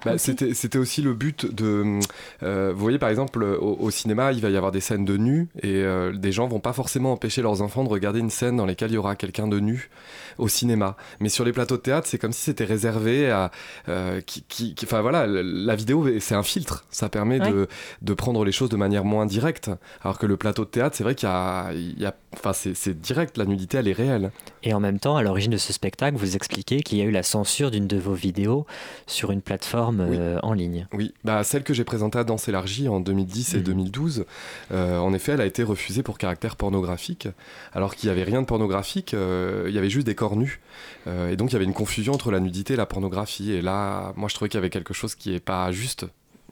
Bah, 0.04 0.18
c'était, 0.18 0.54
c'était 0.54 0.78
aussi 0.78 1.02
le 1.02 1.12
but 1.12 1.52
de. 1.52 1.98
euh, 2.42 2.72
vous 2.74 2.80
voyez, 2.80 2.98
par 2.98 3.08
exemple, 3.10 3.42
au, 3.42 3.76
au 3.80 3.90
cinéma, 3.90 4.32
il 4.32 4.40
va 4.40 4.48
y 4.50 4.56
avoir 4.56 4.72
des 4.72 4.80
scènes 4.80 5.04
de 5.04 5.16
nu 5.16 5.48
et 5.62 5.82
euh, 5.82 6.12
des 6.12 6.32
gens 6.32 6.46
vont 6.46 6.60
pas 6.60 6.72
forcément 6.72 7.12
empêcher 7.12 7.42
leurs 7.42 7.60
enfants 7.62 7.82
de 7.84 7.88
regarder 7.88 8.20
une 8.20 8.30
scène 8.30 8.56
dans 8.56 8.66
laquelle 8.66 8.90
il 8.90 8.94
y 8.94 8.98
aura 8.98 9.16
quelqu'un 9.16 9.48
de 9.48 9.58
nu 9.60 9.90
au 10.38 10.48
cinéma. 10.48 10.96
Mais 11.20 11.28
sur 11.28 11.44
les 11.44 11.52
plateaux 11.52 11.76
de 11.76 11.82
théâtre, 11.82 12.06
c'est 12.06 12.18
comme 12.18 12.32
si 12.32 12.42
c'était 12.42 12.64
réservé 12.64 13.30
à 13.30 13.41
euh, 13.88 14.20
qui, 14.20 14.42
qui, 14.42 14.74
enfin 14.84 15.00
voilà, 15.00 15.26
la 15.26 15.74
vidéo 15.74 16.06
c'est 16.20 16.34
un 16.34 16.42
filtre, 16.42 16.84
ça 16.90 17.08
permet 17.08 17.40
de, 17.40 17.68
de, 18.02 18.14
prendre 18.14 18.44
les 18.44 18.52
choses 18.52 18.68
de 18.68 18.76
manière 18.76 19.04
moins 19.04 19.26
directe, 19.26 19.70
alors 20.02 20.18
que 20.18 20.26
le 20.26 20.36
plateau 20.36 20.64
de 20.64 20.70
théâtre, 20.70 20.96
c'est 20.96 21.04
vrai 21.04 21.14
qu'il 21.14 21.28
y 21.28 21.32
a, 21.32 21.72
il 21.72 22.00
y 22.00 22.06
a 22.06 22.14
enfin 22.34 22.52
c'est 22.52 23.00
direct, 23.00 23.36
la 23.36 23.44
nudité 23.44 23.78
elle 23.78 23.88
est 23.88 23.92
réelle. 23.92 24.30
Et 24.62 24.74
en 24.74 24.80
même 24.80 24.98
temps, 24.98 25.16
à 25.16 25.22
l'origine 25.22 25.52
de 25.52 25.56
ce 25.56 25.72
spectacle, 25.72 26.16
vous 26.16 26.36
expliquez 26.36 26.82
qu'il 26.82 26.98
y 26.98 27.02
a 27.02 27.04
eu 27.04 27.10
la 27.10 27.22
censure 27.22 27.70
d'une 27.70 27.86
de 27.86 27.98
vos 27.98 28.14
vidéos 28.14 28.66
sur 29.06 29.30
une 29.30 29.42
plateforme 29.42 30.00
euh, 30.00 30.38
en 30.42 30.52
ligne. 30.52 30.86
Oui, 30.92 31.14
bah 31.24 31.44
celle 31.44 31.64
que 31.64 31.74
j'ai 31.74 31.84
présentée 31.84 32.18
à 32.18 32.24
Danse 32.24 32.48
élargie 32.48 32.88
en 32.88 33.00
2010 33.00 33.54
et 33.54 33.60
2012, 33.60 34.24
mhm. 34.70 34.78
en 34.78 35.12
effet, 35.12 35.32
elle 35.32 35.40
a 35.40 35.46
été 35.46 35.62
refusée 35.62 36.02
pour 36.02 36.18
caractère 36.18 36.56
pornographique, 36.56 37.28
alors 37.72 37.94
qu'il 37.94 38.08
n'y 38.08 38.12
avait 38.12 38.24
rien 38.24 38.40
de 38.40 38.46
pornographique, 38.46 39.12
il 39.12 39.72
y 39.72 39.78
avait 39.78 39.90
juste 39.90 40.06
des 40.06 40.14
corps 40.14 40.36
nus. 40.36 40.60
Euh, 41.06 41.30
et 41.30 41.36
donc 41.36 41.50
il 41.50 41.52
y 41.54 41.56
avait 41.56 41.64
une 41.64 41.74
confusion 41.74 42.12
entre 42.12 42.30
la 42.30 42.40
nudité 42.40 42.74
et 42.74 42.76
la 42.76 42.86
pornographie. 42.86 43.31
Et 43.40 43.60
là, 43.62 44.12
moi 44.16 44.28
je 44.28 44.34
trouvais 44.34 44.48
qu'il 44.48 44.58
y 44.58 44.62
avait 44.62 44.70
quelque 44.70 44.94
chose 44.94 45.14
qui 45.14 45.30
n'est 45.30 45.40
pas 45.40 45.72
juste 45.72 46.06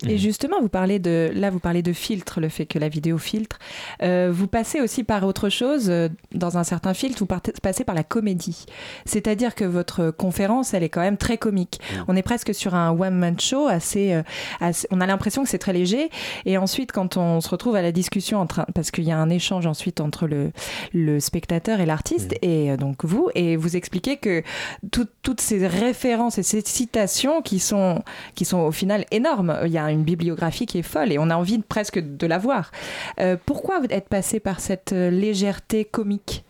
et 0.06 0.12
mhm. 0.12 0.18
justement, 0.18 0.60
vous 0.60 0.68
parlez 0.68 0.98
de 0.98 1.30
là, 1.34 1.50
vous 1.50 1.58
parlez 1.58 1.82
de 1.82 1.92
filtre, 1.92 2.40
le 2.40 2.48
fait 2.48 2.66
que 2.66 2.78
la 2.78 2.88
vidéo 2.88 3.18
filtre. 3.18 3.58
Euh, 4.02 4.30
vous 4.32 4.46
passez 4.46 4.80
aussi 4.80 5.04
par 5.04 5.24
autre 5.24 5.48
chose. 5.48 5.88
Euh, 5.90 6.08
dans 6.34 6.58
un 6.58 6.64
certain 6.64 6.94
filtre, 6.94 7.18
vous 7.18 7.26
passez 7.62 7.84
par 7.84 7.94
la 7.94 8.04
comédie. 8.04 8.66
C'est-à-dire 9.04 9.54
que 9.54 9.64
votre 9.64 10.10
conférence, 10.10 10.74
elle 10.74 10.82
est 10.82 10.88
quand 10.88 11.00
même 11.00 11.16
très 11.16 11.38
comique. 11.38 11.80
On 12.08 12.16
est 12.16 12.22
presque 12.22 12.54
sur 12.54 12.74
un 12.74 12.90
one-man 12.90 13.38
show, 13.38 13.68
euh, 13.68 14.22
assez, 14.60 14.86
On 14.90 15.00
a 15.00 15.06
l'impression 15.06 15.42
que 15.42 15.48
c'est 15.48 15.58
très 15.58 15.72
léger. 15.72 16.10
Et 16.46 16.56
ensuite, 16.56 16.92
quand 16.92 17.16
on 17.16 17.40
se 17.40 17.48
retrouve 17.48 17.76
à 17.76 17.82
la 17.82 17.92
discussion, 17.92 18.40
entre, 18.40 18.66
parce 18.74 18.90
qu'il 18.90 19.04
y 19.04 19.12
a 19.12 19.18
un 19.18 19.30
échange 19.30 19.66
ensuite 19.66 20.00
entre 20.00 20.26
le, 20.26 20.52
le 20.92 21.20
spectateur 21.20 21.80
et 21.80 21.86
l'artiste, 21.86 22.32
mhm. 22.42 22.50
et 22.50 22.76
donc 22.76 23.04
vous, 23.04 23.30
et 23.34 23.56
vous 23.56 23.76
expliquez 23.76 24.16
que 24.16 24.42
toutes 24.90 25.40
ces 25.40 25.66
références 25.66 26.38
et 26.38 26.42
ces 26.42 26.62
citations 26.62 27.42
qui 27.42 27.58
sont, 27.58 28.02
qui 28.34 28.44
sont 28.44 28.58
au 28.58 28.72
final 28.72 29.04
énormes. 29.10 29.58
Il 29.64 29.72
y 29.72 29.78
a 29.78 29.89
une 29.90 30.05
bibliographie 30.05 30.66
qui 30.66 30.79
est 30.79 30.83
folle 30.83 31.12
et 31.12 31.18
on 31.18 31.31
a 31.31 31.37
envie 31.37 31.59
de, 31.59 31.62
presque 31.62 31.98
de 31.98 32.26
la 32.26 32.38
voir. 32.38 32.70
Euh, 33.20 33.37
pourquoi 33.44 33.81
être 33.90 34.09
passé 34.09 34.40
par 34.40 34.61
cette 34.61 34.92
euh, 34.92 35.11
légèreté 35.11 35.85
comique? 35.85 36.44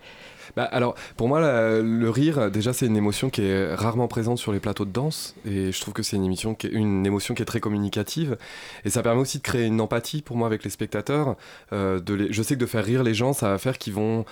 Bah, 0.56 0.64
alors, 0.64 0.96
pour 1.16 1.28
moi, 1.28 1.40
le 1.40 2.10
rire, 2.10 2.50
déjà, 2.50 2.72
c'est 2.72 2.86
une 2.86 2.96
émotion 2.96 3.30
qui 3.30 3.42
est 3.42 3.72
rarement 3.72 4.08
présente 4.08 4.38
sur 4.38 4.52
les 4.52 4.58
plateaux 4.58 4.84
de 4.84 4.90
danse. 4.90 5.36
Et 5.44 5.70
je 5.70 5.80
trouve 5.80 5.94
que 5.94 6.02
c'est 6.02 6.16
une, 6.16 6.34
une 6.72 7.06
émotion 7.06 7.34
qui 7.34 7.42
est 7.42 7.46
très 7.46 7.60
communicative. 7.60 8.36
Et 8.84 8.90
ça 8.90 9.02
permet 9.02 9.20
aussi 9.20 9.38
de 9.38 9.42
créer 9.42 9.66
une 9.66 9.80
empathie 9.80 10.22
pour 10.22 10.36
moi 10.36 10.48
avec 10.48 10.64
les 10.64 10.70
spectateurs. 10.70 11.36
Euh, 11.72 12.00
de 12.00 12.26
je 12.30 12.42
sais 12.42 12.54
que 12.54 12.60
de 12.60 12.66
faire 12.66 12.84
rire 12.84 13.04
les 13.04 13.14
gens, 13.14 13.32
ça 13.32 13.48
va 13.48 13.58
faire 13.58 13.78
qu'ils 13.78 13.92
vont 13.92 14.24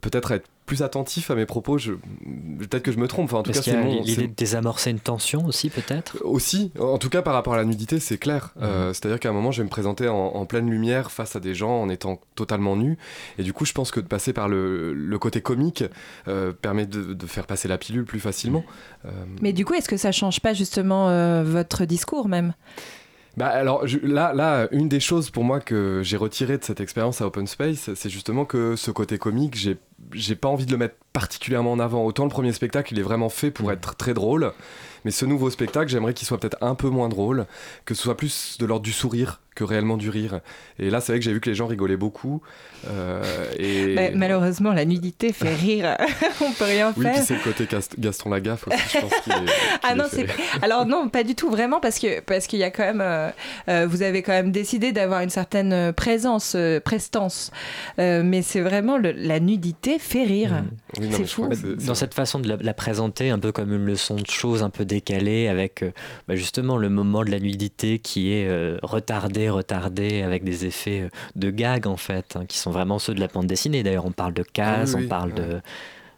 peut-être 0.00 0.30
être 0.30 0.48
plus 0.66 0.82
attentif 0.82 1.30
à 1.30 1.34
mes 1.34 1.46
propos. 1.46 1.78
Je... 1.78 1.92
Peut-être 1.92 2.82
que 2.82 2.92
je 2.92 2.98
me 2.98 3.08
trompe. 3.08 3.26
Enfin, 3.26 3.38
en 3.38 3.42
tout 3.42 3.52
cas, 3.52 3.62
c'est 3.62 3.80
l'idée 3.82 4.26
de 4.26 4.34
désamorcer 4.34 4.90
une 4.90 5.00
tension 5.00 5.46
aussi, 5.46 5.70
peut-être? 5.70 6.18
Aussi, 6.22 6.72
en 6.78 6.98
tout 6.98 7.08
cas 7.08 7.22
par 7.22 7.34
rapport 7.34 7.54
à 7.54 7.56
la 7.56 7.64
nudité, 7.64 8.00
c'est 8.00 8.18
clair. 8.18 8.52
Mhm. 8.56 8.62
Euh, 8.64 8.92
c'est-à-dire 8.92 9.20
qu'à 9.20 9.30
un 9.30 9.32
moment, 9.32 9.52
je 9.52 9.58
vais 9.58 9.64
me 9.64 9.70
présenter 9.70 10.08
en, 10.08 10.44
pleine 10.46 10.70
lumière 10.70 11.10
face 11.10 11.34
à 11.34 11.40
des 11.40 11.54
gens 11.54 11.82
en 11.82 11.88
étant 11.88 12.20
totalement 12.34 12.76
nu. 12.76 12.98
Et 13.38 13.42
du 13.42 13.52
coup, 13.52 13.64
je 13.64 13.72
pense 13.72 13.90
que 13.90 14.00
de 14.00 14.06
passer 14.06 14.32
par 14.32 14.48
le, 14.48 15.16
côté 15.20 15.40
comique 15.40 15.82
euh, 16.28 16.52
permet 16.52 16.86
de, 16.86 17.26
faire 17.26 17.46
passer 17.46 17.68
la 17.68 17.78
pilule 17.78 18.04
plus 18.04 18.20
facilement. 18.20 18.64
Euh, 19.06 19.10
Mais 19.40 19.52
du 19.52 19.64
coup, 19.64 19.74
est-ce 19.74 19.88
que 19.88 19.96
ça 19.96 20.12
change 20.12 20.40
pas 20.40 20.52
justement 20.52 21.06
votre 21.42 21.84
discours 21.84 22.28
même? 22.28 22.54
Bah 23.36 23.48
alors 23.48 23.84
là, 24.02 24.32
là, 24.32 24.66
une 24.70 24.88
des 24.88 25.00
choses 25.00 25.30
pour 25.30 25.44
moi 25.44 25.60
que 25.60 26.00
j'ai 26.02 26.16
retiré 26.16 26.56
de 26.56 26.64
cette 26.64 26.80
expérience 26.80 27.20
à 27.20 27.26
Open 27.26 27.46
Space, 27.46 27.90
c'est 27.94 28.08
justement 28.08 28.46
que 28.46 28.76
ce 28.76 28.90
côté 28.90 29.18
comique, 29.18 29.56
j'ai 29.56 29.76
j'ai 30.12 30.36
pas 30.36 30.48
envie 30.48 30.66
de 30.66 30.72
le 30.72 30.78
mettre 30.78 30.96
particulièrement 31.12 31.72
en 31.72 31.78
avant. 31.78 32.04
Autant 32.04 32.24
le 32.24 32.30
premier 32.30 32.52
spectacle, 32.52 32.92
il 32.94 32.98
est 32.98 33.02
vraiment 33.02 33.28
fait 33.28 33.50
pour 33.50 33.68
mm. 33.68 33.72
être 33.72 33.94
très 33.96 34.14
drôle, 34.14 34.52
mais 35.04 35.10
ce 35.10 35.26
nouveau 35.26 35.50
spectacle, 35.50 35.90
j'aimerais 35.90 36.14
qu'il 36.14 36.26
soit 36.26 36.38
peut-être 36.38 36.58
un 36.62 36.74
peu 36.74 36.88
moins 36.88 37.08
drôle, 37.08 37.46
que 37.84 37.94
ce 37.94 38.02
soit 38.02 38.16
plus 38.16 38.56
de 38.58 38.66
l'ordre 38.66 38.84
du 38.84 38.92
sourire 38.92 39.40
que 39.56 39.64
réellement 39.64 39.96
du 39.96 40.10
rire. 40.10 40.40
Et 40.78 40.90
là, 40.90 41.00
c'est 41.00 41.12
vrai 41.12 41.18
que 41.18 41.24
j'ai 41.24 41.32
vu 41.32 41.40
que 41.40 41.48
les 41.48 41.56
gens 41.56 41.66
rigolaient 41.66 41.96
beaucoup. 41.96 42.42
Euh, 42.88 43.22
et... 43.58 43.94
Bah, 43.94 44.02
malheureusement, 44.14 44.72
la 44.72 44.84
nudité 44.84 45.32
fait 45.32 45.54
rire. 45.54 45.96
On 46.40 46.52
peut 46.52 46.64
rien 46.64 46.92
faire. 46.92 47.14
Oui, 47.16 47.22
c'est 47.24 47.34
le 47.34 47.40
côté 47.40 47.66
Gaston 47.98 48.30
Lagaffe 48.30 48.68
aussi, 48.68 48.78
je 48.92 49.00
pense. 49.00 49.14
Qu'il 49.24 49.32
est, 49.32 49.52
ah 49.82 49.94
non, 49.94 50.04
c'est 50.08 50.26
alors 50.62 50.86
non, 50.86 51.08
pas 51.08 51.24
du 51.24 51.34
tout 51.34 51.50
vraiment 51.50 51.80
parce 51.80 51.98
que 51.98 52.20
parce 52.20 52.46
qu'il 52.46 52.58
y 52.58 52.64
a 52.64 52.70
quand 52.70 52.84
même, 52.84 53.00
euh, 53.00 53.30
euh, 53.68 53.86
vous 53.88 54.02
avez 54.02 54.22
quand 54.22 54.32
même 54.32 54.52
décidé 54.52 54.92
d'avoir 54.92 55.22
une 55.22 55.30
certaine 55.30 55.92
présence, 55.94 56.56
prestance. 56.84 57.50
mais 57.98 58.42
c'est 58.42 58.60
vraiment 58.60 58.98
la 58.98 59.40
nudité 59.40 59.98
fait 59.98 60.24
rire. 60.24 60.62
Mmh. 61.00 61.04
c'est 61.12 61.26
fou. 61.26 61.48
Dans 61.86 61.94
cette 61.94 62.14
façon 62.14 62.38
de 62.40 62.58
la, 62.60 62.74
présenter, 62.74 63.30
un 63.30 63.38
peu 63.38 63.52
comme 63.52 63.72
une 63.72 63.86
leçon 63.86 64.16
de 64.16 64.26
choses, 64.26 64.62
un 64.62 64.70
peu 64.70 64.84
décalée, 64.84 65.48
avec 65.48 65.82
bah, 66.28 66.36
justement 66.36 66.76
le 66.76 66.90
moment 66.90 67.24
de 67.24 67.30
la 67.30 67.38
nudité 67.38 67.98
qui 67.98 68.32
est 68.32 68.48
retardé 68.82 69.45
retardé, 69.50 70.22
avec 70.22 70.44
des 70.44 70.66
effets 70.66 71.02
euh, 71.02 71.08
de 71.34 71.50
gag 71.50 71.86
en 71.86 71.96
fait, 71.96 72.36
hein, 72.36 72.44
qui 72.46 72.58
sont 72.58 72.70
vraiment 72.70 72.98
ceux 72.98 73.14
de 73.14 73.20
la 73.20 73.28
bande 73.28 73.46
dessinée. 73.46 73.82
D'ailleurs, 73.82 74.06
on 74.06 74.12
parle 74.12 74.34
de 74.34 74.42
casse, 74.42 74.94
on 74.94 75.06
parle 75.06 75.34
de 75.34 75.60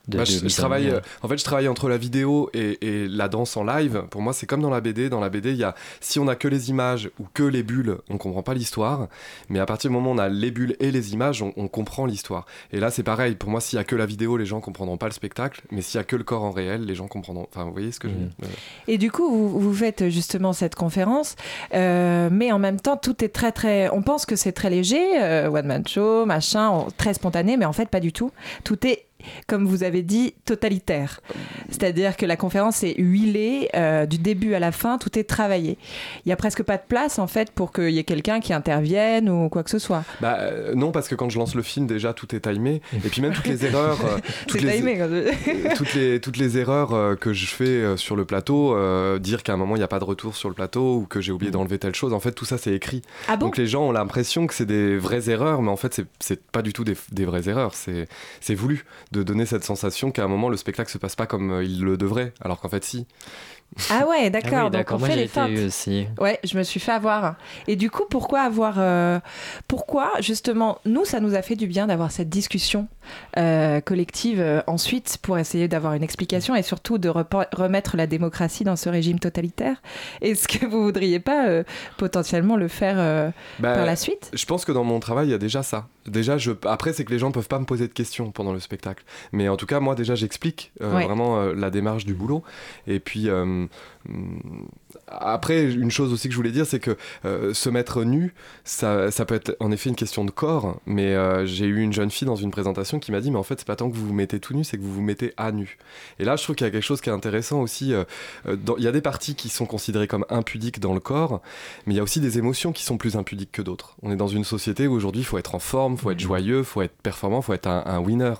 bah, 0.08 0.24
je, 0.24 0.56
travaille, 0.56 0.88
euh, 0.88 1.00
en 1.22 1.28
fait, 1.28 1.38
je 1.38 1.44
travaille 1.44 1.68
entre 1.68 1.88
la 1.88 1.98
vidéo 1.98 2.50
et, 2.54 2.78
la 3.08 3.28
danse 3.28 3.56
en 3.56 3.64
live. 3.64 4.04
Pour 4.10 4.22
moi, 4.22 4.32
c'est 4.32 4.46
comme 4.46 4.62
dans 4.62 4.70
la 4.70 4.80
BD. 4.80 5.08
Dans 5.08 5.20
la 5.20 5.28
BD, 5.28 5.50
il 5.50 5.56
y 5.56 5.64
a, 5.64 5.74
si 6.00 6.18
on 6.18 6.28
a 6.28 6.34
que 6.34 6.48
les 6.48 6.70
images 6.70 7.10
ou 7.20 7.26
que 7.34 7.42
les 7.42 7.62
bulles, 7.62 7.98
on 8.08 8.16
comprend 8.16 8.42
pas 8.42 8.54
l'histoire. 8.54 9.08
Mais 9.48 9.58
à 9.58 9.66
partir 9.66 9.90
du 9.90 9.96
moment 9.96 10.10
où 10.10 10.14
on 10.14 10.18
a 10.18 10.28
les 10.28 10.50
bulles 10.50 10.76
et 10.80 10.90
les 10.90 11.12
images, 11.12 11.42
on, 11.42 11.68
comprend 11.68 12.06
l'histoire. 12.06 12.46
Et 12.72 12.80
là, 12.80 12.90
c'est 12.90 13.02
pareil. 13.02 13.34
Pour 13.34 13.50
moi, 13.50 13.60
s'il 13.60 13.76
y 13.76 13.80
a 13.80 13.84
que 13.84 13.94
la 13.94 14.06
vidéo, 14.06 14.38
les 14.38 14.46
gens 14.46 14.60
comprendront 14.60 14.96
pas 14.96 15.06
le 15.06 15.12
spectacle. 15.12 15.60
Mais 15.70 15.82
s'il 15.82 15.98
y 15.98 16.00
a 16.00 16.04
que 16.04 16.16
le 16.16 16.24
corps 16.24 16.42
en 16.42 16.50
réel, 16.50 16.84
les 16.86 16.94
gens 16.94 17.08
comprendront. 17.08 17.46
Enfin, 17.52 17.64
vous 17.64 17.72
voyez 17.72 17.92
ce 17.92 18.00
que 18.00 18.08
je 18.08 18.14
veux 18.14 18.20
mmh. 18.20 18.52
Et 18.88 18.98
du 18.98 19.10
coup, 19.10 19.28
vous, 19.28 19.60
vous, 19.60 19.74
faites 19.74 20.08
justement 20.08 20.52
cette 20.52 20.74
conférence, 20.74 21.36
euh, 21.74 22.30
mais 22.32 22.52
en 22.52 22.58
même 22.58 22.80
temps, 22.80 22.96
tout 22.96 23.22
est 23.22 23.28
très 23.28 23.52
très. 23.52 23.90
On 23.90 24.02
pense 24.02 24.24
que 24.24 24.34
c'est 24.34 24.52
très 24.52 24.70
léger, 24.70 25.20
euh, 25.20 25.50
one 25.50 25.66
man 25.66 25.86
show, 25.86 26.24
machin, 26.24 26.86
très 26.96 27.14
spontané, 27.14 27.56
mais 27.56 27.66
en 27.66 27.72
fait, 27.72 27.88
pas 27.90 28.00
du 28.00 28.12
tout. 28.12 28.30
Tout 28.64 28.86
est 28.86 29.07
comme 29.46 29.66
vous 29.66 29.82
avez 29.82 30.02
dit, 30.02 30.34
totalitaire. 30.44 31.20
C'est-à-dire 31.68 32.16
que 32.16 32.26
la 32.26 32.36
conférence 32.36 32.82
est 32.82 32.94
huilée 32.98 33.68
euh, 33.74 34.06
du 34.06 34.18
début 34.18 34.54
à 34.54 34.60
la 34.60 34.72
fin, 34.72 34.98
tout 34.98 35.18
est 35.18 35.24
travaillé. 35.24 35.78
Il 36.24 36.28
n'y 36.28 36.32
a 36.32 36.36
presque 36.36 36.62
pas 36.62 36.76
de 36.76 36.82
place 36.86 37.18
en 37.18 37.26
fait 37.26 37.50
pour 37.50 37.72
qu'il 37.72 37.90
y 37.90 37.98
ait 37.98 38.04
quelqu'un 38.04 38.40
qui 38.40 38.52
intervienne 38.52 39.28
ou 39.28 39.48
quoi 39.48 39.62
que 39.62 39.70
ce 39.70 39.78
soit. 39.78 40.04
Bah 40.20 40.38
euh, 40.40 40.74
non, 40.74 40.92
parce 40.92 41.08
que 41.08 41.14
quand 41.14 41.30
je 41.30 41.38
lance 41.38 41.54
le 41.54 41.62
film, 41.62 41.86
déjà 41.86 42.12
tout 42.12 42.34
est 42.34 42.40
timé. 42.40 42.80
Et 42.92 43.08
puis 43.08 43.20
même 43.20 43.32
toutes 43.32 43.46
les 43.46 43.64
erreurs. 43.66 43.98
Euh, 44.04 44.18
toutes, 44.46 44.62
les, 44.62 44.76
timé, 44.76 44.98
toutes, 45.76 45.94
les, 45.94 46.20
toutes 46.20 46.36
les 46.36 46.58
erreurs 46.58 47.18
que 47.18 47.32
je 47.32 47.46
fais 47.46 47.96
sur 47.96 48.16
le 48.16 48.24
plateau, 48.24 48.76
dire 49.18 49.42
qu'à 49.42 49.54
un 49.54 49.56
moment 49.56 49.76
il 49.76 49.78
n'y 49.78 49.84
a 49.84 49.88
pas 49.88 49.98
de 49.98 50.04
retour 50.04 50.36
sur 50.36 50.48
le 50.48 50.54
plateau 50.54 50.96
ou 50.96 51.06
que 51.06 51.20
j'ai 51.20 51.32
oublié 51.32 51.50
d'enlever 51.50 51.78
telle 51.78 51.94
chose, 51.94 52.12
en 52.12 52.20
fait 52.20 52.32
tout 52.32 52.44
ça 52.44 52.58
c'est 52.58 52.72
écrit. 52.72 53.02
Ah 53.26 53.36
Donc 53.36 53.56
les 53.56 53.66
gens 53.66 53.84
ont 53.84 53.92
l'impression 53.92 54.46
que 54.46 54.54
c'est 54.54 54.66
des 54.66 54.96
vraies 54.96 55.30
erreurs, 55.30 55.62
mais 55.62 55.70
en 55.70 55.76
fait 55.76 56.00
c'est 56.20 56.42
pas 56.46 56.62
du 56.62 56.72
tout 56.72 56.84
des, 56.84 56.96
des 57.12 57.24
vraies 57.24 57.48
erreurs, 57.48 57.74
c'est 57.74 58.54
voulu 58.54 58.84
de 59.12 59.22
donner 59.22 59.46
cette 59.46 59.64
sensation 59.64 60.10
qu'à 60.10 60.24
un 60.24 60.28
moment 60.28 60.48
le 60.48 60.56
spectacle 60.56 60.90
se 60.90 60.98
passe 60.98 61.16
pas 61.16 61.26
comme 61.26 61.50
euh, 61.50 61.64
il 61.64 61.82
le 61.82 61.96
devrait, 61.96 62.32
alors 62.40 62.60
qu'en 62.60 62.68
fait 62.68 62.84
si. 62.84 63.06
Ah 63.90 64.06
ouais, 64.08 64.30
d'accord. 64.30 64.66
Ah 64.66 64.70
donc 64.70 64.90
on 64.90 64.98
fait 64.98 65.16
les 65.16 65.28
feintes. 65.28 65.50
Aussi. 65.66 66.06
Ouais, 66.18 66.40
je 66.42 66.56
me 66.56 66.62
suis 66.62 66.80
fait 66.80 66.92
avoir. 66.92 67.36
Et 67.66 67.76
du 67.76 67.90
coup, 67.90 68.04
pourquoi 68.08 68.40
avoir, 68.40 68.76
euh, 68.78 69.20
pourquoi 69.68 70.12
justement, 70.20 70.78
nous, 70.84 71.04
ça 71.04 71.20
nous 71.20 71.34
a 71.34 71.42
fait 71.42 71.54
du 71.54 71.66
bien 71.66 71.86
d'avoir 71.86 72.10
cette 72.10 72.28
discussion 72.28 72.88
euh, 73.36 73.80
collective 73.80 74.40
euh, 74.40 74.62
ensuite 74.66 75.18
pour 75.22 75.38
essayer 75.38 75.68
d'avoir 75.68 75.92
une 75.92 76.02
explication 76.02 76.56
et 76.56 76.62
surtout 76.62 76.98
de 76.98 77.08
remettre 77.08 77.96
la 77.96 78.06
démocratie 78.06 78.64
dans 78.64 78.76
ce 78.76 78.88
régime 78.88 79.18
totalitaire? 79.18 79.76
Est-ce 80.22 80.48
que 80.48 80.66
vous 80.66 80.82
voudriez 80.82 81.20
pas 81.20 81.62
potentiellement 81.98 82.56
le 82.56 82.68
faire 82.68 83.32
bah, 83.58 83.74
par 83.74 83.86
la 83.86 83.96
suite? 83.96 84.30
Je 84.32 84.46
pense 84.46 84.64
que 84.64 84.72
dans 84.72 84.84
mon 84.84 84.98
travail, 84.98 85.28
il 85.28 85.30
y 85.30 85.34
a 85.34 85.38
déjà 85.38 85.62
ça. 85.62 85.86
Déjà, 86.08 86.38
je... 86.38 86.52
après, 86.64 86.92
c'est 86.92 87.04
que 87.04 87.12
les 87.12 87.18
gens 87.18 87.28
ne 87.28 87.32
peuvent 87.32 87.48
pas 87.48 87.58
me 87.58 87.64
poser 87.64 87.88
de 87.88 87.92
questions 87.92 88.30
pendant 88.30 88.52
le 88.52 88.60
spectacle. 88.60 89.04
Mais 89.32 89.48
en 89.48 89.56
tout 89.56 89.66
cas, 89.66 89.80
moi, 89.80 89.94
déjà, 89.94 90.14
j'explique 90.14 90.72
vraiment 90.80 91.42
la 91.44 91.70
démarche 91.70 92.04
du 92.04 92.14
boulot. 92.14 92.42
Et 92.86 93.00
puis, 93.00 93.28
Mm, 94.08 94.66
après, 95.06 95.64
une 95.64 95.90
chose 95.90 96.12
aussi 96.12 96.28
que 96.28 96.32
je 96.32 96.36
voulais 96.36 96.50
dire, 96.50 96.66
c'est 96.66 96.80
que 96.80 96.96
euh, 97.24 97.52
se 97.52 97.68
mettre 97.68 98.04
nu, 98.04 98.34
ça, 98.64 99.10
ça, 99.10 99.24
peut 99.24 99.34
être 99.34 99.56
en 99.60 99.70
effet 99.70 99.90
une 99.90 99.96
question 99.96 100.24
de 100.24 100.30
corps, 100.30 100.80
mais 100.86 101.14
euh, 101.14 101.44
j'ai 101.46 101.66
eu 101.66 101.80
une 101.80 101.92
jeune 101.92 102.10
fille 102.10 102.26
dans 102.26 102.36
une 102.36 102.50
présentation 102.50 102.98
qui 102.98 103.12
m'a 103.12 103.20
dit, 103.20 103.30
mais 103.30 103.38
en 103.38 103.42
fait, 103.42 103.58
c'est 103.58 103.66
pas 103.66 103.76
tant 103.76 103.90
que 103.90 103.96
vous 103.96 104.06
vous 104.06 104.14
mettez 104.14 104.40
tout 104.40 104.54
nu, 104.54 104.64
c'est 104.64 104.76
que 104.76 104.82
vous 104.82 104.92
vous 104.92 105.02
mettez 105.02 105.32
à 105.36 105.52
nu. 105.52 105.78
Et 106.18 106.24
là, 106.24 106.36
je 106.36 106.42
trouve 106.42 106.56
qu'il 106.56 106.66
y 106.66 106.68
a 106.68 106.70
quelque 106.70 106.82
chose 106.82 107.00
qui 107.00 107.10
est 107.10 107.12
intéressant 107.12 107.60
aussi. 107.60 107.92
Euh, 107.92 108.04
il 108.46 108.84
y 108.84 108.88
a 108.88 108.92
des 108.92 109.00
parties 109.00 109.34
qui 109.34 109.48
sont 109.48 109.66
considérées 109.66 110.08
comme 110.08 110.24
impudiques 110.30 110.80
dans 110.80 110.94
le 110.94 111.00
corps, 111.00 111.42
mais 111.86 111.94
il 111.94 111.96
y 111.96 112.00
a 112.00 112.02
aussi 112.02 112.20
des 112.20 112.38
émotions 112.38 112.72
qui 112.72 112.84
sont 112.84 112.96
plus 112.96 113.16
impudiques 113.16 113.52
que 113.52 113.62
d'autres. 113.62 113.96
On 114.02 114.10
est 114.10 114.16
dans 114.16 114.28
une 114.28 114.44
société 114.44 114.86
où 114.86 114.94
aujourd'hui, 114.94 115.22
il 115.22 115.26
faut 115.26 115.38
être 115.38 115.54
en 115.54 115.58
forme, 115.58 115.94
il 115.94 115.98
faut 115.98 116.10
être 116.10 116.18
mmh. 116.18 116.20
joyeux, 116.20 116.58
il 116.58 116.64
faut 116.64 116.82
être 116.82 116.96
performant, 117.02 117.40
il 117.40 117.44
faut 117.44 117.54
être 117.54 117.68
un, 117.68 117.82
un 117.86 117.98
winner. 117.98 118.34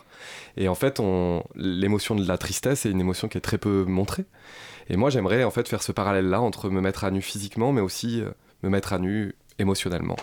Et 0.57 0.69
en 0.69 0.75
fait, 0.75 1.01
l'émotion 1.55 2.15
de 2.15 2.27
la 2.27 2.39
tristesse 2.39 2.87
est 2.87 2.91
une 2.91 3.01
émotion 3.01 3.29
qui 3.29 3.39
est 3.39 3.43
très 3.43 3.59
peu 3.59 3.85
montrée. 3.85 4.25
Et 4.89 4.97
moi, 4.97 5.11
j'aimerais 5.11 5.45
en 5.45 5.51
fait 5.51 5.69
faire 5.69 5.83
ce 5.83 5.93
parallèle-là 5.93 6.41
entre 6.41 6.71
me 6.71 6.81
mettre 6.81 7.05
à 7.05 7.11
nu 7.11 7.21
physiquement, 7.21 7.73
mais 7.73 7.81
aussi 7.81 8.23
euh, 8.23 8.31
me 8.63 8.71
mettre 8.71 8.93
à 8.93 8.99
nu 8.99 9.35
émotionnellement. 9.59 10.17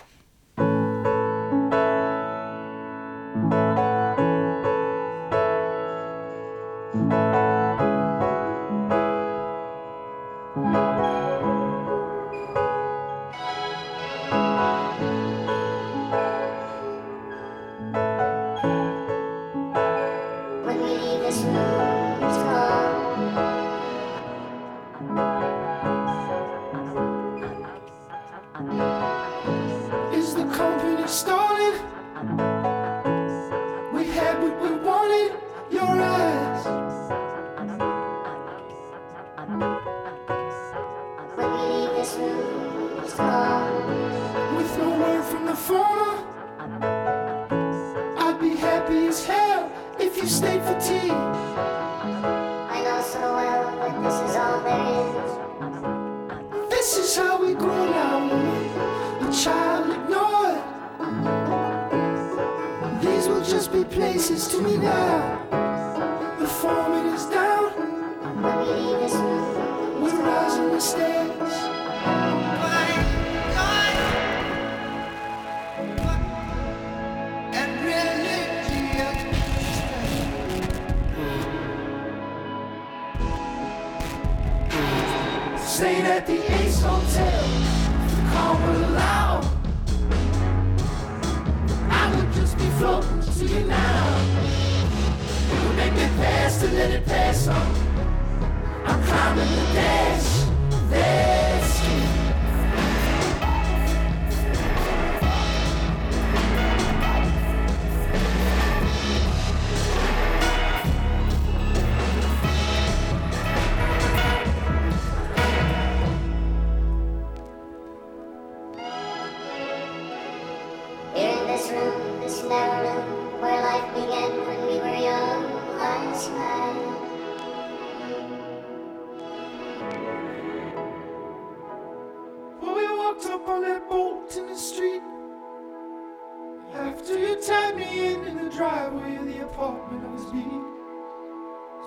Of 139.58 139.76
apartment 139.76 140.06
I 140.06 140.10
was 140.12 140.26
beat. 140.26 140.62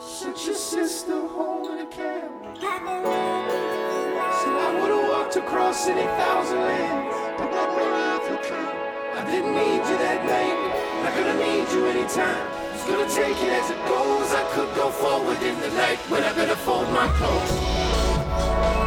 Sent 0.00 0.46
your 0.46 0.54
sister 0.54 1.26
home 1.28 1.72
in 1.72 1.86
a 1.86 1.90
cab. 1.90 2.30
Said 2.56 2.64
I 4.56 4.78
would 4.80 4.90
have 4.90 5.08
walked 5.08 5.36
across 5.36 5.86
any 5.88 6.02
thousand 6.02 6.60
lands. 6.60 7.14
I 9.14 9.24
didn't 9.30 9.54
need 9.54 9.82
you 9.90 9.98
that 9.98 10.24
night. 10.24 10.58
Not 11.02 11.14
gonna 11.14 11.38
need 11.38 11.68
you 11.72 11.86
anytime. 11.86 12.46
Just 12.72 12.86
gonna 12.86 13.08
take 13.08 13.36
it 13.42 13.52
as 13.52 13.70
it 13.70 13.80
goes. 13.86 14.32
I 14.32 14.42
could 14.54 14.74
go 14.74 14.90
forward 14.90 15.42
in 15.42 15.60
the 15.60 15.70
night 15.70 15.98
when 16.08 16.22
I 16.22 16.32
better 16.32 16.56
fold 16.56 16.88
my 16.90 17.08
clothes. 17.18 18.77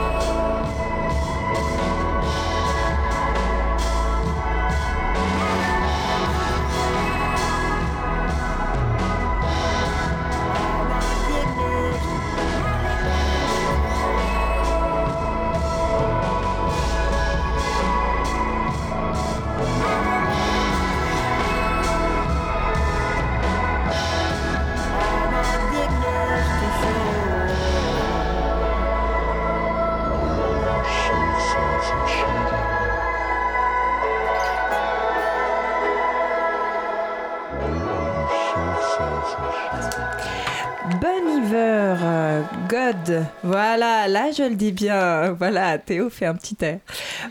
Le 44.52 44.58
dis 44.58 44.72
bien. 44.72 45.01
Voilà, 45.38 45.78
Théo 45.78 46.10
fait 46.10 46.26
un 46.26 46.36
petit 46.36 46.58
air. 46.62 46.80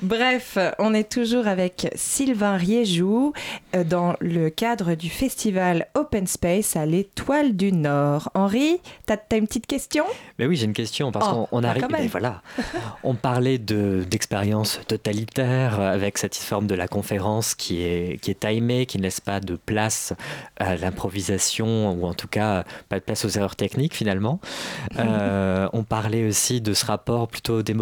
Bref, 0.03 0.59
on 0.79 0.94
est 0.94 1.11
toujours 1.11 1.46
avec 1.46 1.88
Sylvain 1.94 2.57
Riéjou 2.57 3.33
euh, 3.74 3.85
dans 3.85 4.14
le 4.20 4.50
cadre 4.50 4.94
du 4.94 5.09
festival 5.11 5.87
Open 5.94 6.26
Space 6.26 6.76
à 6.76 6.87
l'Étoile 6.87 7.57
du 7.57 7.72
Nord. 7.72 8.31
Henri, 8.35 8.81
t'as 9.07 9.16
as 9.31 9.37
une 9.37 9.46
petite 9.46 9.66
question? 9.66 10.05
Mais 10.38 10.46
oui, 10.46 10.57
j'ai 10.57 10.66
une 10.66 10.72
question 10.72 11.12
parce 11.12 11.29
Oh, 11.31 11.46
qu'on 11.50 11.59
on 11.59 11.64
ah, 11.64 11.70
arrive. 11.70 11.87
mais 11.90 12.07
voilà, 12.07 12.42
on 13.05 13.14
parlait 13.14 13.59
de 13.59 14.05
d'expérience 14.09 14.81
totalitaire 14.87 15.81
avec 15.81 16.18
cette 16.18 16.35
forme 16.35 16.66
de 16.66 16.74
la 16.74 16.88
conférence 16.88 17.55
qui 17.55 17.83
est 17.83 18.20
qui 18.20 18.31
est 18.31 18.40
timée, 18.40 18.87
qui 18.87 18.98
ne 18.98 19.03
laisse 19.03 19.20
pas 19.20 19.40
de 19.40 19.57
place 19.57 20.12
à 20.59 20.76
l'improvisation 20.76 21.92
ou 21.92 22.07
en 22.07 22.14
tout 22.14 22.29
cas 22.29 22.64
pas 22.88 22.98
de 22.98 23.05
place 23.05 23.24
aux 23.24 23.29
erreurs 23.31 23.57
techniques 23.57 23.94
finalement. 23.94 24.40
Euh, 25.00 25.66
on 25.72 25.83
parlait 25.83 26.26
aussi 26.26 26.61
de 26.61 26.74
ce 26.74 26.85
rapport 26.85 27.26
plutôt 27.29 27.62
démocratique 27.62 27.79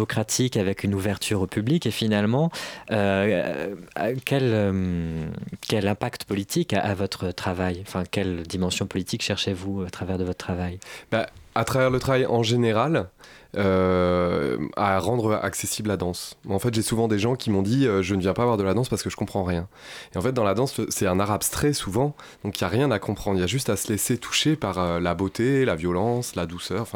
avec 0.57 0.83
une 0.83 0.93
ouverture 0.93 1.41
au 1.41 1.47
public 1.47 1.85
et 1.85 1.91
finalement 1.91 2.51
euh, 2.91 3.73
euh, 3.97 4.15
quel 4.25 4.43
euh, 4.43 5.25
quel 5.67 5.87
impact 5.87 6.25
politique 6.25 6.73
a, 6.73 6.93
votre 6.93 7.31
travail? 7.31 7.83
Enfin, 7.87 8.03
quelle 8.09 8.43
dimension 8.43 8.85
politique 8.85 9.21
cherchez-vous 9.21 9.83
à 9.83 9.89
travers 9.89 10.17
de 10.17 10.23
votre 10.23 10.37
travail? 10.37 10.79
Bah, 11.11 11.27
à 11.55 11.63
travers 11.63 11.89
le 11.89 11.99
travail 11.99 12.25
en 12.25 12.43
général, 12.43 13.09
à 13.55 14.99
rendre 14.99 15.33
accessible 15.33 15.89
la 15.89 15.97
danse. 15.97 16.37
En 16.47 16.59
fait, 16.59 16.73
j'ai 16.73 16.83
souvent 16.83 17.07
des 17.07 17.19
gens 17.19 17.35
qui 17.35 17.49
m'ont 17.49 17.63
dit 17.63 17.87
je 18.01 18.15
ne 18.15 18.21
viens 18.21 18.33
pas 18.33 18.45
voir 18.45 18.57
de 18.57 18.63
la 18.63 18.73
danse 18.73 18.89
parce 18.89 19.03
que 19.03 19.09
je 19.09 19.15
comprends 19.15 19.43
rien. 19.43 19.67
Et 20.13 20.17
en 20.17 20.21
fait, 20.21 20.31
dans 20.31 20.43
la 20.43 20.53
danse, 20.53 20.79
c'est 20.89 21.07
un 21.07 21.19
art 21.19 21.31
abstrait 21.31 21.73
souvent, 21.73 22.15
donc 22.43 22.59
il 22.59 22.63
n'y 22.63 22.67
a 22.67 22.69
rien 22.69 22.91
à 22.91 22.99
comprendre. 22.99 23.37
Il 23.37 23.41
y 23.41 23.43
a 23.43 23.47
juste 23.47 23.69
à 23.69 23.75
se 23.75 23.91
laisser 23.91 24.17
toucher 24.17 24.55
par 24.55 24.99
la 24.99 25.13
beauté, 25.15 25.65
la 25.65 25.75
violence, 25.75 26.35
la 26.35 26.45
douceur, 26.45 26.87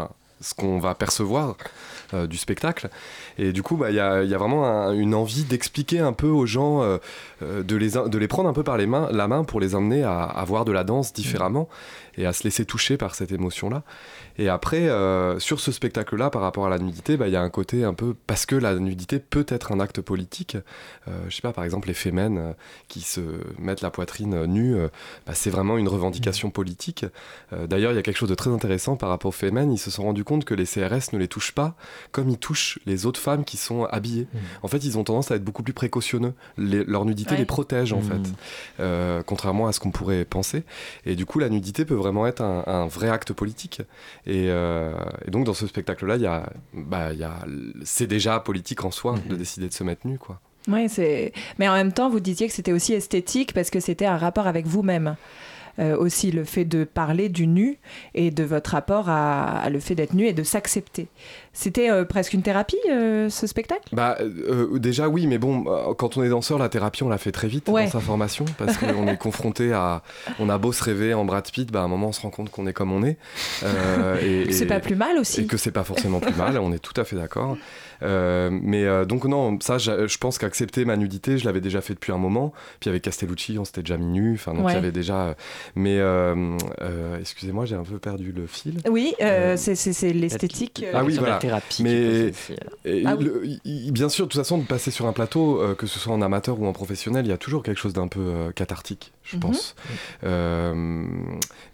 ce 0.43 0.53
qu'on 0.53 0.77
va 0.77 0.93
percevoir 0.93 1.55
euh, 2.13 2.27
du 2.27 2.37
spectacle. 2.37 2.89
Et 3.37 3.51
du 3.51 3.63
coup, 3.63 3.77
bah, 3.77 3.89
il 3.89 3.95
y, 3.95 3.99
a, 3.99 4.23
y 4.23 4.33
a 4.33 4.37
vraiment 4.37 4.65
un- 4.65 4.93
une 4.93 5.15
envie 5.15 5.43
d'expliquer 5.43 5.99
un 5.99 6.13
peu 6.13 6.27
aux 6.27 6.45
gens, 6.45 6.81
euh, 6.83 6.97
euh, 7.41 7.63
de, 7.63 7.75
les, 7.75 7.91
de 7.91 8.17
les 8.17 8.27
prendre 8.27 8.47
un 8.49 8.53
peu 8.53 8.63
par 8.63 8.77
les 8.77 8.85
mains, 8.85 9.09
la 9.11 9.27
main 9.27 9.43
pour 9.43 9.59
les 9.59 9.75
emmener 9.75 10.03
à, 10.03 10.43
voir 10.45 10.65
de 10.65 10.71
la 10.71 10.83
danse 10.83 11.13
différemment 11.13 11.67
et 12.15 12.25
à 12.27 12.33
se 12.33 12.43
laisser 12.43 12.65
toucher 12.65 12.95
par 12.97 13.15
cette 13.15 13.31
émotion-là. 13.31 13.81
Et 14.37 14.49
après, 14.49 14.87
euh, 14.89 15.39
sur 15.39 15.59
ce 15.59 15.71
spectacle-là, 15.71 16.29
par 16.29 16.41
rapport 16.41 16.65
à 16.65 16.69
la 16.69 16.77
nudité, 16.79 17.17
bah, 17.17 17.27
il 17.27 17.33
y 17.33 17.35
a 17.35 17.41
un 17.41 17.49
côté 17.49 17.83
un 17.83 17.93
peu. 17.93 18.15
Parce 18.27 18.45
que 18.45 18.55
la 18.55 18.75
nudité 18.75 19.19
peut 19.19 19.45
être 19.47 19.71
un 19.71 19.79
acte 19.79 20.01
politique. 20.01 20.57
Euh, 21.07 21.11
je 21.29 21.35
sais 21.35 21.41
pas, 21.41 21.53
par 21.53 21.63
exemple, 21.63 21.87
les 21.87 21.93
fémènes 21.93 22.53
qui 22.87 23.01
se 23.01 23.21
mettent 23.59 23.81
la 23.81 23.89
poitrine 23.91 24.45
nue, 24.45 24.75
bah, 25.25 25.33
c'est 25.33 25.49
vraiment 25.49 25.77
une 25.77 25.87
revendication 25.87 26.49
politique. 26.51 27.05
D'ailleurs, 27.51 27.91
il 27.91 27.95
y 27.95 27.99
a 27.99 28.01
quelque 28.03 28.17
chose 28.17 28.29
de 28.29 28.35
très 28.35 28.49
intéressant 28.51 28.95
par 28.95 29.09
rapport 29.09 29.29
aux 29.29 29.31
fémènes. 29.31 29.71
Ils 29.71 29.77
se 29.79 29.89
sont 29.91 30.03
rendus 30.03 30.23
compte 30.23 30.45
que 30.45 30.53
les 30.53 30.65
CRS 30.65 31.13
ne 31.13 31.17
les 31.17 31.27
touchent 31.27 31.53
pas 31.53 31.75
comme 32.11 32.29
ils 32.29 32.37
touchent 32.37 32.79
les 32.85 33.05
autres 33.05 33.19
femmes 33.23 33.43
qui 33.45 33.57
sont 33.57 33.85
habillées. 33.85 34.27
En 34.61 34.67
fait, 34.67 34.83
ils 34.85 34.97
ont 34.97 35.03
tendance 35.03 35.31
à 35.31 35.35
être 35.35 35.43
beaucoup 35.43 35.63
plus 35.63 35.73
précautionneux. 35.73 36.33
Les- 36.57 36.83
leur 36.83 37.05
nudité 37.05 37.31
Ouais. 37.31 37.37
les 37.37 37.45
protège, 37.45 37.93
en 37.93 38.01
Mhm. 38.01 38.03
fait. 38.03 38.29
Euh, 38.79 39.23
contrairement 39.25 39.67
à 39.67 39.71
ce 39.73 39.79
qu'on 39.79 39.91
pourrait 39.91 40.25
penser. 40.25 40.63
Et 41.05 41.15
du 41.15 41.25
coup, 41.25 41.39
la 41.39 41.49
nudité 41.49 41.85
peut 41.85 41.95
vraiment 41.95 42.27
être 42.27 42.41
un, 42.41 42.63
un 42.67 42.85
vrai 42.87 43.09
acte 43.09 43.33
politique. 43.33 43.81
Et, 44.27 44.47
euh, 44.49 44.93
et 45.25 45.31
donc, 45.31 45.45
dans 45.45 45.53
ce 45.53 45.65
spectacle-là, 45.67 46.17
il 46.17 46.21
y 46.21 46.27
a, 46.27 46.49
bah, 46.73 47.13
il 47.13 47.19
y 47.19 47.23
a, 47.23 47.33
c'est 47.83 48.07
déjà 48.07 48.39
politique 48.39 48.83
en 48.83 48.91
soi 48.91 49.15
de 49.29 49.35
décider 49.35 49.67
de 49.69 49.73
se 49.73 49.83
mettre 49.83 50.05
nu, 50.05 50.17
quoi. 50.17 50.39
Oui, 50.67 50.87
c'est. 50.89 51.33
Mais 51.59 51.67
en 51.67 51.73
même 51.73 51.91
temps, 51.93 52.09
vous 52.09 52.19
disiez 52.19 52.47
que 52.47 52.53
c'était 52.53 52.71
aussi 52.73 52.93
esthétique 52.93 53.53
parce 53.53 53.69
que 53.69 53.79
c'était 53.79 54.05
un 54.05 54.17
rapport 54.17 54.47
avec 54.47 54.65
vous-même. 54.67 55.15
Euh, 55.79 55.97
aussi 55.97 56.29
le 56.31 56.43
fait 56.43 56.65
de 56.65 56.83
parler 56.83 57.29
du 57.29 57.47
nu 57.47 57.79
et 58.13 58.29
de 58.29 58.43
votre 58.43 58.69
rapport 58.73 59.09
à, 59.09 59.57
à 59.57 59.71
le 59.71 59.79
fait 59.79 59.95
d'être 59.95 60.13
nu 60.13 60.27
et 60.27 60.33
de 60.33 60.43
s'accepter. 60.43 61.07
C'était 61.55 61.91
euh, 61.91 62.03
presque 62.03 62.33
une 62.33 62.41
thérapie, 62.41 62.77
euh, 62.89 63.29
ce 63.29 63.45
spectacle? 63.45 63.83
Bah, 63.91 64.17
euh, 64.19 64.79
déjà 64.79 65.07
oui, 65.07 65.27
mais 65.27 65.37
bon, 65.37 65.65
quand 65.97 66.17
on 66.17 66.23
est 66.23 66.29
danseur, 66.29 66.57
la 66.57 66.67
thérapie, 66.67 67.03
on 67.03 67.09
la 67.09 67.19
fait 67.19 67.31
très 67.31 67.47
vite 67.47 67.69
Ouais. 67.69 67.85
dans 67.85 67.91
sa 67.91 67.99
formation 67.99 68.45
parce 68.57 68.75
qu'on 68.77 69.07
est 69.07 69.17
confronté 69.17 69.71
à. 69.71 70.01
On 70.39 70.49
a 70.49 70.57
beau 70.57 70.71
se 70.71 70.83
rêver 70.83 71.13
en 71.13 71.25
Brad 71.25 71.49
Pitt, 71.51 71.71
bah, 71.71 71.81
à 71.81 71.83
un 71.83 71.87
moment, 71.87 72.07
on 72.07 72.11
se 72.11 72.21
rend 72.21 72.31
compte 72.31 72.49
qu'on 72.49 72.65
est 72.65 72.73
comme 72.73 72.91
on 72.91 73.03
est. 73.03 73.17
Et- 74.21 74.51
C'est 74.51 74.65
pas 74.65 74.79
plus 74.79 74.95
mal 74.95 75.17
aussi. 75.17 75.41
Et 75.41 75.45
que 75.45 75.57
c'est 75.57 75.71
pas 75.71 75.83
forcément 75.83 76.19
plus 76.19 76.33
mal, 76.35 76.57
on 76.57 76.73
est 76.73 76.79
tout 76.79 76.99
à 76.99 77.03
fait 77.03 77.15
d'accord. 77.15 77.55
Mais 78.01 79.05
donc 79.05 79.25
non, 79.25 79.57
ça, 79.61 79.77
je, 79.77 80.17
pense 80.17 80.39
qu'accepter 80.39 80.85
ma 80.85 80.97
nudité, 80.97 81.37
je 81.37 81.45
l'avais 81.45 81.61
déjà 81.61 81.81
fait 81.81 81.93
depuis 81.93 82.11
un 82.11 82.17
moment. 82.17 82.51
Puis 82.79 82.89
avec 82.89 83.03
Castellucci, 83.03 83.57
on 83.59 83.65
s'était 83.65 83.81
déjà 83.83 83.97
mis 83.97 84.07
nu. 84.07 84.33
Enfin, 84.33 84.53
donc 84.55 84.65
Ouais. 84.65 84.71
il 84.71 84.75
y 84.75 84.79
avait 84.79 84.91
déjà. 84.91 85.35
Mais 85.75 85.99
excusez-moi, 87.19 87.65
j'ai 87.65 87.75
un 87.75 87.83
peu 87.83 87.99
perdu 87.99 88.31
le 88.31 88.47
fil. 88.47 88.79
Oui, 88.89 89.13
c'est- 89.55 90.13
l'esthétique. 90.13 90.83
Ah 90.93 91.03
oui, 91.03 91.15
voilà. 91.19 91.39
Thérapie 91.47 91.83
Mais 91.83 91.93
euh. 91.93 92.31
et 92.85 93.03
Ah 93.05 93.15
le- 93.15 93.43
il- 93.65 93.91
bien 93.91 94.09
sûr, 94.09 94.25
de 94.25 94.31
toute 94.31 94.39
façon, 94.41 94.57
de 94.57 94.63
passer 94.65 94.91
sur 94.91 95.05
un 95.05 95.13
plateau, 95.13 95.61
euh, 95.61 95.75
que 95.75 95.87
ce 95.87 95.99
soit 95.99 96.13
en 96.13 96.21
amateur 96.21 96.59
ou 96.59 96.65
en 96.67 96.73
professionnel, 96.73 97.25
il 97.25 97.29
y 97.29 97.33
a 97.33 97.37
toujours 97.37 97.63
quelque 97.63 97.79
chose 97.79 97.93
d'un 97.93 98.07
peu 98.07 98.19
euh, 98.21 98.51
cathartique, 98.51 99.13
je 99.23 99.35
Mhm. 99.35 99.41
pense. 99.41 99.75
Euh, 100.23 101.05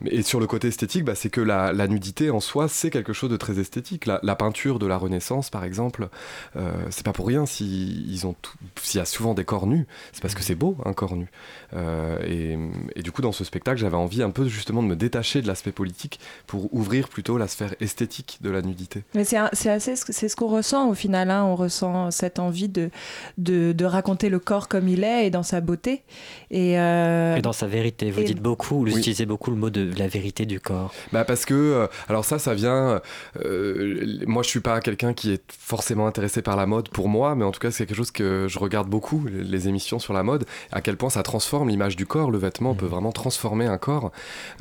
et 0.05 0.21
sur 0.21 0.39
le 0.39 0.47
côté 0.47 0.67
esthétique, 0.67 1.03
bah, 1.05 1.15
c'est 1.15 1.29
que 1.29 1.41
la, 1.41 1.71
la 1.73 1.87
nudité 1.87 2.29
en 2.29 2.39
soi, 2.39 2.67
c'est 2.67 2.89
quelque 2.89 3.13
chose 3.13 3.29
de 3.29 3.37
très 3.37 3.59
esthétique. 3.59 4.05
La, 4.05 4.19
la 4.23 4.35
peinture 4.35 4.79
de 4.79 4.85
la 4.87 4.97
Renaissance, 4.97 5.49
par 5.49 5.63
exemple, 5.63 6.09
euh, 6.55 6.71
c'est 6.89 7.05
pas 7.05 7.13
pour 7.13 7.27
rien 7.27 7.45
si 7.45 8.05
ils 8.07 8.25
ont 8.27 8.35
tout- 8.41 8.57
s'il 8.81 8.99
y 8.99 9.01
a 9.01 9.05
souvent 9.05 9.33
des 9.33 9.45
corps 9.45 9.67
nus, 9.67 9.85
c'est 10.13 10.21
parce 10.21 10.35
que 10.35 10.43
c'est 10.43 10.55
beau 10.55 10.77
un 10.85 10.93
corps 10.93 11.15
nu. 11.15 11.29
Euh, 11.73 12.17
et, 12.25 12.57
et 12.97 13.03
du 13.03 13.11
coup, 13.11 13.21
dans 13.21 13.31
ce 13.31 13.43
spectacle, 13.43 13.79
j'avais 13.79 13.95
envie 13.97 14.23
un 14.23 14.31
peu 14.31 14.47
justement 14.47 14.81
de 14.83 14.87
me 14.87 14.95
détacher 14.95 15.41
de 15.41 15.47
l'aspect 15.47 15.71
politique 15.71 16.19
pour 16.47 16.73
ouvrir 16.73 17.07
plutôt 17.09 17.37
la 17.37 17.47
sphère 17.47 17.73
esthétique 17.79 18.39
de 18.41 18.49
la 18.49 18.61
nudité. 18.61 19.03
Mais 19.13 19.23
c'est 19.23 19.37
un- 19.37 19.49
c'est 19.59 19.69
assez, 19.69 19.95
c'est 19.95 20.29
ce 20.29 20.35
qu'on 20.35 20.47
ressent 20.47 20.89
au 20.89 20.93
final. 20.93 21.29
hein. 21.29 21.43
On 21.45 21.55
ressent 21.55 22.11
cette 22.11 22.39
envie 22.39 22.69
de, 22.69 22.89
de, 23.37 23.71
de 23.73 23.85
raconter 23.85 24.29
le 24.29 24.39
corps 24.39 24.67
comme 24.67 24.87
il 24.87 25.03
est 25.03 25.27
et 25.27 25.29
dans 25.29 25.43
sa 25.43 25.61
beauté. 25.61 26.03
Et, 26.51 26.79
euh, 26.79 27.35
Et 27.37 27.41
dans 27.41 27.53
sa 27.53 27.67
vérité, 27.67 28.11
vous 28.11 28.21
et- 28.21 28.23
dites 28.23 28.41
beaucoup, 28.41 28.79
vous 28.79 28.83
Oui. 28.85 28.97
utilisez 28.97 29.25
beaucoup 29.25 29.51
le 29.51 29.57
mot 29.57 29.69
de 29.69 29.91
la 29.97 30.07
vérité 30.07 30.45
du 30.45 30.59
corps. 30.59 30.91
Bah 31.11 31.23
parce 31.25 31.45
que, 31.45 31.53
euh, 31.53 31.87
alors 32.07 32.25
ça, 32.25 32.39
ça 32.39 32.53
vient. 32.53 33.01
euh, 33.45 34.05
moi, 34.27 34.43
je 34.43 34.49
suis 34.49 34.59
pas 34.59 34.79
quelqu'un 34.81 35.13
qui 35.13 35.31
est 35.31 35.43
forcément 35.51 36.07
intéressé 36.07 36.41
par 36.41 36.55
la 36.55 36.65
mode 36.65 36.89
pour 36.89 37.09
moi, 37.09 37.35
mais 37.35 37.43
en 37.45 37.51
tout 37.51 37.59
cas, 37.59 37.71
c'est 37.71 37.85
quelque 37.85 37.97
chose 37.97 38.11
que 38.11 38.47
je 38.49 38.59
regarde 38.59 38.87
beaucoup, 38.87 39.25
les, 39.29 39.67
émissions 39.67 39.99
sur 39.99 40.13
la 40.13 40.23
mode, 40.23 40.45
à 40.71 40.79
quel 40.81 40.95
point 40.95 41.09
ça 41.09 41.21
transforme 41.21 41.67
l'image 41.69 41.95
du 41.97 42.05
corps. 42.05 42.31
Le 42.31 42.37
vêtement 42.37 42.73
peut 42.75 42.85
vraiment 42.85 43.11
transformer 43.11 43.65
un 43.65 43.77
corps. 43.77 44.11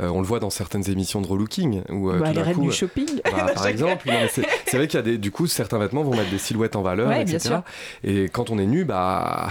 Euh, 0.01 0.09
on 0.09 0.21
le 0.21 0.27
voit 0.27 0.41
dans 0.41 0.51
certaines 0.51 0.91
émissions 0.91 1.21
de 1.21 1.27
relooking. 1.29 1.83
Où, 1.89 2.11
euh, 2.11 2.19
bah, 2.19 2.33
les 2.33 2.53
coup, 2.53 2.63
du 2.63 2.73
shopping. 2.73 3.07
bah, 3.25 3.47
par 3.55 3.67
exemple, 3.69 4.07
non, 4.09 4.15
mais 4.15 4.29
c'est 4.29 4.43
c'est 4.67 4.79
vrai 4.89 4.89
qu'il 4.89 4.99
y 4.99 5.03
a 5.03 5.05
des, 5.05 5.19
du 5.19 5.31
coup, 5.31 5.47
certains 5.47 5.79
vêtements 5.79 6.03
vont 6.03 6.17
mettre 6.17 6.31
des 6.31 6.39
silhouettes 6.39 6.77
en 6.77 6.83
valeur, 6.83 7.09
Ouais, 7.09 7.25
bien 7.25 7.35
etc. 7.37 7.49
sûr. 7.55 7.63
Et 8.05 8.29
quand 8.29 8.51
on 8.51 8.59
est 8.59 8.67
nu, 8.67 8.85
bah, 8.85 9.49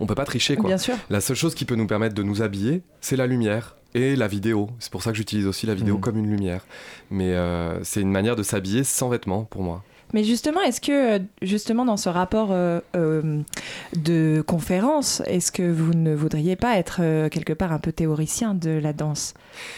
on 0.00 0.06
peut 0.06 0.14
pas 0.14 0.24
tricher, 0.24 0.56
quoi. 0.56 0.66
Bien 0.68 0.78
sûr. 0.78 0.94
La 1.08 1.20
seule 1.20 1.36
chose 1.36 1.54
qui 1.54 1.64
peut 1.64 1.76
nous 1.76 1.86
permettre 1.86 2.14
de 2.14 2.22
nous 2.22 2.42
habiller, 2.42 2.82
c'est 3.00 3.16
la 3.16 3.26
lumière 3.26 3.76
et 3.94 4.14
la 4.16 4.28
vidéo. 4.28 4.70
C'est 4.78 4.92
pour 4.92 5.02
ça 5.02 5.10
que 5.10 5.16
j'utilise 5.16 5.46
aussi 5.46 5.66
la 5.66 5.74
vidéo 5.74 5.96
Mhm. 5.96 6.00
comme 6.00 6.18
une 6.18 6.30
lumière. 6.30 6.64
Mais 7.10 7.32
euh, 7.34 7.82
c'est 7.82 8.00
une 8.00 8.12
manière 8.12 8.36
de 8.36 8.42
s'habiller 8.42 8.84
sans 8.84 9.08
vêtements 9.08 9.44
pour 9.44 9.62
moi. 9.62 9.82
Mais 10.12 10.24
justement, 10.24 10.60
est-ce 10.62 10.80
que, 10.80 11.22
justement, 11.40 11.84
dans 11.84 11.96
ce 11.96 12.08
rapport 12.08 12.48
euh, 12.50 12.80
euh, 12.96 13.42
de 13.96 14.42
conférence, 14.44 15.22
est-ce 15.26 15.52
que 15.52 15.62
vous 15.70 15.94
ne 15.94 16.14
voudriez 16.14 16.56
pas 16.56 16.76
être 16.78 16.96
quelque 17.28 17.52
part 17.52 17.72
un 17.72 17.78
peu 17.78 17.92
théoricien 17.92 18.54
de 18.54 18.70
la 18.70 18.92
danse? 18.92 19.34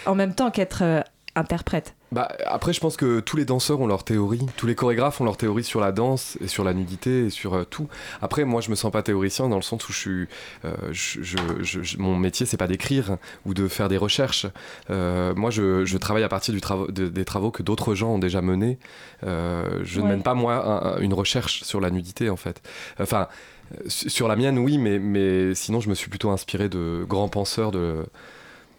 En 0.07 0.15
même 0.15 0.35
temps 0.35 0.51
qu'être 0.51 1.05
interprète? 1.35 1.95
Bah, 2.13 2.29
après, 2.47 2.75
je 2.75 2.81
pense 2.81 2.99
que 2.99 3.21
tous 3.21 3.39
les 3.39 3.47
danseurs 3.47 3.81
ont 3.81 3.87
leur 3.87 4.05
théorie, 4.05 4.47
tous 4.59 4.67
les 4.67 4.75
chorégraphes 4.75 5.21
ont 5.21 5.25
leur 5.25 5.39
théorie 5.39 5.65
sur 5.65 5.81
la 5.81 5.93
danse 5.93 6.37
et 6.43 6.47
sur 6.47 6.63
la 6.63 6.75
nudité 6.75 7.25
et 7.27 7.31
sur 7.31 7.55
euh, 7.55 7.65
tout. 7.65 7.89
Après, 8.21 8.45
moi, 8.45 8.61
je 8.61 8.69
me 8.71 8.75
sens 8.75 8.93
pas 8.93 9.03
théoricien 9.03 9.49
dans 9.49 9.57
le 9.57 9.63
sens 9.63 9.89
où 9.89 9.93
je 9.93 9.99
suis, 9.99 10.29
euh, 10.67 10.75
je, 10.93 11.23
je- 11.23 11.83
je- 11.83 11.97
mon 11.97 12.15
métier, 12.17 12.45
c'est 12.45 12.59
pas 12.59 12.67
d'écrire 12.69 13.17
ou 13.47 13.55
de 13.55 13.67
faire 13.67 13.89
des 13.89 13.97
recherches. 13.97 14.47
Euh, 14.91 15.35
moi, 15.35 15.51
je, 15.51 15.87
je 15.87 15.97
travaille 15.97 16.23
à 16.23 16.29
partir 16.29 16.53
du 16.53 16.61
travo- 16.61 16.91
de- 16.93 17.09
des 17.09 17.25
travaux 17.25 17.51
que 17.51 17.63
d'autres 17.63 17.95
gens 17.95 18.11
ont 18.11 18.19
déjà 18.19 18.43
menés. 18.43 18.79
Euh, 19.25 19.81
je 19.83 20.01
ne 20.03 20.09
mène 20.09 20.23
pas 20.23 20.35
moi 20.35 20.55
un- 20.55 20.97
un- 20.97 20.99
une 21.01 21.15
recherche 21.15 21.63
sur 21.65 21.81
la 21.81 21.91
nudité, 21.91 22.29
en 22.29 22.37
fait. 22.37 22.61
Enfin. 23.01 23.29
euh, 23.75 23.77
su- 23.89 24.11
Sur 24.11 24.29
la 24.29 24.37
mienne, 24.37 24.59
oui, 24.59 24.77
mais, 24.77 24.99
mais 24.99 25.55
sinon, 25.55 25.81
je 25.81 25.89
me 25.89 25.95
suis 25.95 26.11
plutôt 26.11 26.29
inspiré 26.29 26.69
de 26.69 27.07
grands 27.09 27.29
penseurs 27.31 27.71
de, 27.71 28.05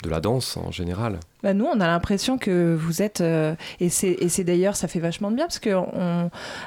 de 0.03 0.09
la 0.09 0.21
danse 0.21 0.57
en 0.57 0.71
général. 0.71 1.19
Bah, 1.41 1.53
nous, 1.53 1.65
on 1.65 1.79
a 1.79 1.87
l'impression 1.87 2.37
que 2.37 2.75
vous 2.79 3.01
êtes, 3.01 3.21
euh, 3.21 3.55
et 3.79 3.89
c'est 3.89 4.43
d'ailleurs, 4.43 4.75
ça 4.75 4.87
fait 4.87 4.99
vachement 4.99 5.31
de 5.31 5.35
bien, 5.35 5.45
parce 5.45 5.59
que 5.59 5.71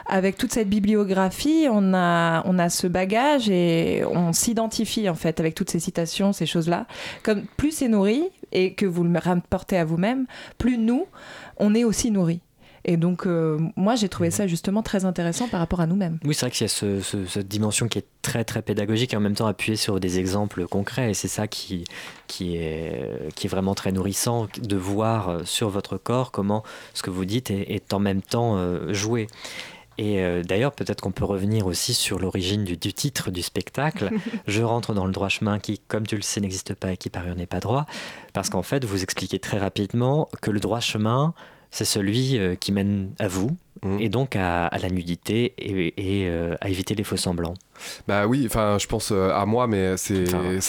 avec 0.07 0.37
toute 0.37 0.53
cette 0.53 0.68
bibliographie, 0.68 1.68
on 1.70 1.94
a, 1.94 2.42
on 2.46 2.59
a 2.59 2.68
ce 2.68 2.87
bagage 2.87 3.49
et 3.49 4.05
on 4.05 4.33
s'identifie 4.33 5.09
en 5.09 5.14
fait 5.14 5.38
avec 5.38 5.55
toutes 5.55 5.70
ces 5.70 5.81
citations, 5.81 6.33
ces 6.33 6.46
choses-là. 6.46 6.87
Comme 7.22 7.44
plus 7.57 7.70
c'est 7.70 7.88
nourri 7.88 8.25
et 8.53 8.75
que 8.75 8.87
vous 8.87 9.05
le 9.05 9.18
rapportez 9.18 9.79
à 9.79 9.85
vous-même, 9.85 10.27
plus 10.59 10.79
nous, 10.79 11.07
on 11.59 11.75
est 11.75 11.85
aussi 11.85 12.11
nourris. 12.11 12.40
Et 12.88 12.96
donc, 12.96 13.27
euh, 13.27 13.59
moi, 13.75 13.96
j'ai 13.96 14.09
trouvé 14.09 14.31
ça 14.31 14.46
justement 14.46 14.81
très 14.83 15.05
intéressant 15.05 15.49
par 15.49 15.59
rapport 15.59 15.81
à 15.81 15.87
nous-mêmes. 15.87 16.18
Oui, 16.25 16.35
c'est 16.35 16.46
vrai 16.46 16.51
qu'il 16.53 16.62
y 16.62 16.66
a 16.66 16.68
ce- 16.68 17.01
ce- 17.01 17.27
cette 17.27 17.49
dimension 17.49 17.88
qui 17.88 17.99
est 17.99 18.07
très 18.22 18.44
très 18.44 18.62
pédagogique 18.62 19.12
et 19.12 19.16
en 19.16 19.20
même 19.20 19.35
temps 19.35 19.49
appuyée 19.49 19.77
sur 19.77 19.99
des 19.99 20.20
exemples 20.20 20.66
concrets. 20.68 21.11
Et 21.11 21.14
c'est 21.14 21.27
ça 21.29 21.49
qui, 21.49 21.85
qui, 22.29 22.57
est, 22.57 23.29
qui 23.35 23.49
est 23.49 23.51
vraiment 23.51 23.75
très 23.75 23.90
nourrissant 23.90 24.46
de 24.62 24.77
voir 24.77 25.29
euh, 25.29 25.40
sur 25.44 25.68
votre 25.68 25.99
corps 25.99 26.31
comment 26.31 26.62
ce 26.94 27.03
que 27.03 27.11
vous 27.11 27.25
dites 27.25 27.51
est, 27.51 27.72
est 27.75 27.92
en 27.92 27.99
même 27.99 28.22
temps 28.22 28.57
euh, 28.57 28.92
joué. 28.92 29.27
Et 29.99 30.20
euh, 30.20 30.42
d'ailleurs, 30.44 30.72
peut-être 30.72 31.01
qu'on 31.01 31.11
peut 31.11 31.25
revenir 31.25 31.66
aussi 31.66 31.92
sur 31.94 32.18
l'origine 32.20 32.64
du, 32.64 32.77
du 32.77 32.92
titre 32.92 33.31
du 33.33 33.42
spectacle. 33.42 34.11
Je 34.46 34.62
rentre 34.62 34.92
dans 34.94 35.07
le 35.07 35.12
droit 35.12 35.29
chemin 35.31 35.59
qui, 35.59 35.81
comme 35.88 36.07
tu 36.07 36.14
le 36.16 36.22
sais, 36.22 36.40
n'existe 36.40 36.75
pas 36.75 36.92
et 36.92 36.96
qui 36.96 37.11
par 37.11 37.22
ailleurs 37.25 37.35
n'est 37.35 37.46
pas 37.46 37.61
droit. 37.61 37.87
Parce 38.33 38.49
qu'en 38.51 38.62
fait, 38.62 38.85
vous 38.85 39.03
expliquez 39.03 39.38
très 39.40 39.59
rapidement 39.59 40.29
que 40.42 40.51
le 40.51 40.61
droit 40.61 40.81
chemin, 40.81 41.33
c'est 41.76 41.84
celui 41.84 42.38
euh, 42.38 42.54
qui 42.54 42.72
mène 42.72 43.10
à 43.18 43.28
vous, 43.28 43.50
Mhm. 43.84 44.00
et 44.00 44.08
donc 44.08 44.36
à, 44.36 44.66
à 44.66 44.78
la 44.78 44.88
nudité 44.88 45.52
et, 45.58 45.92
et, 45.98 46.28
euh, 46.28 46.56
à 46.62 46.70
éviter 46.70 46.94
les 46.94 47.04
faux 47.04 47.18
semblants. 47.18 47.52
Bah 48.08 48.26
oui, 48.26 48.44
enfin, 48.46 48.78
je 48.78 48.86
pense 48.86 49.10
euh, 49.12 49.30
à 49.32 49.46
moi, 49.46 49.66
mais 49.66 49.96
c'est 49.96 50.34
euh, 50.34 50.60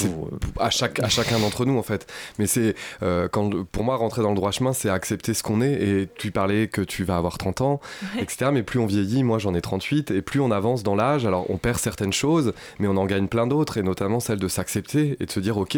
à 0.59 0.69
chaque 0.69 0.99
à 0.99 1.09
chacun 1.09 1.39
d'entre 1.39 1.65
nous 1.65 1.77
en 1.77 1.83
fait. 1.83 2.11
Mais 2.39 2.47
c'est 2.47 2.75
euh, 3.03 3.27
quand 3.27 3.63
pour 3.65 3.83
moi 3.83 3.95
rentrer 3.95 4.21
dans 4.21 4.29
le 4.29 4.35
droit 4.35 4.51
chemin, 4.51 4.73
c'est 4.73 4.89
accepter 4.89 5.33
ce 5.33 5.43
qu'on 5.43 5.61
est. 5.61 5.73
Et 5.73 6.09
tu 6.15 6.31
parlais 6.31 6.67
que 6.67 6.81
tu 6.81 7.03
vas 7.03 7.17
avoir 7.17 7.37
30 7.37 7.61
ans, 7.61 7.81
etc. 8.17 8.51
Mais 8.53 8.63
plus 8.63 8.79
on 8.79 8.85
vieillit, 8.85 9.23
moi 9.23 9.39
j'en 9.39 9.53
ai 9.53 9.61
38, 9.61 10.11
et 10.11 10.21
plus 10.21 10.39
on 10.39 10.51
avance 10.51 10.83
dans 10.83 10.95
l'âge, 10.95 11.25
alors 11.25 11.49
on 11.49 11.57
perd 11.57 11.79
certaines 11.79 12.13
choses, 12.13 12.53
mais 12.79 12.87
on 12.87 12.97
en 12.97 13.05
gagne 13.05 13.27
plein 13.27 13.47
d'autres, 13.47 13.77
et 13.77 13.83
notamment 13.83 14.19
celle 14.19 14.39
de 14.39 14.47
s'accepter 14.47 15.17
et 15.19 15.25
de 15.25 15.31
se 15.31 15.39
dire 15.39 15.57
ok, 15.57 15.77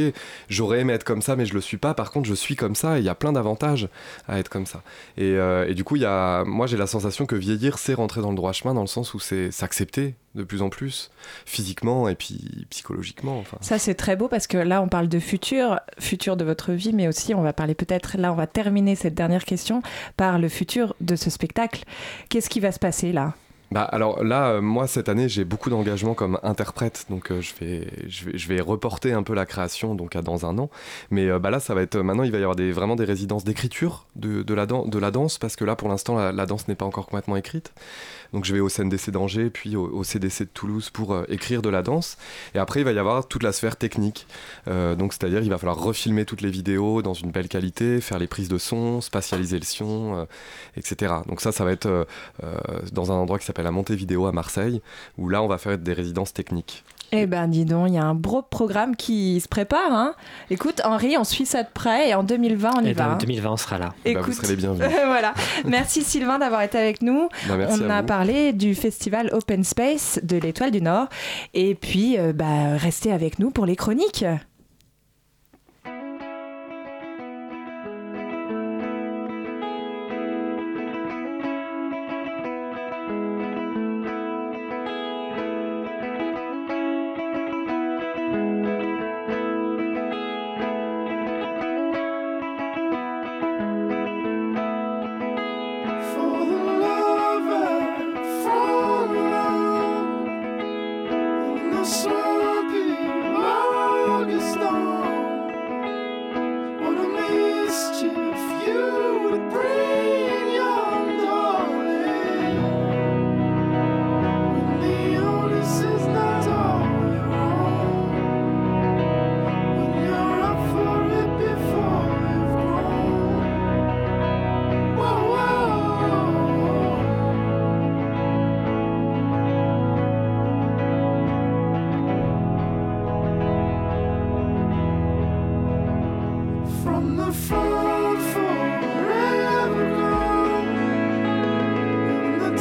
j'aurais 0.50 0.80
aimé 0.80 0.94
être 0.94 1.04
comme 1.04 1.22
ça, 1.22 1.36
mais 1.36 1.46
je 1.46 1.54
le 1.54 1.62
suis 1.62 1.78
pas. 1.78 1.94
Par 1.94 2.12
contre, 2.12 2.28
je 2.28 2.34
suis 2.34 2.56
comme 2.56 2.76
ça, 2.76 2.98
et 2.98 3.02
il 3.02 3.06
y 3.06 3.10
a 3.10 3.16
plein 3.16 3.34
d'avantages 3.34 3.90
à 4.28 4.40
être 4.40 4.50
comme 4.50 4.66
ça. 4.66 4.84
Et, 5.18 5.36
euh, 5.36 5.68
et 5.68 5.74
du 5.74 5.84
coup, 5.84 5.96
il 5.96 6.02
y 6.02 6.06
a, 6.06 6.44
moi 6.46 6.68
j'ai 6.68 6.78
la 6.78 6.88
sensation 6.88 7.26
que 7.26 7.36
vieillir, 7.36 7.78
c'est 7.78 7.94
rentrer 7.94 8.22
dans 8.22 8.30
le 8.30 8.36
droit 8.36 8.54
chemin, 8.54 8.74
dans 8.74 8.82
le 8.82 8.88
sens 8.88 9.14
où 9.14 9.20
c'est 9.20 9.52
s'accepter 9.52 10.16
de 10.36 10.44
plus 10.44 10.62
en 10.62 10.70
plus, 10.70 11.12
physiquement 11.46 12.08
et 12.08 12.16
puis 12.16 12.66
psychologiquement. 12.70 13.40
Enfin. 13.40 13.58
Ça, 13.62 13.80
c'est 13.80 13.96
très 13.96 14.16
beau 14.16 14.28
parce 14.28 14.48
que 14.48 14.58
là, 14.58 14.82
on 14.82 14.88
parle 14.88 15.08
de 15.08 15.20
futur, 15.20 15.80
futur 16.00 16.38
de 16.38 16.46
votre 16.46 16.72
vie, 16.74 16.94
mais 16.94 17.08
aussi, 17.08 17.34
on 17.34 17.42
va 17.42 17.54
parler 17.54 17.76
peut-être, 17.76 18.18
là, 18.18 18.32
on 18.32 18.36
va 18.36 18.48
terminer 18.48 18.96
cette 18.96 19.16
dernière 19.16 19.46
question 19.46 19.82
par 20.18 20.40
le 20.40 20.50
futur 20.50 20.96
de 21.02 21.16
ce 21.16 21.30
spectacle. 21.30 21.84
Qu'est-ce 22.30 22.50
qui 22.50 22.60
va 22.60 22.72
se 22.72 22.80
passer 22.80 23.12
là? 23.12 23.34
Bah 23.72 23.84
alors 23.84 24.24
là, 24.24 24.54
euh, 24.54 24.62
moi 24.62 24.88
cette 24.88 25.10
année, 25.10 25.30
j'ai 25.30 25.46
beaucoup 25.46 25.70
d'engagement 25.70 26.16
comme 26.16 26.40
interprète, 26.42 27.06
donc 27.12 27.32
euh, 27.32 27.40
je 27.40 27.54
vais, 27.60 27.88
je 28.08 28.26
vais, 28.26 28.38
je 28.38 28.48
vais 28.48 28.62
reporter 28.62 29.14
un 29.14 29.22
peu 29.22 29.36
la 29.36 29.46
création 29.46 29.94
donc 29.94 30.16
à 30.16 30.24
dans 30.24 30.48
un 30.48 30.58
an. 30.58 30.72
Mais 31.12 31.30
euh, 31.30 31.38
bah 31.38 31.52
là, 31.52 31.60
ça 31.60 31.76
va 31.76 31.84
être 31.84 31.98
maintenant, 31.98 32.24
il 32.24 32.32
va 32.32 32.40
y 32.40 32.42
avoir 32.42 32.56
des, 32.56 32.72
vraiment 32.72 32.96
des 32.96 33.06
résidences 33.06 33.44
d'écriture 33.44 34.08
de, 34.16 34.42
de 34.42 34.54
la 34.56 35.12
danse 35.12 35.38
parce 35.38 35.56
que 35.56 35.66
là, 35.66 35.76
pour 35.76 35.88
l'instant, 35.88 36.18
la, 36.32 36.46
danse 36.48 36.68
n'est 36.68 36.76
pas 36.76 36.86
encore 36.86 37.06
complètement 37.06 37.36
écrite. 37.36 37.72
Donc 38.34 38.46
je 38.46 38.54
vais 38.54 38.60
au 38.60 38.70
CNDC 38.70 39.12
d'Angers, 39.12 39.50
puis 39.52 39.76
au, 39.76 39.88
au 39.88 40.04
CDC 40.04 40.46
de 40.46 40.50
Toulouse 40.50 40.90
pour 40.90 41.18
écrire 41.30 41.62
de 41.62 41.70
la 41.70 41.84
danse. 41.84 42.18
Et 42.56 42.60
après, 42.60 42.82
il 42.82 42.84
va 42.84 42.92
y 42.92 43.00
avoir 43.00 43.28
toute 43.28 43.44
la 43.44 43.52
sphère 43.52 43.76
technique. 43.76 44.28
Donc 44.68 45.14
c'est-à-dire, 45.14 45.42
il 45.42 45.50
va 45.50 45.58
falloir 45.58 45.80
refilmer 45.80 46.26
toutes 46.26 46.42
les 46.42 46.52
vidéos 46.52 47.02
dans 47.02 47.16
une 47.16 47.32
belle 47.32 47.48
qualité, 47.48 48.02
faire 48.02 48.20
les 48.20 48.28
prises 48.28 48.50
de 48.50 48.60
son, 48.60 49.02
spatialiser 49.02 49.58
le 49.58 49.66
son, 49.66 50.28
etc. 50.78 51.14
Donc 51.28 51.42
ça, 51.42 51.52
ça 51.52 51.66
va 51.66 51.72
être 51.72 52.08
dans 52.92 53.12
un 53.12 53.16
endroit 53.16 53.40
qui 53.40 53.46
s'appelle 53.46 53.59
la 53.64 53.72
Montée 53.72 53.96
Vidéo 53.96 54.26
à 54.26 54.32
Marseille, 54.32 54.82
où 55.18 55.30
là, 55.30 55.42
on 55.44 55.48
va 55.48 55.58
faire 55.58 55.78
des 55.78 55.94
résidences 55.94 56.34
techniques. 56.34 56.84
Eh 57.12 57.26
ben, 57.26 57.48
dis 57.48 57.66
donc, 57.66 57.88
il 57.88 57.96
y 57.96 57.98
a 57.98 58.04
un 58.06 58.14
gros 58.14 58.44
programme 58.44 58.96
qui 58.96 59.40
se 59.42 59.48
prépare. 59.48 59.92
Hein. 59.92 60.14
Écoute, 60.52 60.80
Henri, 60.86 61.18
on 61.18 61.24
suit 61.24 61.48
ça 61.48 61.64
de 61.64 61.70
près 61.74 62.10
et 62.10 62.14
en 62.14 62.22
2020, 62.24 62.72
on 62.78 62.84
y 62.86 62.90
Et 62.90 62.94
va. 62.94 63.06
dans 63.06 63.12
hein. 63.14 63.18
2020, 63.20 63.52
on 63.52 63.58
sera 63.58 63.80
là. 63.80 63.94
Eh 64.06 64.14
ben, 64.14 64.22
vous 64.22 64.28
Écoute. 64.32 64.44
serez 64.44 64.56
les 64.56 64.62
bienvenus. 64.62 64.88
voilà. 65.08 65.34
Merci 65.66 66.04
Sylvain 66.04 66.38
d'avoir 66.38 66.62
été 66.62 66.78
avec 66.78 67.02
nous. 67.02 67.28
Bah, 67.48 67.56
merci 67.58 67.82
on 67.84 67.90
à 67.90 67.96
a 67.96 68.02
vous. 68.02 68.08
parlé 68.08 68.54
du 68.54 68.76
festival 68.76 69.32
Open 69.34 69.64
Space 69.64 70.20
de 70.22 70.38
l'Étoile 70.38 70.70
du 70.70 70.84
Nord. 70.84 71.08
Et 71.56 71.74
puis, 71.74 72.20
euh, 72.20 72.32
bah, 72.32 72.78
restez 72.78 73.12
avec 73.12 73.40
nous 73.40 73.50
pour 73.50 73.66
les 73.66 73.76
chroniques. 73.76 74.24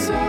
time. 0.07 0.28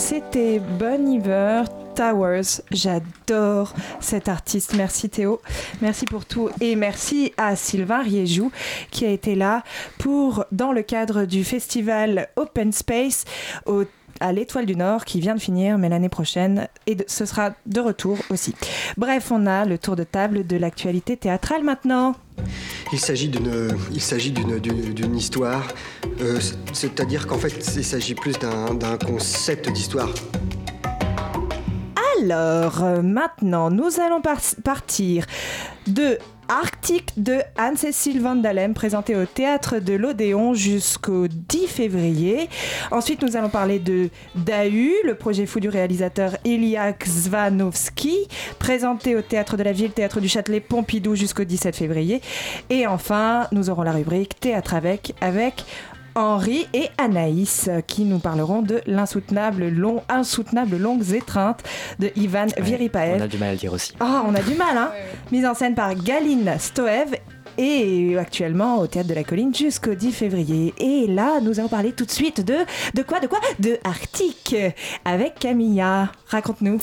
C'était 0.00 0.58
Bon 0.58 1.06
Iver 1.06 1.64
Towers. 1.94 2.62
J'adore 2.72 3.74
cet 4.00 4.30
artiste. 4.30 4.74
Merci 4.74 5.10
Théo. 5.10 5.42
Merci 5.82 6.06
pour 6.06 6.24
tout. 6.24 6.48
Et 6.62 6.74
merci 6.74 7.34
à 7.36 7.54
Sylvain 7.54 8.02
Riéjou 8.02 8.50
qui 8.90 9.04
a 9.04 9.10
été 9.10 9.34
là 9.34 9.62
pour, 9.98 10.46
dans 10.52 10.72
le 10.72 10.80
cadre 10.82 11.26
du 11.26 11.44
festival 11.44 12.28
Open 12.36 12.72
Space 12.72 13.26
au 13.66 13.84
à 14.20 14.32
l'Étoile 14.32 14.66
du 14.66 14.76
Nord 14.76 15.04
qui 15.04 15.20
vient 15.20 15.34
de 15.34 15.40
finir, 15.40 15.78
mais 15.78 15.88
l'année 15.88 16.08
prochaine, 16.08 16.68
et 16.86 16.94
de- 16.94 17.04
ce 17.08 17.24
sera 17.26 17.52
de 17.66 17.80
retour 17.80 18.18
aussi. 18.30 18.54
Bref, 18.96 19.30
on 19.32 19.46
a 19.46 19.64
le 19.64 19.78
tour 19.78 19.96
de 19.96 20.04
table 20.04 20.46
de 20.46 20.56
l'actualité 20.56 21.16
théâtrale 21.16 21.64
maintenant. 21.64 22.14
Il 22.92 22.98
s'agit 23.00 23.28
d'une, 23.28 23.76
il 23.92 24.00
s'agit 24.00 24.30
d'une, 24.32 24.58
d'une, 24.58 24.92
d'une 24.94 25.16
histoire, 25.16 25.66
euh, 26.20 26.38
c'est-à-dire 26.72 27.26
qu'en 27.26 27.38
fait, 27.38 27.54
il 27.76 27.84
s'agit 27.84 28.14
plus 28.14 28.38
d'un, 28.38 28.74
d'un 28.74 28.96
concept 28.98 29.70
d'histoire. 29.70 30.10
Alors, 32.22 32.82
euh, 32.84 33.02
maintenant, 33.02 33.70
nous 33.70 34.00
allons 34.00 34.20
par- 34.20 34.40
partir 34.62 35.24
de 35.86 36.18
Arctique 36.50 37.12
de 37.16 37.38
Anne-Cécile 37.56 38.20
Vandalem, 38.20 38.74
présenté 38.74 39.14
au 39.14 39.24
théâtre 39.24 39.78
de 39.78 39.92
l'Odéon 39.92 40.52
jusqu'au 40.52 41.28
10 41.28 41.68
février. 41.68 42.48
Ensuite, 42.90 43.22
nous 43.22 43.36
allons 43.36 43.50
parler 43.50 43.78
de 43.78 44.10
Dahu, 44.34 44.92
le 45.04 45.14
projet 45.14 45.46
fou 45.46 45.60
du 45.60 45.68
réalisateur 45.68 46.36
Elia 46.44 46.92
Zvanovski, 47.06 48.26
présenté 48.58 49.14
au 49.14 49.22
théâtre 49.22 49.56
de 49.56 49.62
la 49.62 49.70
ville, 49.70 49.92
théâtre 49.92 50.20
du 50.20 50.28
Châtelet, 50.28 50.58
Pompidou 50.58 51.14
jusqu'au 51.14 51.44
17 51.44 51.76
février. 51.76 52.20
Et 52.68 52.84
enfin, 52.88 53.46
nous 53.52 53.70
aurons 53.70 53.82
la 53.82 53.92
rubrique 53.92 54.40
Théâtre 54.40 54.74
avec, 54.74 55.14
avec 55.20 55.64
Henri 56.14 56.66
et 56.74 56.88
Anaïs 56.98 57.70
qui 57.86 58.04
nous 58.04 58.18
parleront 58.18 58.62
de 58.62 58.80
l'insoutenable 58.86 59.68
long, 59.68 60.02
insoutenable 60.08 60.76
longues 60.76 61.12
étreintes 61.12 61.62
de 61.98 62.10
Ivan 62.16 62.46
Ouais, 62.56 62.62
Viripaev. 62.62 63.16
On 63.20 63.24
a 63.24 63.28
du 63.28 63.38
mal 63.38 63.48
à 63.50 63.52
le 63.52 63.58
dire 63.58 63.72
aussi. 63.72 63.94
Ah, 64.00 64.22
on 64.26 64.34
a 64.34 64.42
du 64.42 64.54
mal, 64.54 64.76
hein 64.76 64.90
Mise 65.32 65.46
en 65.46 65.54
scène 65.54 65.74
par 65.74 65.94
Galine 65.94 66.54
Stoev 66.58 67.14
et 67.58 68.16
actuellement 68.18 68.78
au 68.78 68.86
Théâtre 68.86 69.08
de 69.08 69.14
la 69.14 69.24
Colline 69.24 69.54
jusqu'au 69.54 69.94
10 69.94 70.12
février. 70.12 70.74
Et 70.78 71.06
là, 71.06 71.40
nous 71.40 71.60
allons 71.60 71.68
parler 71.68 71.92
tout 71.92 72.04
de 72.04 72.10
suite 72.10 72.44
de... 72.44 72.54
De 72.94 73.02
quoi 73.02 73.20
De 73.20 73.26
quoi? 73.26 73.38
De 73.58 73.78
Arctique 73.84 74.56
avec 75.04 75.38
Camilla. 75.38 76.12
Raconte-nous. 76.26 76.78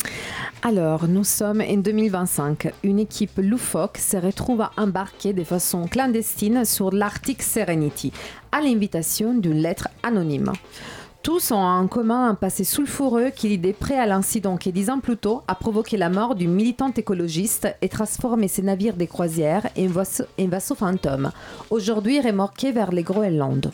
Alors, 0.63 1.07
nous 1.07 1.23
sommes 1.23 1.61
en 1.61 1.77
2025. 1.77 2.71
Une 2.83 2.99
équipe 2.99 3.37
loufoque 3.37 3.97
se 3.97 4.17
retrouve 4.17 4.67
embarquée 4.77 5.33
de 5.33 5.43
façon 5.43 5.87
clandestine 5.87 6.65
sur 6.65 6.91
l'Arctic 6.91 7.43
Serenity, 7.43 8.11
à 8.51 8.61
l'invitation 8.61 9.33
d'une 9.33 9.61
lettre 9.61 9.89
anonyme. 10.03 10.51
Tous 11.27 11.51
ont 11.51 11.57
en 11.57 11.87
commun 11.87 12.29
un 12.29 12.35
passé 12.35 12.63
sulfureux 12.63 13.31
qui, 13.35 13.49
l'idée 13.49 13.73
près 13.73 13.99
à 13.99 14.05
l'incident 14.05 14.55
qui, 14.55 14.71
dix 14.71 14.89
ans 14.89 15.01
plus 15.01 15.17
tôt, 15.17 15.43
a 15.49 15.55
provoqué 15.55 15.97
la 15.97 16.09
mort 16.09 16.35
d'une 16.35 16.53
militante 16.53 16.97
écologiste 16.97 17.67
et 17.81 17.89
transformé 17.89 18.47
ses 18.47 18.61
navires 18.61 18.95
des 18.95 19.07
croisières 19.07 19.67
en 19.77 20.47
vaisseaux 20.47 20.75
fantômes, 20.75 21.31
aujourd'hui 21.69 22.21
remorqués 22.21 22.71
vers 22.71 22.93
les 22.93 23.03
Groenland. 23.03 23.71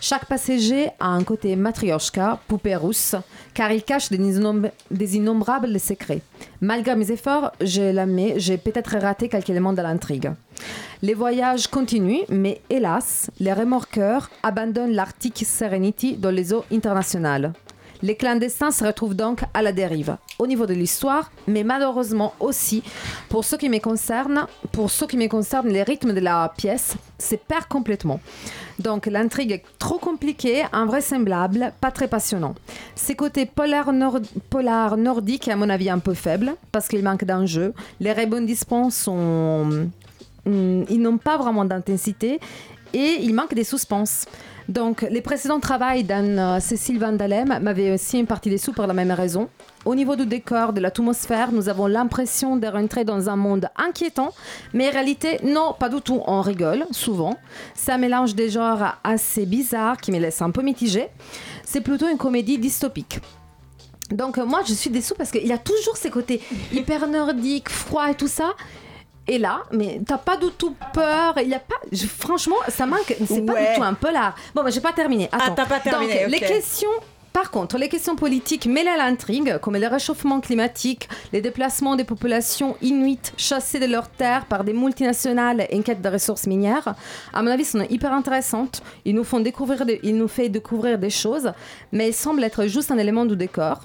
Chaque 0.00 0.24
passager 0.24 0.88
a 0.98 1.08
un 1.08 1.22
côté 1.24 1.56
matrioshka, 1.56 2.38
poupée 2.48 2.74
rousse, 2.74 3.14
car 3.52 3.70
il 3.70 3.82
cache 3.82 4.08
des, 4.08 4.18
innom- 4.18 4.70
des 4.90 5.16
innombrables 5.16 5.78
secrets. 5.78 6.22
Malgré 6.62 6.96
mes 6.96 7.10
efforts, 7.12 7.52
j'ai 7.60 7.92
peut-être 8.58 8.96
raté 8.98 9.28
quelques 9.28 9.50
éléments 9.50 9.74
de 9.74 9.82
l'intrigue. 9.82 10.32
Les 11.02 11.14
voyages 11.14 11.66
continuent, 11.66 12.24
mais 12.30 12.60
hélas, 12.70 13.30
les 13.40 13.52
remorqueurs 13.52 14.30
abandonnent 14.42 14.92
l'Arctic 14.92 15.44
Serenity 15.46 16.16
dans 16.16 16.30
les 16.30 16.52
eaux 16.52 16.64
internationales. 16.72 17.52
Les 18.02 18.14
clandestins 18.14 18.70
se 18.70 18.84
retrouvent 18.84 19.14
donc 19.14 19.40
à 19.52 19.62
la 19.62 19.72
dérive, 19.72 20.16
au 20.38 20.46
niveau 20.46 20.66
de 20.66 20.72
l'histoire, 20.74 21.30
mais 21.46 21.64
malheureusement 21.64 22.32
aussi, 22.40 22.82
pour 23.28 23.44
ce 23.44 23.56
qui 23.56 23.68
me 23.68 23.78
concerne, 23.78 24.46
pour 24.72 24.90
ce 24.90 25.04
qui 25.04 25.16
me 25.16 25.26
concerne, 25.28 25.68
les 25.68 25.82
rythmes 25.82 26.12
de 26.14 26.20
la 26.20 26.52
pièce 26.56 26.96
se 27.18 27.34
perdent 27.34 27.68
complètement. 27.68 28.20
Donc 28.78 29.04
l'intrigue 29.06 29.52
est 29.52 29.64
trop 29.78 29.98
compliquée, 29.98 30.64
invraisemblable, 30.72 31.72
pas 31.80 31.90
très 31.90 32.08
passionnant. 32.08 32.54
Ses 32.94 33.14
côtés 33.14 33.44
polar, 33.44 33.92
nord- 33.92 34.20
polar 34.48 34.96
nordiques 34.96 35.48
est 35.48 35.52
à 35.52 35.56
mon 35.56 35.68
avis 35.68 35.90
un 35.90 35.98
peu 35.98 36.14
faible, 36.14 36.54
parce 36.72 36.88
qu'il 36.88 37.02
manque 37.04 37.24
d'enjeu. 37.24 37.74
Les 38.00 38.14
rebondissements 38.14 38.88
sont... 38.88 39.90
hum, 40.46 40.84
ils 40.88 41.00
n'ont 41.02 41.18
pas 41.18 41.36
vraiment 41.36 41.66
d'intensité 41.66 42.40
et 42.92 43.18
il 43.20 43.34
manque 43.34 43.54
des 43.54 43.64
suspens. 43.64 44.26
Donc, 44.68 45.02
les 45.10 45.20
précédents 45.20 45.58
travaux 45.58 46.00
d'Anne-Cécile 46.02 47.00
Vandalem 47.00 47.58
m'avaient 47.60 47.92
aussi 47.92 48.20
une 48.20 48.26
partie 48.26 48.50
déçue 48.50 48.70
pour 48.70 48.86
la 48.86 48.94
même 48.94 49.10
raison. 49.10 49.48
Au 49.84 49.96
niveau 49.96 50.14
du 50.14 50.26
décor, 50.26 50.72
de 50.72 50.80
l'atmosphère, 50.80 51.50
nous 51.50 51.68
avons 51.68 51.86
l'impression 51.86 52.56
de 52.56 52.66
rentrer 52.68 53.04
dans 53.04 53.28
un 53.28 53.34
monde 53.34 53.68
inquiétant, 53.76 54.32
mais 54.72 54.88
en 54.88 54.92
réalité, 54.92 55.40
non, 55.42 55.74
pas 55.76 55.88
du 55.88 56.00
tout. 56.00 56.22
On 56.26 56.40
rigole 56.40 56.84
souvent. 56.92 57.36
C'est 57.74 57.90
un 57.90 57.98
mélange 57.98 58.34
des 58.34 58.50
genres 58.50 58.96
assez 59.02 59.44
bizarre 59.44 59.96
qui 59.96 60.12
me 60.12 60.18
laisse 60.18 60.40
un 60.40 60.50
peu 60.50 60.62
mitigé. 60.62 61.08
C'est 61.64 61.80
plutôt 61.80 62.08
une 62.08 62.18
comédie 62.18 62.58
dystopique. 62.58 63.20
Donc 64.10 64.38
euh, 64.38 64.44
moi, 64.44 64.60
je 64.66 64.74
suis 64.74 64.90
déçue 64.90 65.14
parce 65.16 65.30
qu'il 65.30 65.46
y 65.46 65.52
a 65.52 65.58
toujours 65.58 65.96
ces 65.96 66.10
côtés 66.10 66.40
hyper 66.72 67.08
nordiques, 67.08 67.70
froids 67.70 68.10
et 68.10 68.14
tout 68.14 68.28
ça. 68.28 68.54
Et 69.32 69.38
là, 69.38 69.62
mais 69.70 70.00
t'as 70.04 70.18
pas 70.18 70.36
du 70.36 70.48
tout 70.58 70.74
peur. 70.92 71.34
Il 71.40 71.48
y 71.48 71.54
a 71.54 71.60
pas. 71.60 71.76
je- 71.92 72.06
franchement, 72.06 72.56
ça 72.68 72.84
manque. 72.84 73.14
C'est 73.28 73.46
pas 73.46 73.52
Ouais. 73.52 73.70
du 73.70 73.76
tout 73.76 73.82
un 73.84 73.94
polar. 73.94 74.34
Bon, 74.56 74.64
bah, 74.64 74.70
j'ai 74.70 74.80
pas 74.80 74.92
terminé. 74.92 75.28
Ah, 75.30 75.38
Attends. 75.44 75.54
t'as 75.54 75.66
pas 75.66 75.78
terminé, 75.78 76.22
Donc, 76.22 76.30
les 76.32 76.40
questions. 76.40 76.90
Par 77.32 77.52
contre, 77.52 77.78
les 77.78 77.88
questions 77.88 78.16
politiques 78.16 78.66
mêlées 78.66 78.90
à 78.90 78.96
l'intrigue, 78.96 79.58
comme 79.58 79.76
le 79.76 79.86
réchauffement 79.86 80.40
climatique, 80.40 81.08
les 81.32 81.40
déplacements 81.40 81.94
des 81.94 82.02
populations 82.02 82.76
inuites 82.82 83.32
chassées 83.36 83.78
de 83.78 83.86
leurs 83.86 84.08
terres 84.08 84.46
par 84.46 84.64
des 84.64 84.72
multinationales 84.72 85.64
en 85.72 85.80
quête 85.82 86.02
de 86.02 86.08
ressources 86.08 86.48
minières, 86.48 86.96
à 87.32 87.40
mon 87.44 87.52
avis, 87.52 87.64
sont 87.64 87.86
hyper 87.88 88.12
intéressantes. 88.12 88.82
Ils 89.04 89.14
nous 89.14 89.22
font 89.22 89.38
découvrir, 89.38 89.86
des, 89.86 90.00
ils 90.02 90.16
nous 90.16 90.26
fait 90.26 90.48
découvrir 90.48 90.98
des 90.98 91.08
choses, 91.10 91.52
mais 91.92 92.08
elles 92.08 92.14
semblent 92.14 92.42
être 92.42 92.66
juste 92.66 92.90
un 92.90 92.98
élément 92.98 93.24
du 93.24 93.36
décor. 93.36 93.82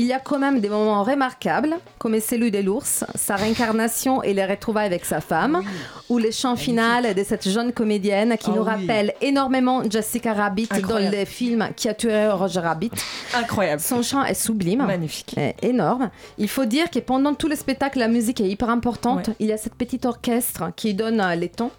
Il 0.00 0.06
y 0.06 0.14
a 0.14 0.18
quand 0.18 0.38
même 0.38 0.60
des 0.60 0.70
moments 0.70 1.02
remarquables, 1.02 1.76
comme 1.98 2.18
celui 2.20 2.50
de 2.50 2.60
l'ours, 2.60 3.04
sa 3.14 3.36
réincarnation 3.36 4.22
et 4.22 4.32
les 4.32 4.46
retrouvailles 4.46 4.86
avec 4.86 5.04
sa 5.04 5.20
femme, 5.20 5.62
ou 6.08 6.16
les 6.16 6.32
chants 6.32 6.56
finales 6.56 7.14
de 7.14 7.22
cette 7.22 7.46
jeune 7.46 7.70
comédienne 7.70 8.38
qui 8.38 8.48
Ah 8.50 8.56
nous 8.56 8.62
rappelle 8.62 9.12
énormément 9.20 9.82
Jessica 9.90 10.32
Rabbit 10.32 10.68
Incroyable. 10.70 11.12
dans 11.12 11.18
le 11.18 11.24
film 11.26 11.68
qui 11.76 11.86
a 11.90 11.92
tué 11.92 12.28
Roger 12.28 12.60
Rabbit. 12.60 12.90
Incroyable. 13.34 13.82
Son 13.82 14.00
chant 14.02 14.24
est 14.24 14.32
sublime. 14.32 14.86
Magnifique. 14.86 15.36
Est 15.36 15.56
énorme. 15.62 16.08
Il 16.38 16.48
faut 16.48 16.64
dire 16.64 16.90
que 16.90 16.98
pendant 17.00 17.34
tout 17.34 17.48
le 17.48 17.54
spectacle, 17.54 17.98
la 17.98 18.08
musique 18.08 18.40
est 18.40 18.48
hyper 18.48 18.70
importante. 18.70 19.28
Ouais. 19.28 19.34
Il 19.38 19.48
y 19.48 19.52
a 19.52 19.58
cette 19.58 19.74
petite 19.74 20.06
orchestre 20.06 20.70
qui 20.76 20.94
donne 20.94 21.22
les 21.38 21.50
tons. 21.50 21.72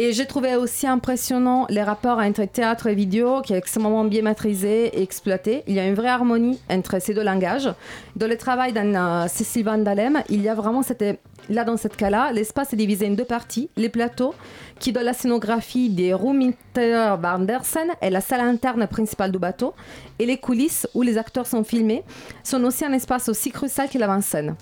Et 0.00 0.12
j'ai 0.12 0.26
trouvé 0.26 0.54
aussi 0.54 0.86
impressionnant 0.86 1.66
les 1.70 1.82
rapports 1.82 2.18
entre 2.18 2.44
théâtre 2.44 2.86
et 2.86 2.94
vidéo, 2.94 3.42
qui 3.42 3.52
est 3.52 3.56
extrêmement 3.56 4.04
bien 4.04 4.22
maîtrisé 4.22 4.96
et 4.96 5.02
exploité. 5.02 5.64
Il 5.66 5.74
y 5.74 5.80
a 5.80 5.88
une 5.88 5.96
vraie 5.96 6.06
harmonie 6.06 6.60
entre 6.70 7.02
ces 7.02 7.14
deux 7.14 7.24
langages. 7.24 7.68
Dans 8.14 8.28
le 8.28 8.36
travail 8.36 8.72
d'un 8.72 8.94
euh, 8.94 9.26
Cécile 9.26 9.64
Van 9.64 9.76
Dalem, 9.76 10.22
il 10.28 10.40
y 10.40 10.48
a 10.48 10.54
vraiment 10.54 10.82
cette... 10.82 11.04
Là, 11.48 11.64
dans 11.64 11.76
ce 11.76 11.88
cas-là, 11.88 12.30
l'espace 12.30 12.72
est 12.72 12.76
divisé 12.76 13.08
en 13.08 13.14
deux 13.14 13.24
parties. 13.24 13.70
Les 13.76 13.88
plateaux, 13.88 14.34
qui 14.78 14.92
donnent 14.92 15.02
la 15.02 15.14
scénographie 15.14 15.90
des 15.90 16.14
Ruminter 16.14 17.16
Bandersen 17.20 17.88
et 18.00 18.10
la 18.10 18.20
salle 18.20 18.42
interne 18.42 18.86
principale 18.86 19.32
du 19.32 19.40
bateau, 19.40 19.74
et 20.20 20.26
les 20.26 20.36
coulisses 20.36 20.86
où 20.94 21.02
les 21.02 21.18
acteurs 21.18 21.48
sont 21.48 21.64
filmés, 21.64 22.04
sont 22.44 22.62
aussi 22.62 22.84
un 22.84 22.92
espace 22.92 23.28
aussi 23.28 23.50
crucial 23.50 23.88
que 23.88 23.98
l'avant-scène. 23.98 24.54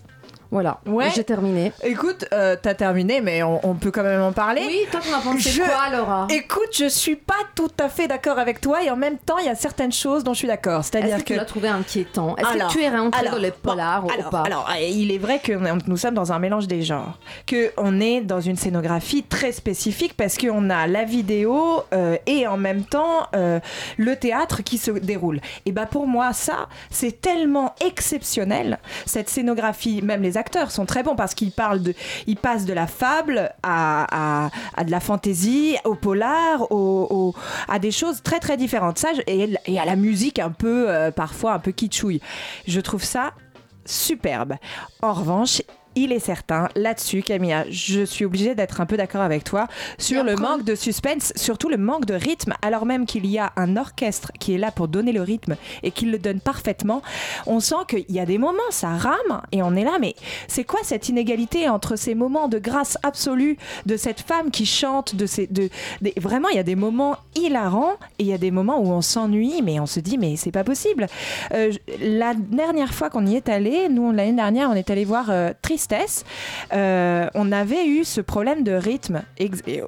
Voilà, 0.51 0.78
Ouais. 0.86 1.11
j'ai 1.14 1.24
terminé. 1.24 1.72
Écoute, 1.82 2.24
euh, 2.32 2.57
t'as 2.61 2.74
terminé, 2.74 3.20
mais 3.20 3.42
on, 3.42 3.61
on 3.68 3.74
peut 3.74 3.90
quand 3.90 4.03
même 4.03 4.20
en 4.22 4.32
parler. 4.32 4.62
Oui, 4.66 4.80
toi, 4.90 5.01
t'en 5.01 5.18
as 5.18 5.20
pensé 5.20 5.51
Je- 5.51 5.62
quoi, 5.62 5.90
Laura? 5.97 6.26
Écoute, 6.30 6.70
je 6.78 6.88
suis 6.88 7.16
pas 7.16 7.34
tout 7.55 7.70
à 7.80 7.88
fait 7.88 8.07
d'accord 8.09 8.38
avec 8.38 8.61
toi 8.61 8.82
et 8.82 8.90
en 8.90 8.97
même 8.97 9.18
temps, 9.18 9.38
il 9.38 9.47
y 9.47 9.49
a 9.49 9.55
certaines 9.55 9.92
choses 9.92 10.22
dont 10.24 10.32
je 10.34 10.38
suis 10.38 10.49
d'accord. 10.49 10.80
Est-ce 10.80 10.90
C'est-à-dire 10.92 11.16
que, 11.18 11.22
que. 11.22 11.32
tu 11.32 11.34
l'as 11.34 11.44
trouvé 11.44 11.68
inquiétant? 11.68 12.36
Est-ce 12.36 12.47
Alors, 12.47 12.68
que 12.68 12.72
tu 12.74 12.82
es 12.82 12.88
rentré 12.90 13.28
dans 13.28 13.36
les 13.38 13.51
polars 13.51 14.03
bon, 14.03 14.09
ou 14.09 14.12
alors, 14.12 14.30
pas? 14.30 14.42
alors, 14.42 14.68
euh, 14.70 14.80
il 14.80 15.11
est 15.12 15.18
vrai 15.18 15.40
que 15.40 15.53
nous 15.88 15.97
sommes 15.97 16.14
dans 16.14 16.32
un 16.32 16.38
mélange 16.38 16.66
des 16.68 16.82
genres, 16.82 17.18
que 17.47 17.72
on 17.76 18.01
est 18.01 18.20
dans 18.20 18.40
une 18.40 18.57
scénographie 18.57 19.22
très 19.24 19.53
spécifique 19.53 20.16
parce 20.16 20.38
qu'on 20.38 20.70
a 20.70 20.86
la 20.86 21.05
vidéo 21.05 21.82
euh, 21.92 22.16
et 22.26 22.47
en 22.47 22.57
même 22.57 22.84
temps 22.84 23.26
euh, 23.34 23.59
le 23.97 24.16
théâtre 24.16 24.62
qui 24.62 24.78
se 24.78 24.90
déroule. 24.92 25.40
Et 25.66 25.72
bah 25.72 25.86
pour 25.86 26.07
moi 26.07 26.32
ça 26.32 26.68
c'est 26.90 27.20
tellement 27.20 27.74
exceptionnel 27.84 28.78
cette 29.05 29.28
scénographie. 29.28 30.01
Même 30.03 30.22
les 30.22 30.36
acteurs 30.37 30.70
sont 30.70 30.87
très 30.87 31.03
bons 31.03 31.16
parce 31.16 31.34
qu'ils 31.34 31.53
parlent 31.53 31.82
de, 31.82 31.95
ils 32.26 32.37
passent 32.37 32.64
de 32.64 32.72
la 32.72 32.87
fable 32.87 33.53
à, 33.62 34.45
à, 34.47 34.51
à 34.76 34.84
de 34.84 34.91
la 34.91 35.01
fantaisie, 35.01 35.76
au 35.84 35.95
polar, 35.95 36.70
au, 36.70 37.34
à 37.68 37.78
des 37.78 37.91
choses 37.91 38.22
très 38.22 38.41
très 38.41 38.57
différentes. 38.57 38.99
Ça 38.99 39.09
et, 39.26 39.55
et 39.66 39.78
à 39.78 39.84
la 39.84 39.97
musique 39.97 40.39
un 40.39 40.51
peu 40.51 40.89
euh, 40.89 41.11
parfois 41.11 41.53
un 41.55 41.59
peu 41.59 41.72
kitschouille. 41.72 42.20
Je 42.66 42.80
trouve 42.80 43.05
ça 43.05 43.32
superbe. 43.84 44.55
En 45.03 45.12
revanche, 45.12 45.62
il 45.97 46.12
est 46.12 46.20
certain, 46.20 46.68
là-dessus, 46.76 47.22
Camilla, 47.22 47.64
je 47.70 48.05
suis 48.05 48.26
obligée 48.26 48.55
d'être 48.55 48.80
un 48.82 48.86
peu 48.86 48.99
d'accord 48.99 49.22
avec 49.22 49.44
toi 49.44 49.66
sur 49.99 50.22
le 50.22 50.36
manque 50.36 50.62
de 50.62 50.74
suspense, 50.74 51.32
surtout 51.36 51.70
le 51.70 51.78
manque 51.78 52.05
de 52.05 52.14
rythme, 52.14 52.53
alors 52.61 52.84
même 52.84 53.07
qu'il 53.07 53.26
y 53.26 53.38
a 53.38 53.53
un 53.57 53.78
orchestre 53.78 54.30
qui 54.38 54.55
est 54.55 54.59
là 54.59 54.70
pour 54.70 54.88
donner 54.88 55.12
le 55.12 55.22
rythme 55.22 55.57
et 55.82 55.90
qui 55.90 56.05
le 56.05 56.18
donne 56.18 56.40
parfaitement. 56.40 57.01
On 57.47 57.61
sent 57.61 57.76
qu'il 57.88 58.05
y 58.11 58.20
a 58.20 58.26
des 58.26 58.36
moments, 58.36 58.59
ça 58.70 58.90
rame 58.90 59.40
et 59.53 59.62
on 59.62 59.74
est 59.74 59.84
là, 59.84 59.97
mais 59.99 60.14
c'est 60.49 60.64
quoi 60.64 60.80
cette 60.82 61.09
inégalité 61.09 61.68
entre 61.68 61.97
ces 61.97 62.14
moments 62.14 62.49
de 62.49 62.59
grâce 62.59 62.99
absolue 63.03 63.57
de 63.86 63.97
cette 63.97 64.20
femme 64.20 64.51
qui 64.51 64.66
chante, 64.66 65.16
de 65.16 65.24
ces, 65.24 65.47
de, 65.47 65.70
vraiment, 66.18 66.51
il 66.51 66.57
y 66.57 66.61
a 66.61 66.62
des 66.62 66.76
moments 66.76 67.16
hilarants 67.34 67.94
et 68.18 68.24
il 68.24 68.26
y 68.26 68.34
a 68.34 68.38
des 68.38 68.51
moments 68.51 68.80
où 68.80 68.90
on 68.90 69.01
s'ennuie, 69.01 69.62
mais 69.62 69.80
on 69.80 69.86
se 69.86 70.01
dit, 70.01 70.18
mais 70.18 70.36
c'est 70.36 70.53
pas 70.53 70.64
possible. 70.64 71.07
Euh, 71.55 71.72
la 72.01 72.34
dernière 72.34 72.92
fois 72.92 73.09
qu'on 73.09 73.26
y 73.26 73.36
est 73.36 73.49
allé, 73.49 73.88
nous, 73.88 74.12
l'année 74.12 74.34
dernière, 74.34 74.68
on 74.70 74.74
est 74.74 74.90
allé 74.90 75.07
voir 75.07 75.30
euh, 75.30 75.53
Euh, 76.72 77.28
on 77.34 77.53
avait 77.53 77.87
eu 77.87 78.05
ce 78.05 78.20
problème 78.20 78.62
de 78.62 78.72
rythme 78.72 79.22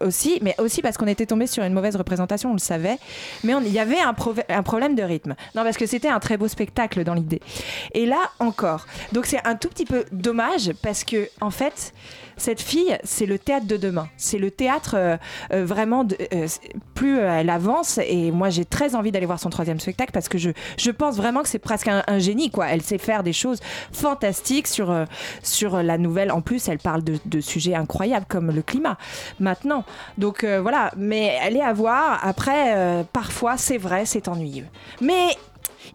aussi, 0.00 0.38
mais 0.42 0.54
aussi 0.58 0.82
parce 0.82 0.96
qu'on 0.96 1.06
était 1.06 1.26
tombé 1.26 1.46
sur 1.46 1.62
une 1.64 1.72
mauvaise 1.72 1.96
représentation, 1.96 2.50
on 2.50 2.54
le 2.54 2.58
savait. 2.58 2.98
Mais 3.44 3.54
il 3.64 3.72
y 3.72 3.78
avait 3.78 4.00
un, 4.00 4.14
un 4.48 4.62
problème 4.62 4.94
de 4.94 5.02
rythme. 5.02 5.34
Non, 5.54 5.62
parce 5.64 5.76
que 5.76 5.86
c'était 5.86 6.08
un 6.08 6.20
très 6.20 6.36
beau 6.36 6.48
spectacle 6.48 7.04
dans 7.04 7.14
l'idée. 7.14 7.40
Et 7.94 8.06
là 8.06 8.30
encore. 8.38 8.86
Donc 9.12 9.26
c'est 9.26 9.44
un 9.46 9.54
tout 9.54 9.68
petit 9.68 9.84
peu 9.84 10.04
dommage 10.12 10.72
parce 10.82 11.04
que 11.04 11.28
en 11.40 11.50
fait, 11.50 11.92
cette 12.38 12.60
fille, 12.60 12.96
c'est 13.04 13.26
le 13.26 13.38
théâtre 13.38 13.66
de 13.66 13.76
demain. 13.76 14.08
C'est 14.16 14.38
le 14.38 14.50
théâtre 14.50 14.94
euh, 14.96 15.16
euh, 15.52 15.64
vraiment. 15.64 16.06
euh, 16.32 16.46
plus 16.94 17.18
elle 17.18 17.50
avance, 17.50 17.98
et 17.98 18.32
moi 18.32 18.50
j'ai 18.50 18.64
très 18.64 18.96
envie 18.96 19.12
d'aller 19.12 19.26
voir 19.26 19.38
son 19.38 19.50
troisième 19.50 19.78
spectacle 19.78 20.10
parce 20.10 20.28
que 20.28 20.36
je, 20.36 20.50
je 20.76 20.90
pense 20.90 21.16
vraiment 21.16 21.42
que 21.42 21.48
c'est 21.48 21.58
presque 21.60 21.88
un, 21.88 22.18
génie. 22.18 22.50
quoi. 22.50 22.66
Elle 22.68 22.82
sait 22.82 22.98
faire 22.98 23.22
des 23.22 23.32
choses 23.32 23.60
fantastiques 23.92 24.66
sur, 24.66 24.92
sur 25.42 25.82
la 25.82 25.98
nouvelle. 25.98 26.32
En 26.32 26.40
plus, 26.40 26.68
elle 26.68 26.78
parle 26.78 27.04
de, 27.04 27.18
de 27.24 27.40
sujets 27.40 27.74
incroyables 27.74 28.26
comme 28.28 28.50
le 28.50 28.62
climat 28.62 28.98
maintenant. 29.38 29.84
Donc 30.16 30.44
voilà, 30.44 30.90
mais 30.96 31.38
elle 31.42 31.56
est 31.56 31.62
à 31.62 31.72
voir. 31.72 32.18
Après, 32.22 33.04
parfois, 33.12 33.56
c'est 33.56 33.78
vrai, 33.78 34.04
c'est 34.04 34.26
ennuyeux. 34.26 34.66
Mais 35.00 35.28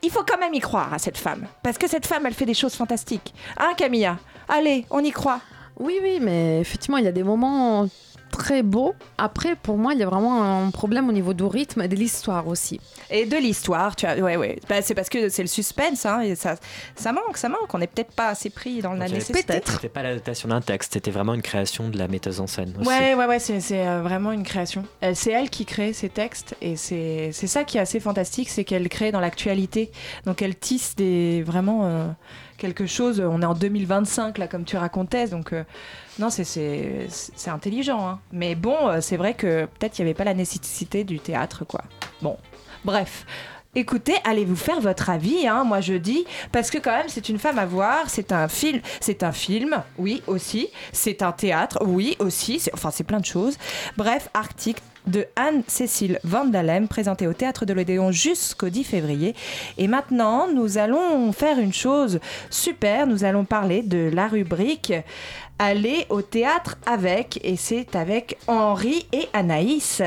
il 0.02 0.10
faut 0.10 0.24
quand 0.28 0.38
même 0.38 0.54
y 0.54 0.60
croire 0.60 0.94
à 0.94 1.00
cette 1.00 1.18
femme. 1.18 1.48
Parce 1.64 1.78
que 1.78 1.88
cette 1.88 2.06
femme, 2.06 2.26
elle 2.26 2.34
fait 2.34 2.46
des 2.46 2.54
choses 2.54 2.76
fantastiques. 2.76 3.34
Hein, 3.58 3.74
Camilla? 3.78 4.18
Allez, 4.48 4.86
on 4.90 5.00
y 5.00 5.12
croit. 5.12 5.40
Oui, 5.80 6.00
oui, 6.02 6.20
mais 6.22 6.60
effectivement, 6.60 6.98
il 6.98 7.06
y 7.06 7.08
a 7.08 7.12
des 7.12 7.24
moments 7.24 7.88
très 8.32 8.64
beaux. 8.64 8.96
Après, 9.20 9.56
pour 9.56 9.78
moi, 9.78 9.94
il 9.94 10.00
y 10.00 10.04
a 10.04 10.08
vraiment 10.08 10.44
un 10.66 10.72
problème 10.72 11.08
au 11.08 11.12
niveau 11.12 11.36
du 11.36 11.44
rythme 11.44 11.82
et 11.84 11.88
de 11.88 11.96
l'histoire 11.96 12.48
aussi. 12.48 12.80
Et 13.12 13.28
de 13.28 13.38
l'histoire, 13.38 13.96
tu 13.96 14.08
as, 14.08 14.16
ouais, 14.18 14.38
ouais. 14.38 14.60
Bah, 14.68 14.82
c'est 14.82 14.96
parce 14.96 15.10
que 15.10 15.30
c'est 15.30 15.44
le 15.44 15.48
suspense, 15.48 16.08
hein, 16.08 16.22
et 16.22 16.34
ça, 16.34 16.56
ça 16.96 17.12
manque, 17.14 17.38
ça 17.38 17.48
manque. 17.48 17.72
On 17.72 17.78
n'est 17.78 17.86
peut-être 17.86 18.12
pas 18.16 18.30
assez 18.30 18.50
pris 18.50 18.82
dans 18.82 18.94
la 18.94 19.08
nécessité. 19.08 19.62
C'était 19.68 19.88
pas 19.90 20.02
l'adaptation 20.02 20.50
d'un 20.50 20.62
texte, 20.62 20.94
c'était 20.94 21.12
vraiment 21.12 21.36
une 21.36 21.44
création 21.44 21.90
de 21.90 21.98
la 22.00 22.08
metteuse 22.08 22.40
en 22.40 22.48
scène. 22.48 22.74
Aussi. 22.80 22.90
Ouais, 22.90 23.14
ouais, 23.14 23.26
ouais, 23.28 23.38
c'est 23.38 23.62
euh, 23.88 24.02
vraiment 24.02 24.32
une 24.32 24.44
création. 24.44 24.84
Elle- 25.02 25.16
C'est 25.16 25.32
elle 25.32 25.52
qui 25.52 25.66
crée 25.66 25.94
ces 25.94 26.10
textes 26.10 26.56
et 26.60 26.76
c'est 26.76 27.30
c'est 27.34 27.46
ça 27.48 27.64
qui 27.64 27.78
est 27.78 27.82
assez 27.82 28.00
fantastique, 28.00 28.50
c'est 28.50 28.64
qu'elle 28.64 28.90
crée 28.90 29.12
dans 29.12 29.20
l'actualité. 29.20 29.92
Donc 30.26 30.42
elle 30.42 30.56
tisse 30.56 30.96
des 30.96 31.44
vraiment 31.44 31.86
euh, 31.86 32.08
quelque 32.64 32.86
chose. 32.86 33.20
On 33.20 33.42
est 33.42 33.46
en 33.46 33.54
2025 33.56 34.38
là, 34.38 34.48
comme 34.48 34.64
tu 34.64 34.78
racontais, 34.78 35.28
donc 35.28 35.52
euh, 35.52 35.66
non, 36.18 36.30
c'est 36.30 37.08
intelligent. 37.48 38.08
hein. 38.08 38.20
Mais 38.32 38.56
bon, 38.56 38.88
euh, 38.88 39.02
c'est 39.02 39.18
vrai 39.18 39.34
que 39.34 39.66
peut-être 39.66 40.00
il 40.00 40.04
n'y 40.04 40.08
avait 40.10 40.14
pas 40.14 40.24
la 40.24 40.34
nécessité 40.34 41.04
du 41.04 41.20
théâtre, 41.20 41.66
quoi. 41.66 41.82
Bon, 42.22 42.38
bref. 42.86 43.26
Écoutez, 43.76 44.14
allez 44.24 44.46
vous 44.46 44.56
faire 44.56 44.80
votre 44.80 45.10
avis, 45.10 45.48
hein, 45.48 45.64
moi 45.64 45.82
je 45.82 45.96
dis, 45.96 46.26
parce 46.52 46.70
que 46.70 46.78
quand 46.78 46.92
même 46.96 47.08
c'est 47.10 47.28
une 47.28 47.40
femme 47.40 47.58
à 47.58 47.66
voir, 47.66 48.04
c'est 48.08 48.32
un 48.32 48.48
film, 48.48 48.80
c'est 49.02 49.24
un 49.24 49.32
film, 49.32 49.82
oui 49.98 50.22
aussi, 50.28 50.70
c'est 50.92 51.24
un 51.24 51.32
théâtre, 51.32 51.80
oui 51.84 52.16
aussi, 52.20 52.62
enfin 52.72 52.92
c'est 52.92 53.04
plein 53.04 53.20
de 53.20 53.26
choses. 53.26 53.58
Bref, 53.98 54.30
Arctique 54.36 54.78
de 55.08 55.26
Anne-Cécile 55.36 56.20
Van 56.24 56.46
Dalem, 56.46 56.88
présenté 56.88 57.28
au 57.28 57.34
Théâtre 57.34 57.66
de 57.66 57.74
l'Odéon 57.74 58.12
jusqu'au 58.12 58.70
10 58.70 58.84
février. 58.84 59.36
Et 59.78 59.88
maintenant, 59.88 60.48
nous 60.54 60.78
allons 60.78 61.32
faire 61.32 61.60
une 61.60 61.74
chose 61.74 62.20
super, 62.50 63.08
nous 63.08 63.24
allons 63.24 63.46
parler 63.46 63.82
de 63.82 64.10
la 64.14 64.28
rubrique 64.28 64.94
Aller 65.60 66.08
au 66.10 66.22
théâtre 66.22 66.78
avec, 66.86 67.40
et 67.44 67.56
c'est 67.56 67.96
avec 67.96 68.38
Henri 68.48 69.06
et 69.14 69.28
Anaïs. 69.34 70.02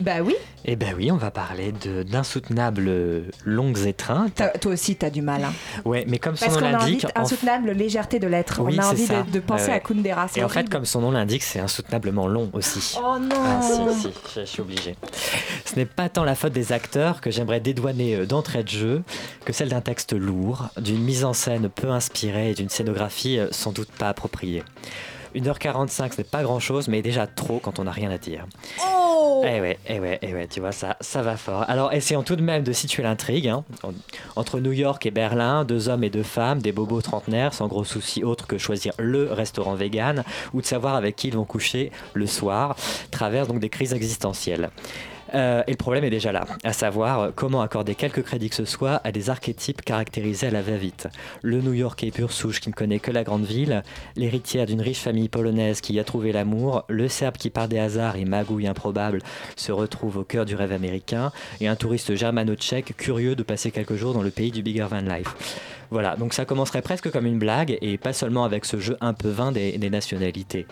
Bah 0.00 0.22
oui. 0.24 0.34
Eh 0.64 0.76
ben 0.76 0.94
oui, 0.96 1.12
on 1.12 1.16
va 1.16 1.30
parler 1.30 1.72
de- 1.72 2.02
d'insoutenables 2.02 2.90
longues 3.44 3.86
étreintes. 3.86 4.42
Toi 4.60 4.72
aussi, 4.72 4.96
t'as 4.96 5.10
du 5.10 5.22
mal. 5.22 5.44
hein. 5.44 5.52
Ouais, 5.84 6.04
mais 6.08 6.18
comme 6.18 6.36
son 6.36 6.46
Parce 6.46 6.60
nom 6.60 6.70
l'indique, 6.70 7.06
en 7.14 7.20
insoutenable 7.22 7.70
légèreté 7.72 8.18
de 8.18 8.26
l'être. 8.26 8.60
Oui, 8.62 8.74
on 8.78 8.82
a 8.82 8.86
envie 8.88 9.06
de, 9.06 9.30
de 9.30 9.40
penser 9.40 9.70
à 9.70 9.78
Kundera. 9.80 10.26
Et 10.34 10.42
en 10.42 10.48
fait, 10.48 10.68
comme 10.68 10.84
son 10.84 11.00
nom 11.00 11.10
l'indique, 11.12 11.42
c'est 11.42 11.60
insoutenablement 11.60 12.26
long 12.26 12.50
aussi. 12.54 12.96
Oh 12.98 13.18
non 13.20 13.28
Ah 13.36 13.60
si, 13.62 14.00
si, 14.00 14.08
je, 14.40 14.44
suis 14.44 14.60
obligé. 14.62 14.96
Ce 15.64 15.76
n'est 15.76 15.86
pas 15.86 16.08
tant 16.08 16.24
la 16.24 16.34
faute 16.34 16.52
des 16.52 16.72
acteurs 16.72 17.20
que 17.20 17.30
j'aimerais 17.30 17.60
dédouaner 17.60 18.16
euh, 18.16 18.26
d'entrée 18.26 18.64
de 18.64 18.68
jeu 18.68 19.02
que 19.44 19.52
celle 19.52 19.68
d'un 19.68 19.80
texte 19.82 20.12
lourd, 20.12 20.68
d'une 20.78 21.02
mise 21.04 21.24
en 21.24 21.34
scène 21.34 21.68
peu 21.68 21.90
inspirée 21.90 22.50
et 22.50 22.54
d'une 22.54 22.68
scénographie 22.70 23.38
euh, 23.38 23.48
sans 23.52 23.70
doute 23.70 23.90
pas 23.92 24.08
appropriée. 24.08 24.64
1h45, 25.36 26.12
ce 26.12 26.18
n'est 26.18 26.24
pas 26.24 26.42
grand 26.44 26.60
chose, 26.60 26.86
mais 26.88 27.02
déjà 27.02 27.26
trop 27.26 27.58
quand 27.58 27.78
on 27.80 27.84
n'a 27.84 27.90
rien 27.90 28.10
à 28.10 28.18
dire. 28.18 28.46
Oh 28.80 29.03
Eh 29.42 29.60
ouais, 29.60 29.78
eh 29.88 29.98
ouais, 30.00 30.18
eh 30.22 30.32
ouais, 30.34 30.46
tu 30.46 30.60
vois, 30.60 30.72
ça, 30.72 30.96
ça 31.00 31.22
va 31.22 31.36
fort. 31.36 31.64
Alors, 31.68 31.92
essayons 31.92 32.22
tout 32.22 32.36
de 32.36 32.42
même 32.42 32.62
de 32.62 32.72
situer 32.72 33.02
l'intrigue. 33.02 33.48
hein. 33.48 33.64
En- 33.82 33.92
Entre 34.36 34.60
New 34.60 34.72
York 34.72 35.04
et 35.06 35.10
Berlin, 35.10 35.64
deux 35.64 35.88
hommes 35.88 36.04
et 36.04 36.10
deux 36.10 36.22
femmes, 36.22 36.60
des 36.62 36.72
bobos 36.72 37.00
trentenaires, 37.02 37.54
sans 37.54 37.66
gros 37.68 37.84
souci 37.84 38.22
autre 38.24 38.46
que 38.46 38.58
choisir 38.58 38.92
le 38.98 39.32
restaurant 39.32 39.74
vegan 39.74 40.22
ou 40.52 40.60
de 40.60 40.66
savoir 40.66 40.94
avec 40.94 41.16
qui 41.16 41.28
ils 41.28 41.34
vont 41.34 41.44
coucher 41.44 41.90
le 42.14 42.26
soir, 42.26 42.76
traversent 43.10 43.48
donc 43.48 43.60
des 43.60 43.68
crises 43.70 43.92
existentielles. 43.94 44.70
Euh, 45.34 45.62
et 45.66 45.72
le 45.72 45.76
problème 45.76 46.04
est 46.04 46.10
déjà 46.10 46.32
là, 46.32 46.46
à 46.62 46.72
savoir 46.72 47.32
comment 47.34 47.60
accorder 47.60 47.94
quelques 47.94 48.22
crédits 48.22 48.50
que 48.50 48.54
ce 48.54 48.64
soit 48.64 49.00
à 49.04 49.12
des 49.12 49.30
archétypes 49.30 49.82
caractérisés 49.82 50.46
à 50.46 50.50
la 50.50 50.62
va-vite. 50.62 51.08
Le 51.42 51.60
New-Yorkais 51.60 52.10
pur 52.10 52.32
souche 52.32 52.60
qui 52.60 52.68
ne 52.68 52.74
connaît 52.74 52.98
que 53.00 53.10
la 53.10 53.24
grande 53.24 53.44
ville, 53.44 53.82
l'héritière 54.16 54.66
d'une 54.66 54.80
riche 54.80 55.00
famille 55.00 55.28
polonaise 55.28 55.80
qui 55.80 55.94
y 55.94 56.00
a 56.00 56.04
trouvé 56.04 56.32
l'amour, 56.32 56.84
le 56.88 57.08
Serbe 57.08 57.36
qui 57.36 57.50
par 57.50 57.68
des 57.68 57.78
hasards 57.78 58.16
et 58.16 58.24
magouilles 58.24 58.66
improbables 58.66 59.20
se 59.56 59.72
retrouve 59.72 60.18
au 60.18 60.24
cœur 60.24 60.44
du 60.44 60.54
rêve 60.54 60.72
américain, 60.72 61.32
et 61.60 61.68
un 61.68 61.76
touriste 61.76 62.14
germano-tchèque 62.14 62.96
curieux 62.96 63.36
de 63.36 63.42
passer 63.42 63.70
quelques 63.70 63.96
jours 63.96 64.14
dans 64.14 64.22
le 64.22 64.30
pays 64.30 64.50
du 64.50 64.62
bigger 64.62 64.86
van 64.90 65.00
life. 65.00 65.34
Voilà, 65.90 66.16
donc 66.16 66.32
ça 66.34 66.44
commencerait 66.44 66.82
presque 66.82 67.10
comme 67.10 67.26
une 67.26 67.38
blague, 67.38 67.78
et 67.80 67.98
pas 67.98 68.12
seulement 68.12 68.44
avec 68.44 68.64
ce 68.64 68.78
jeu 68.78 68.96
un 69.00 69.12
peu 69.12 69.28
vain 69.28 69.52
des, 69.52 69.78
nationalités, 69.90 70.66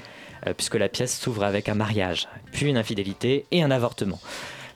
puisque 0.57 0.75
la 0.75 0.89
pièce 0.89 1.19
s'ouvre 1.19 1.45
avec 1.45 1.69
un 1.69 1.75
mariage, 1.75 2.29
puis 2.53 2.67
une 2.67 2.77
infidélité 2.77 3.47
et 3.51 3.63
un 3.63 3.71
avortement. 3.71 4.21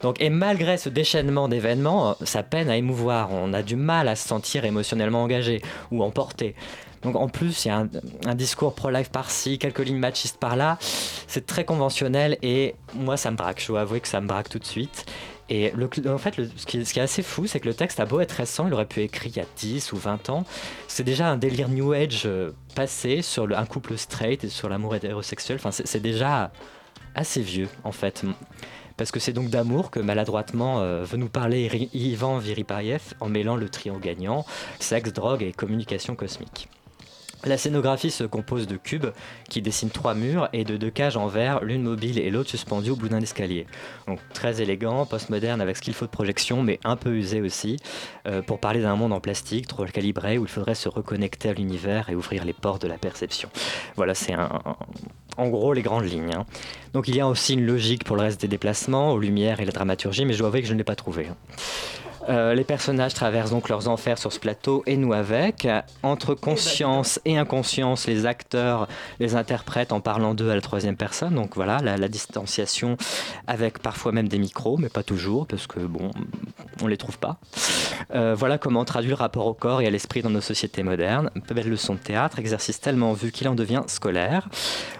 Donc, 0.02 0.20
et 0.20 0.30
malgré 0.30 0.76
ce 0.76 0.88
déchaînement 0.88 1.48
d'événements, 1.48 2.10
euh, 2.10 2.14
ça 2.24 2.42
peine 2.42 2.68
à 2.68 2.76
émouvoir. 2.76 3.32
On 3.32 3.52
a 3.52 3.62
du 3.62 3.76
mal 3.76 4.08
à 4.08 4.16
se 4.16 4.28
sentir 4.28 4.64
émotionnellement 4.64 5.22
engagé 5.22 5.62
ou 5.90 6.02
emporté. 6.02 6.54
Donc 7.02 7.16
en 7.16 7.28
plus, 7.28 7.64
il 7.64 7.68
y 7.68 7.70
a 7.70 7.78
un, 7.78 7.88
un 8.26 8.34
discours 8.34 8.74
pro-life 8.74 9.10
par-ci, 9.10 9.58
quelques 9.58 9.78
lignes 9.78 9.98
machistes 9.98 10.38
par-là. 10.38 10.78
C'est 10.80 11.46
très 11.46 11.64
conventionnel 11.64 12.36
et 12.42 12.74
moi, 12.94 13.16
ça 13.16 13.30
me 13.30 13.36
braque. 13.36 13.60
Je 13.60 13.68
dois 13.68 13.82
avouer 13.82 14.00
que 14.00 14.08
ça 14.08 14.20
me 14.20 14.26
braque 14.26 14.48
tout 14.48 14.58
de 14.58 14.64
suite. 14.64 15.06
Et 15.48 15.72
en 16.08 16.18
fait, 16.18 16.34
ce, 16.56 16.66
qui, 16.66 16.78
est 16.78 16.98
assez 16.98 17.22
fou, 17.22 17.46
c'est 17.46 17.60
que 17.60 17.68
le 17.68 17.74
texte 17.74 18.00
a 18.00 18.04
beau 18.04 18.20
être 18.20 18.32
récent, 18.32 18.66
il 18.66 18.74
aurait 18.74 18.86
pu 18.86 19.00
être 19.00 19.14
écrit 19.14 19.30
il 19.30 19.36
y 19.36 19.40
a 19.40 19.46
10 19.56 19.92
ou 19.92 19.96
20 19.96 20.30
ans. 20.30 20.44
C'est 20.88 21.04
déjà 21.04 21.28
un 21.28 21.36
délire 21.36 21.68
New 21.68 21.92
Age 21.92 22.22
euh, 22.26 22.50
passé 22.74 23.22
sur 23.22 23.56
un 23.56 23.66
couple 23.66 23.96
straight 23.96 24.42
et 24.42 24.48
sur 24.48 24.68
l'amour 24.68 24.96
hétérosexuel. 24.96 25.58
Enfin, 25.62 25.70
c'est 25.70 26.02
déjà 26.02 26.50
assez 27.14 27.40
vieux, 27.40 27.68
en 27.84 27.92
fait. 27.92 28.24
Parce 28.96 29.12
que 29.12 29.20
c'est 29.20 29.32
donc 29.32 29.50
d'amour 29.50 29.90
que 29.90 30.00
maladroitement 30.00 30.80
euh, 30.80 31.04
veut 31.04 31.18
nous 31.18 31.28
parler 31.28 31.88
Ivan 31.92 32.38
Viripayev 32.38 33.14
en 33.20 33.28
mêlant 33.28 33.56
le 33.56 33.68
trio 33.68 33.98
gagnant, 33.98 34.44
sexe, 34.80 35.12
drogue 35.12 35.42
et 35.42 35.52
communication 35.52 36.16
cosmique. 36.16 36.68
La 37.44 37.58
scénographie 37.58 38.10
se 38.10 38.24
compose 38.24 38.66
de 38.66 38.76
cubes 38.76 39.06
qui 39.48 39.62
dessinent 39.62 39.90
trois 39.90 40.14
murs 40.14 40.48
et 40.52 40.64
de 40.64 40.76
deux 40.76 40.90
cages 40.90 41.16
en 41.16 41.28
verre, 41.28 41.62
l'une 41.62 41.82
mobile 41.82 42.18
et 42.18 42.30
l'autre 42.30 42.50
suspendue 42.50 42.90
au 42.90 42.96
bout 42.96 43.08
d'un 43.08 43.20
escalier. 43.20 43.66
Donc 44.08 44.18
très 44.32 44.60
élégant, 44.62 45.06
postmoderne 45.06 45.60
avec 45.60 45.76
ce 45.76 45.82
qu'il 45.82 45.94
faut 45.94 46.06
de 46.06 46.10
projection, 46.10 46.62
mais 46.62 46.80
un 46.82 46.96
peu 46.96 47.10
usé 47.10 47.40
aussi, 47.40 47.76
euh, 48.26 48.42
pour 48.42 48.58
parler 48.58 48.80
d'un 48.80 48.96
monde 48.96 49.12
en 49.12 49.20
plastique 49.20 49.68
trop 49.68 49.84
calibré 49.84 50.38
où 50.38 50.42
il 50.42 50.48
faudrait 50.48 50.74
se 50.74 50.88
reconnecter 50.88 51.50
à 51.50 51.52
l'univers 51.52 52.08
et 52.08 52.16
ouvrir 52.16 52.44
les 52.44 52.52
portes 52.54 52.82
de 52.82 52.88
la 52.88 52.98
perception. 52.98 53.48
Voilà, 53.94 54.14
c'est 54.14 54.32
un, 54.32 54.48
en 55.36 55.48
gros 55.48 55.72
les 55.72 55.82
grandes 55.82 56.06
lignes. 56.06 56.32
hein. 56.34 56.46
Donc 56.94 57.06
il 57.06 57.14
y 57.14 57.20
a 57.20 57.28
aussi 57.28 57.54
une 57.54 57.64
logique 57.66 58.02
pour 58.02 58.16
le 58.16 58.22
reste 58.22 58.40
des 58.40 58.48
déplacements, 58.48 59.12
aux 59.12 59.20
lumières 59.20 59.60
et 59.60 59.64
la 59.64 59.72
dramaturgie, 59.72 60.24
mais 60.24 60.32
je 60.32 60.38
dois 60.38 60.48
avouer 60.48 60.62
que 60.62 60.68
je 60.68 60.72
ne 60.72 60.78
l'ai 60.78 60.84
pas 60.84 60.96
trouvé. 60.96 61.28
hein. 61.28 61.36
Euh, 62.28 62.54
les 62.54 62.64
personnages 62.64 63.14
traversent 63.14 63.50
donc 63.50 63.68
leurs 63.68 63.88
enfers 63.88 64.18
sur 64.18 64.32
ce 64.32 64.40
plateau 64.40 64.82
et 64.86 64.96
nous 64.96 65.12
avec. 65.12 65.68
Entre 66.02 66.34
conscience 66.34 67.20
et 67.24 67.38
inconscience, 67.38 68.06
les 68.06 68.26
acteurs 68.26 68.88
les 69.20 69.36
interprètent 69.36 69.92
en 69.92 70.00
parlant 70.00 70.34
d'eux 70.34 70.50
à 70.50 70.54
la 70.54 70.60
troisième 70.60 70.96
personne. 70.96 71.34
Donc 71.34 71.54
voilà, 71.56 71.78
la, 71.78 72.08
distanciation 72.08 72.96
avec 73.46 73.80
parfois 73.80 74.12
même 74.12 74.28
des 74.28 74.38
micros, 74.38 74.76
mais 74.76 74.88
pas 74.88 75.02
toujours, 75.02 75.46
parce 75.46 75.66
que 75.66 75.80
bon, 75.80 76.10
on 76.82 76.86
les 76.86 76.96
trouve 76.96 77.18
pas. 77.18 77.38
Euh, 78.14 78.34
voilà 78.36 78.58
comment 78.58 78.80
on 78.80 78.84
traduit 78.84 79.10
le 79.10 79.16
rapport 79.16 79.46
au 79.46 79.54
corps 79.54 79.80
et 79.80 79.86
à 79.86 79.90
l'esprit 79.90 80.22
dans 80.22 80.30
nos 80.30 80.40
sociétés 80.40 80.82
modernes. 80.82 81.30
Belle 81.50 81.68
leçon 81.68 81.94
de 81.94 81.98
théâtre, 81.98 82.38
exercice 82.38 82.80
tellement 82.80 83.12
vu 83.12 83.32
qu'il 83.32 83.48
en 83.48 83.54
devient 83.54 83.82
scolaire. 83.86 84.48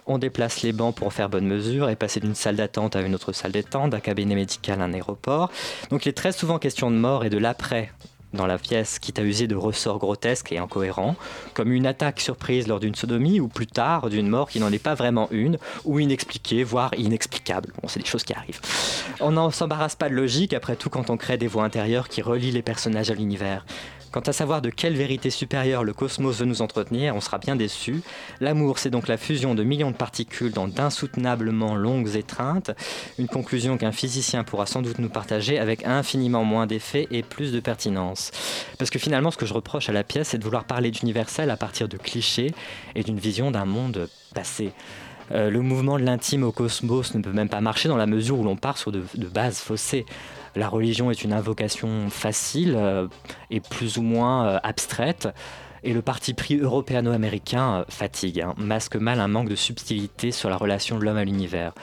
On 0.07 0.19
déplace 0.19 0.63
les 0.63 0.73
bancs 0.73 0.95
pour 0.95 1.13
faire 1.13 1.29
bonne 1.29 1.47
mesure 1.47 1.91
et 1.91 1.97
passer 1.97 2.21
d'une 2.21 2.35
salle 2.35 2.57
d'attente 2.57 2.97
à 2.97 3.03
une 3.03 3.15
autre 3.15 3.33
salle 3.33 3.53
d'attente, 3.53 3.91
d'un 3.91 4.01
cabinet 4.01 4.35
médical 4.35 4.81
à 4.81 4.85
un 4.85 4.93
aéroport. 4.93 5.51
Donc 5.91 6.07
il 6.07 6.09
est 6.09 6.13
très 6.13 6.33
souvent 6.33 6.59
question 6.59 6.91
de 6.91 6.97
mort 6.97 7.16
et 7.25 7.31
de 7.31 7.39
l'après 7.39 7.93
dans 8.37 8.47
la 8.47 8.59
pièce, 8.59 8.99
quitte 8.99 9.19
à 9.19 9.23
user 9.23 9.47
de 9.47 9.57
ressorts 9.57 9.99
grotesques 9.99 10.53
et 10.53 10.59
incohérents, 10.59 11.17
comme 11.55 11.73
une 11.73 11.87
attaque 11.87 12.21
surprise 12.21 12.69
lors 12.69 12.81
d'une 12.81 12.95
sodomie 12.95 13.41
ou 13.41 13.49
plus 13.49 13.67
tard 13.67 14.11
d'une 14.11 14.29
mort 14.29 14.49
qui 14.49 14.61
n'en 14.61 14.71
est 14.73 14.83
pas 14.83 14.95
vraiment 14.95 15.29
une, 15.31 15.59
ou 15.85 15.99
inexpliquée, 15.99 16.63
voire 16.63 16.91
inexplicable. 16.97 17.73
Bon, 17.83 17.89
c'est 17.89 18.01
des 18.01 18.07
choses 18.07 18.25
qui 18.25 18.35
arrivent. 18.35 18.61
On 19.21 19.33
n'en 19.33 19.51
s'embarrasse 19.51 19.97
pas 19.97 20.09
de 20.09 20.15
logique, 20.15 20.53
après 20.53 20.77
tout, 20.77 20.91
quand 20.91 21.11
on 21.11 21.17
crée 21.17 21.39
des 21.39 21.47
voies 21.47 21.65
intérieures 21.65 22.09
qui 22.09 22.23
relient 22.23 22.53
les 22.53 22.63
personnages 22.63 23.11
à 23.11 23.15
l'univers. 23.15 23.65
Quant 24.17 24.23
à 24.23 24.33
savoir 24.33 24.63
de 24.63 24.71
quelle 24.71 24.97
vérité 24.97 25.29
supérieure 25.29 25.85
le 25.85 25.93
cosmos 25.93 26.39
veut 26.39 26.47
nous 26.47 26.63
entretenir, 26.63 27.15
on 27.15 27.21
sera 27.21 27.37
bien 27.37 27.55
déçu. 27.55 28.01
L'amour, 28.41 28.79
c'est 28.79 28.89
donc 28.89 29.09
la 29.09 29.19
fusion 29.19 29.55
de 29.55 29.63
millions 29.63 29.91
de 29.91 29.97
particules 29.97 30.53
dans 30.53 30.69
d'insoutenablement 30.69 31.75
longues 31.75 32.17
étreintes, 32.17 32.71
une 33.19 33.29
conclusion 33.29 33.77
qu'un 33.77 33.93
physicien 33.93 34.43
pourra 34.43 34.65
sans 34.65 34.81
doute 34.81 35.01
nous 35.01 35.11
partager 35.11 35.59
avec 35.59 35.85
infiniment 35.85 36.45
moins 36.45 36.67
d'effet 36.67 37.07
et 37.11 37.23
plus 37.23 37.53
de 37.53 37.61
pertinence. 37.61 38.31
Parce 38.79 38.89
que 38.89 38.99
finalement, 38.99 39.31
ce 39.31 39.37
que 39.37 39.45
je 39.45 39.53
reproche 39.53 39.91
à 39.91 39.93
la 39.93 40.03
pièce, 40.03 40.29
c'est 40.29 40.39
de 40.39 40.45
vouloir 40.45 40.65
parler 40.65 40.91
d'universel 40.91 41.51
à 41.51 41.59
partir 41.59 41.87
de 41.87 41.99
clichés 41.99 42.55
et 42.95 43.03
d'une 43.03 43.19
vision 43.19 43.51
d'un 43.51 43.67
monde 43.67 44.09
passé. 44.35 44.73
Euh, 45.33 45.51
le 45.51 45.61
mouvement 45.61 45.99
de 45.99 46.05
l'intime 46.05 46.43
au 46.45 46.53
cosmos 46.53 47.15
ne 47.15 47.21
peut 47.21 47.33
même 47.33 47.51
pas 47.51 47.61
marcher 47.61 47.91
dans 47.91 47.99
la 47.99 48.07
mesure 48.07 48.39
où 48.39 48.45
l'on 48.45 48.57
part 48.57 48.79
sur 48.79 48.93
de, 48.93 49.03
de 49.15 49.27
bases 49.27 49.59
faussées. 49.59 50.07
La 50.57 50.71
religion 50.71 51.11
est 51.11 51.23
une 51.23 51.35
invocation 51.35 52.09
facile 52.09 52.75
euh, 52.77 53.09
et 53.51 53.61
plus 53.61 53.99
ou 53.99 54.03
moins 54.03 54.47
euh, 54.47 54.59
abstraite. 54.63 55.29
Et 55.85 55.93
le 55.93 56.01
parti 56.01 56.33
pris 56.33 56.57
européano-américain 56.57 57.81
euh, 57.81 57.85
fatigue, 57.91 58.41
hein, 58.41 58.55
masque 58.57 58.97
mal 58.97 59.21
un 59.21 59.29
manque 59.29 59.51
de 59.51 59.55
subtilité 59.55 60.31
sur 60.33 60.49
la 60.49 60.57
relation 60.57 60.99
de 60.99 61.05
l'homme 61.05 61.19
à 61.19 61.25
l'univers. 61.25 61.75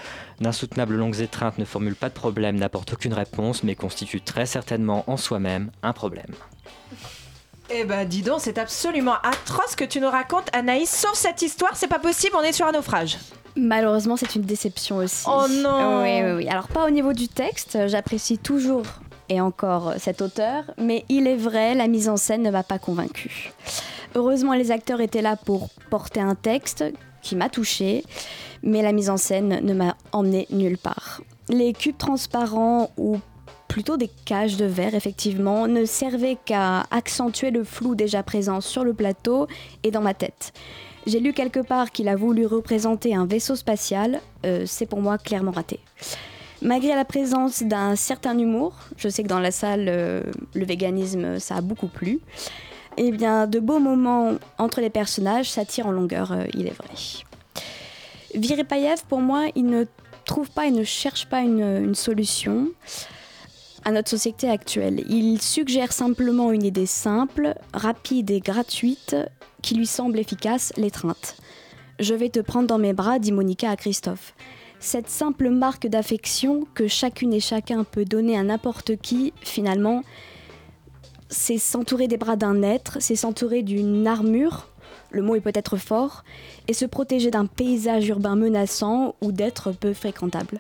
D'insoutenables 0.42 0.96
longues 0.96 1.22
étreintes 1.22 1.60
ne 1.60 1.66
formulent 1.66 1.96
pas 1.96 2.10
de 2.10 2.16
problème, 2.16 2.56
n'apportent 2.56 2.94
aucune 2.94 3.14
réponse, 3.14 3.64
mais 3.64 3.76
constituent 3.76 4.22
très 4.22 4.48
certainement 4.48 5.04
en 5.06 5.18
soi-même 5.18 5.70
un 5.84 5.94
problème. 5.94 6.34
Eh 7.70 7.86
ben 7.86 8.06
dis 8.06 8.24
donc, 8.24 8.42
c'est 8.42 8.58
absolument 8.58 9.16
atroce 9.24 9.72
ce 9.72 9.76
que 9.76 9.86
tu 9.86 10.02
nous 10.02 10.10
racontes, 10.10 10.50
Anaïs. 10.52 10.90
Sauf 10.90 11.14
cette 11.14 11.44
histoire, 11.44 11.76
c'est 11.76 11.88
pas 11.88 12.00
possible, 12.00 12.36
on 12.38 12.42
est 12.42 12.52
sur 12.52 12.66
un 12.66 12.72
naufrage. 12.72 13.18
Malheureusement, 13.56 14.18
c'est 14.18 14.36
une 14.36 14.42
déception 14.42 14.98
aussi. 14.98 15.26
Oh 15.28 15.46
non 15.50 16.02
Oui, 16.02 16.22
oui, 16.24 16.32
oui. 16.38 16.48
Alors, 16.50 16.68
pas 16.68 16.86
au 16.86 16.90
niveau 16.90 17.14
du 17.14 17.28
texte, 17.28 17.78
j'apprécie 17.88 18.38
toujours 18.38 18.86
et 19.30 19.40
encore 19.40 19.94
cet 19.98 20.22
auteur, 20.22 20.64
mais 20.78 21.06
il 21.10 21.28
est 21.28 21.36
vrai, 21.36 21.76
la 21.76 21.88
mise 21.88 22.10
en 22.10 22.18
scène 22.18 22.44
ne 22.44 22.52
m'a 22.52 22.64
pas 22.64 22.80
convaincue. 22.80 23.54
Heureusement, 24.16 24.54
les 24.54 24.72
acteurs 24.72 25.02
étaient 25.02 25.22
là 25.22 25.36
pour 25.36 25.70
porter 25.90 26.20
un 26.20 26.36
texte 26.36 26.84
qui 27.22 27.36
m'a 27.36 27.50
touchée, 27.50 28.04
mais 28.62 28.82
la 28.82 28.92
mise 28.92 29.10
en 29.10 29.18
scène 29.18 29.60
ne 29.64 29.74
m'a 29.74 29.96
emmené 30.12 30.48
nulle 30.50 30.78
part. 30.78 31.22
Les 31.50 31.74
cubes 31.74 31.98
transparents 31.98 32.92
ou 32.98 33.18
plutôt 33.68 33.98
des 33.98 34.10
cages 34.26 34.58
de 34.58 34.66
verre, 34.66 34.94
effectivement, 34.94 35.68
ne 35.68 35.86
servaient 35.86 36.38
qu'à 36.46 36.84
accentuer 36.92 37.50
le 37.50 37.64
flou 37.64 37.96
déjà 37.96 38.22
présent 38.22 38.62
sur 38.62 38.84
le 38.84 38.94
plateau 38.94 39.48
et 39.84 39.90
dans 39.90 40.02
ma 40.02 40.14
tête. 40.14 40.54
J'ai 41.06 41.20
lu 41.20 41.34
quelque 41.34 41.60
part 41.60 41.92
qu'il 41.92 42.08
a 42.08 42.16
voulu 42.16 42.46
représenter 42.46 43.14
un 43.14 43.26
vaisseau 43.26 43.56
spatial, 43.56 44.22
euh, 44.46 44.64
c'est 44.66 44.86
pour 44.86 45.02
moi 45.02 45.18
clairement 45.18 45.52
raté. 45.52 45.80
Malgré 46.62 46.96
la 46.96 47.04
présence 47.04 47.62
d'un 47.62 47.98
certain 47.98 48.38
humour, 48.38 48.74
je 48.96 49.10
sais 49.10 49.24
que 49.24 49.28
dans 49.28 49.40
la 49.40 49.52
salle, 49.52 49.88
euh, 49.90 50.24
le 50.54 50.66
véganisme, 50.66 51.40
ça 51.40 51.56
a 51.56 51.62
beaucoup 51.62 51.88
plu, 51.88 52.20
et 52.96 53.12
bien 53.12 53.48
de 53.48 53.60
beaux 53.60 53.80
moments 53.80 54.34
entre 54.58 54.80
les 54.80 54.90
personnages, 54.90 55.52
ça 55.52 55.66
tire 55.66 55.88
en 55.88 55.92
longueur, 55.92 56.32
euh, 56.32 56.46
il 56.54 56.68
est 56.68 56.74
vrai. 56.74 56.94
Viripayev, 58.34 59.04
pour 59.10 59.20
moi, 59.20 59.48
il 59.56 59.66
ne 59.66 59.84
trouve 60.24 60.50
pas 60.52 60.68
et 60.68 60.72
ne 60.72 60.86
cherche 60.86 61.28
pas 61.28 61.42
une 61.42 61.94
solution 61.94 62.70
à 63.84 63.92
notre 63.92 64.10
société 64.10 64.50
actuelle. 64.50 65.04
Il 65.10 65.42
suggère 65.42 65.92
simplement 65.92 66.52
une 66.52 66.64
idée 66.64 66.86
simple, 66.86 67.56
rapide 67.74 68.32
et 68.32 68.40
gratuite 68.40 69.16
qui 69.64 69.74
lui 69.74 69.88
semble 69.88 70.20
efficace, 70.20 70.72
l'étreinte. 70.78 71.38
Je 72.00 72.14
vais 72.14 72.30
te 72.30 72.40
prendre 72.40 72.68
dans 72.68 72.78
mes 72.78 72.94
bras, 72.94 73.18
dit 73.18 73.32
Monica 73.32 73.72
à 73.72 73.76
Christophe. 73.76 74.36
Cette 74.80 75.10
simple 75.10 75.50
marque 75.50 75.88
d'affection 75.88 76.68
que 76.76 76.88
chacune 76.88 77.34
et 77.34 77.40
chacun 77.40 77.84
peut 77.84 78.06
donner 78.06 78.38
à 78.38 78.44
n'importe 78.44 78.98
qui, 78.98 79.34
finalement, 79.42 80.04
c'est 81.30 81.58
s'entourer 81.58 82.08
des 82.08 82.18
bras 82.18 82.36
d'un 82.36 82.62
être, 82.62 82.98
c'est 83.00 83.16
s'entourer 83.16 83.64
d'une 83.64 84.06
armure, 84.06 84.68
le 85.12 85.22
mot 85.22 85.36
est 85.36 85.42
peut-être 85.42 85.78
fort, 85.78 86.24
et 86.68 86.74
se 86.74 86.86
protéger 86.86 87.32
d'un 87.32 87.46
paysage 87.46 88.08
urbain 88.08 88.36
menaçant 88.36 89.16
ou 89.22 89.32
d'êtres 89.32 89.72
peu 89.72 89.94
fréquentables. 89.94 90.60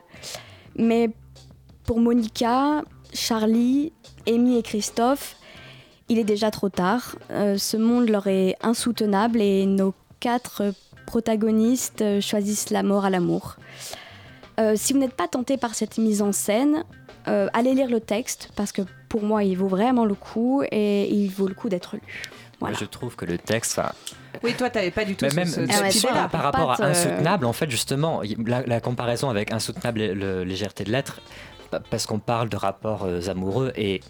Mais 0.75 1.09
pour 1.83 1.99
Monica, 1.99 2.83
Charlie, 3.13 3.91
Amy 4.27 4.57
et 4.57 4.63
Christophe, 4.63 5.35
il 6.09 6.19
est 6.19 6.23
déjà 6.23 6.51
trop 6.51 6.69
tard. 6.69 7.15
Euh, 7.31 7.57
ce 7.57 7.77
monde 7.77 8.09
leur 8.09 8.27
est 8.27 8.55
insoutenable 8.61 9.41
et 9.41 9.65
nos 9.65 9.93
quatre 10.19 10.63
protagonistes 11.05 12.03
choisissent 12.21 12.69
la 12.69 12.83
mort 12.83 13.05
à 13.05 13.09
l'amour. 13.09 13.55
Euh, 14.59 14.73
si 14.75 14.93
vous 14.93 14.99
n'êtes 14.99 15.15
pas 15.15 15.27
tenté 15.27 15.57
par 15.57 15.73
cette 15.75 15.97
mise 15.97 16.21
en 16.21 16.31
scène, 16.31 16.83
euh, 17.27 17.47
allez 17.53 17.73
lire 17.73 17.89
le 17.89 17.99
texte 17.99 18.49
parce 18.55 18.71
que 18.71 18.81
pour 19.09 19.23
moi 19.23 19.43
il 19.43 19.57
vaut 19.57 19.67
vraiment 19.67 20.05
le 20.05 20.13
coup 20.15 20.63
et 20.71 21.09
il 21.13 21.29
vaut 21.29 21.47
le 21.47 21.53
coup 21.55 21.69
d'être 21.69 21.95
lu. 21.95 22.01
Je 22.79 22.85
trouve 22.85 23.15
que 23.17 23.25
le 23.25 23.37
texte, 23.37 23.81
Oui, 24.41 24.53
toi, 24.53 24.69
t'avais 24.69 24.91
pas 24.91 25.03
du 25.03 25.15
tout 25.17 25.25
Mais 25.25 25.31
ce- 25.31 25.35
même 25.35 25.47
ce- 25.47 25.65
cette 25.65 26.03
ouais, 26.05 26.11
par 26.31 26.43
rapport 26.43 26.71
à 26.71 26.81
insoutenable, 26.85 27.45
en 27.45 27.51
fait, 27.51 27.69
justement, 27.69 28.21
la, 28.45 28.61
la 28.65 28.79
comparaison 28.79 29.29
avec 29.29 29.51
insoutenable 29.51 29.99
et 30.01 30.13
le- 30.13 30.45
légèreté 30.45 30.85
de 30.85 30.91
l'être, 30.91 31.19
pa- 31.71 31.81
parce 31.81 32.05
qu'on 32.05 32.19
parle 32.19 32.47
de 32.47 32.55
rapports 32.55 33.05
amoureux, 33.27 33.73
est, 33.75 34.01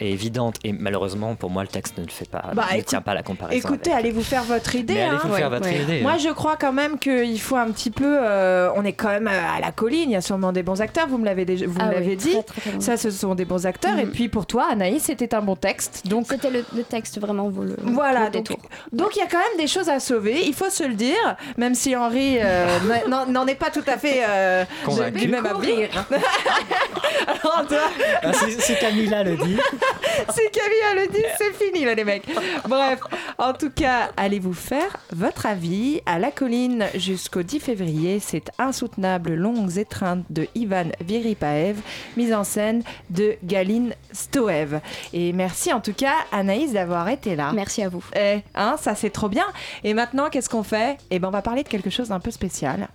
est 0.00 0.10
évidente. 0.10 0.56
Et 0.64 0.72
malheureusement, 0.72 1.34
pour 1.34 1.50
moi, 1.50 1.62
le 1.62 1.68
texte 1.68 1.98
ne 1.98 2.04
le 2.04 2.10
fait 2.10 2.28
pas, 2.28 2.44
Bah, 2.54 2.66
ne 2.70 2.76
écoute- 2.76 2.86
tient 2.86 3.00
pas 3.00 3.14
la 3.14 3.22
comparaison. 3.22 3.58
Écoutez, 3.68 3.90
avec. 3.92 4.04
allez 4.04 4.12
vous 4.12 4.22
faire 4.22 4.42
votre 4.44 4.74
idée. 4.74 4.94
Mais 4.94 5.02
allez 5.02 5.16
hein. 5.16 5.20
vous 5.24 5.34
faire 5.34 5.50
votre 5.50 5.70
idée. 5.72 6.00
Moi, 6.02 6.16
je 6.18 6.28
crois 6.30 6.56
quand 6.56 6.72
même 6.72 6.98
qu'il 6.98 7.40
faut 7.40 7.56
un 7.56 7.70
petit 7.70 7.90
peu. 7.90 8.04
euh, 8.20 8.70
on 8.76 8.84
est 8.84 8.92
quand 8.92 9.08
même 9.08 9.28
à 9.28 9.60
la 9.60 9.72
colline. 9.72 10.10
Il 10.10 10.12
y 10.12 10.16
a 10.16 10.20
sûrement 10.20 10.52
des 10.52 10.62
bons 10.62 10.80
acteurs. 10.80 11.06
Vous 11.08 11.18
me 11.18 11.24
l'avez 11.24 11.44
déjà, 11.44 11.66
vous 11.66 11.76
Ah 11.80 11.86
oui, 11.88 11.94
l'avez 11.94 12.16
dit. 12.16 12.32
très, 12.32 12.42
très, 12.42 12.60
très 12.60 12.70
bon. 12.72 12.80
Ça, 12.80 12.96
ce 12.96 13.10
sont 13.10 13.34
des 13.34 13.44
bons 13.44 13.66
acteurs. 13.66 13.98
Et 13.98 14.04
Mhm. 14.04 14.10
puis 14.12 14.28
pour 14.28 14.46
toi, 14.46 14.66
Anaïs, 14.70 15.02
c'était 15.04 15.34
un 15.34 15.40
bon 15.42 15.56
texte. 15.56 16.06
Donc 16.06 16.26
C'était 16.28 16.50
le, 16.50 16.64
le 16.74 16.82
texte 16.82 17.20
vraiment 17.20 17.48
vaut 17.48 17.62
le, 17.64 17.76
Voilà, 17.82 18.26
le 18.26 18.30
donc 18.30 18.48
détour. 18.48 18.58
donc 18.92 19.16
il 19.16 19.20
y 19.20 19.22
a 19.22 19.26
quand 19.26 19.38
même 19.38 19.58
des 19.58 19.66
choses 19.66 19.88
à 19.88 20.00
sauver, 20.00 20.42
il 20.46 20.54
faut 20.54 20.70
se 20.70 20.84
le 20.84 20.94
dire, 20.94 21.36
même 21.56 21.74
si 21.74 21.94
Henri 21.96 22.38
euh, 22.40 22.66
n'en- 23.08 23.26
n'en 23.26 23.46
est 23.46 23.54
pas 23.54 23.70
tout 23.70 23.84
à 23.86 23.96
fait 23.96 24.22
euh, 24.28 24.64
Convaincu. 24.84 25.28
même 25.28 25.46
avis. 25.46 25.84
Alors, 27.26 27.66
toi, 27.68 27.78
Ah, 28.22 28.32
si, 28.32 28.52
si 28.60 28.74
Camilla 28.78 29.22
le 29.24 29.36
dit. 29.36 29.56
si 30.30 30.40
Camille 30.52 31.06
le 31.06 31.12
dit, 31.12 31.24
c'est 31.38 31.52
fini 31.54 31.84
là 31.84 31.94
les 31.94 32.04
mecs. 32.04 32.24
Bref, 32.68 33.00
en 33.38 33.52
tout 33.52 33.70
cas, 33.70 34.10
allez 34.16 34.38
vous 34.38 34.54
faire 34.54 34.96
votre 35.12 35.46
avis 35.46 36.00
à 36.06 36.18
la 36.18 36.30
colline 36.30 36.86
jusqu'au 36.94 37.42
10 37.42 37.60
février. 37.60 38.20
C'est 38.20 38.50
insoutenable, 38.58 39.34
longues 39.34 39.78
étreintes 39.78 40.24
de 40.30 40.46
Ivan 40.54 40.90
Viripaev, 41.00 41.76
mise 42.16 42.32
en 42.32 42.44
scène 42.44 42.82
de 43.10 43.36
Galine 43.44 43.94
Stoev. 44.12 44.80
Et 45.12 45.32
merci 45.32 45.72
en 45.72 45.80
tout 45.80 45.92
cas 45.92 46.14
Anaïs 46.32 46.72
d'avoir 46.72 47.08
été 47.08 47.36
là. 47.36 47.52
Merci 47.52 47.82
à 47.82 47.88
vous. 47.88 48.04
Eh, 48.14 48.40
hein, 48.54 48.76
ça 48.80 48.94
c'est 48.94 49.10
trop 49.10 49.28
bien. 49.28 49.46
Et 49.84 49.94
maintenant, 49.94 50.28
qu'est-ce 50.30 50.48
qu'on 50.48 50.62
fait? 50.62 50.98
Eh 51.10 51.18
ben, 51.18 51.28
on 51.28 51.32
va 51.32 51.42
parler 51.42 51.62
de 51.62 51.68
quelque 51.68 51.90
chose 51.90 52.08
d'un 52.08 52.20
peu 52.20 52.30
spécial. 52.30 52.88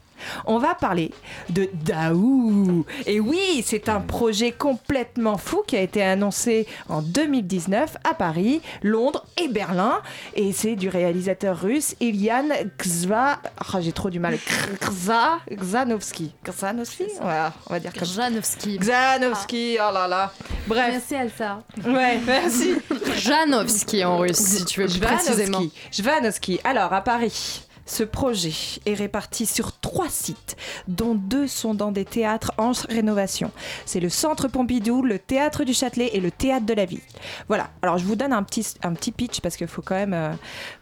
On 0.45 0.57
va 0.57 0.76
parler 0.76 1.11
de 1.49 1.69
Daou. 1.74 2.86
Et 3.05 3.19
oui, 3.19 3.63
c'est 3.65 3.89
un 3.89 3.99
projet 4.01 4.51
complètement 4.51 5.38
fou 5.38 5.63
qui 5.65 5.76
a 5.76 5.82
été 5.82 6.03
annoncé 6.03 6.67
en 6.89 7.01
2019 7.01 7.97
à 8.09 8.13
Paris, 8.13 8.61
Londres 8.84 9.26
et 9.41 9.47
Berlin. 9.47 10.01
Et 10.36 10.51
c'est 10.53 10.76
du 10.76 10.89
réalisateur 10.89 11.59
russe 11.59 11.95
Ilian 11.99 12.49
Gzva. 12.80 13.39
Ah, 13.57 13.82
J'ai 13.82 13.91
trop 13.91 14.09
du 14.09 14.19
mal. 14.19 14.38
Gza, 14.82 15.39
Gzanovski. 15.51 16.32
Gzanovski 16.45 17.05
Voilà, 17.22 17.53
on 17.67 17.74
va 17.74 17.80
dire 17.80 17.93
comme. 17.93 18.07
Gzanovski, 18.07 19.78
oh 19.80 19.93
là 19.93 20.07
là. 20.07 20.32
Bref. 20.67 20.88
Merci 20.91 21.13
Elsa. 21.15 21.59
Ouais, 21.86 22.19
merci. 22.26 22.76
Janowski 23.17 24.03
en 24.05 24.17
russe, 24.17 24.38
si 24.38 24.65
tu 24.65 24.82
veux 24.82 24.88
plus 24.88 24.99
précisément. 24.99 25.61
Jvanovski. 25.91 26.59
Alors, 26.63 26.93
à 26.93 27.01
Paris, 27.01 27.63
ce 27.92 28.04
projet 28.04 28.54
est 28.86 28.94
réparti 28.94 29.46
sur 29.46 29.78
trois 29.78 30.08
sites, 30.08 30.56
dont 30.88 31.14
deux 31.14 31.46
sont 31.46 31.74
dans 31.74 31.92
des 31.92 32.06
théâtres 32.06 32.54
en 32.58 32.72
rénovation. 32.88 33.52
C'est 33.86 34.00
le 34.00 34.08
Centre 34.08 34.48
Pompidou, 34.48 35.02
le 35.02 35.20
Théâtre 35.20 35.66
du 35.66 35.74
Châtelet 35.74 36.12
et 36.14 36.22
le 36.22 36.32
Théâtre 36.32 36.66
de 36.66 36.74
la 36.74 36.86
Ville. 36.86 37.02
Voilà. 37.50 37.70
Alors, 37.82 37.98
je 37.98 38.06
vous 38.06 38.16
donne 38.16 38.32
un 38.32 38.44
petit, 38.44 38.66
un 38.84 38.94
petit 38.94 39.12
pitch 39.12 39.42
parce 39.42 39.58
qu'il 39.58 39.68
faut 39.68 39.82
quand 39.82 39.96
même, 39.96 40.14
euh, 40.14 40.32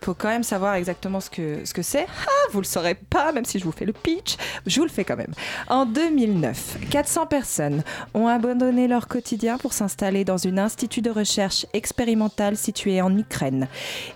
faut 0.02 0.14
quand 0.14 0.28
même 0.28 0.44
savoir 0.44 0.76
exactement 0.76 1.20
ce 1.20 1.32
que 1.32 1.66
ce 1.66 1.74
que 1.74 1.82
c'est. 1.82 2.06
Ah, 2.28 2.52
vous 2.52 2.62
le 2.62 2.68
saurez 2.68 2.94
pas, 2.94 3.32
même 3.32 3.46
si 3.46 3.58
je 3.58 3.64
vous 3.64 3.72
fais 3.72 3.86
le 3.86 3.94
pitch. 3.94 4.38
Je 4.68 4.80
vous 4.80 4.86
le 4.86 4.92
fais 4.92 5.04
quand 5.04 5.18
même. 5.18 5.34
En 5.68 5.88
2009, 5.88 6.78
400 6.92 7.26
personnes 7.26 7.84
ont 8.14 8.28
abandonné 8.28 8.88
leur 8.88 9.08
quotidien 9.08 9.58
pour 9.58 9.74
s'installer 9.74 10.26
dans 10.26 10.46
un 10.46 10.60
institut 10.60 11.02
de 11.02 11.10
recherche 11.10 11.66
expérimental 11.74 12.56
situé 12.56 13.02
en 13.02 13.18
Ukraine 13.18 13.68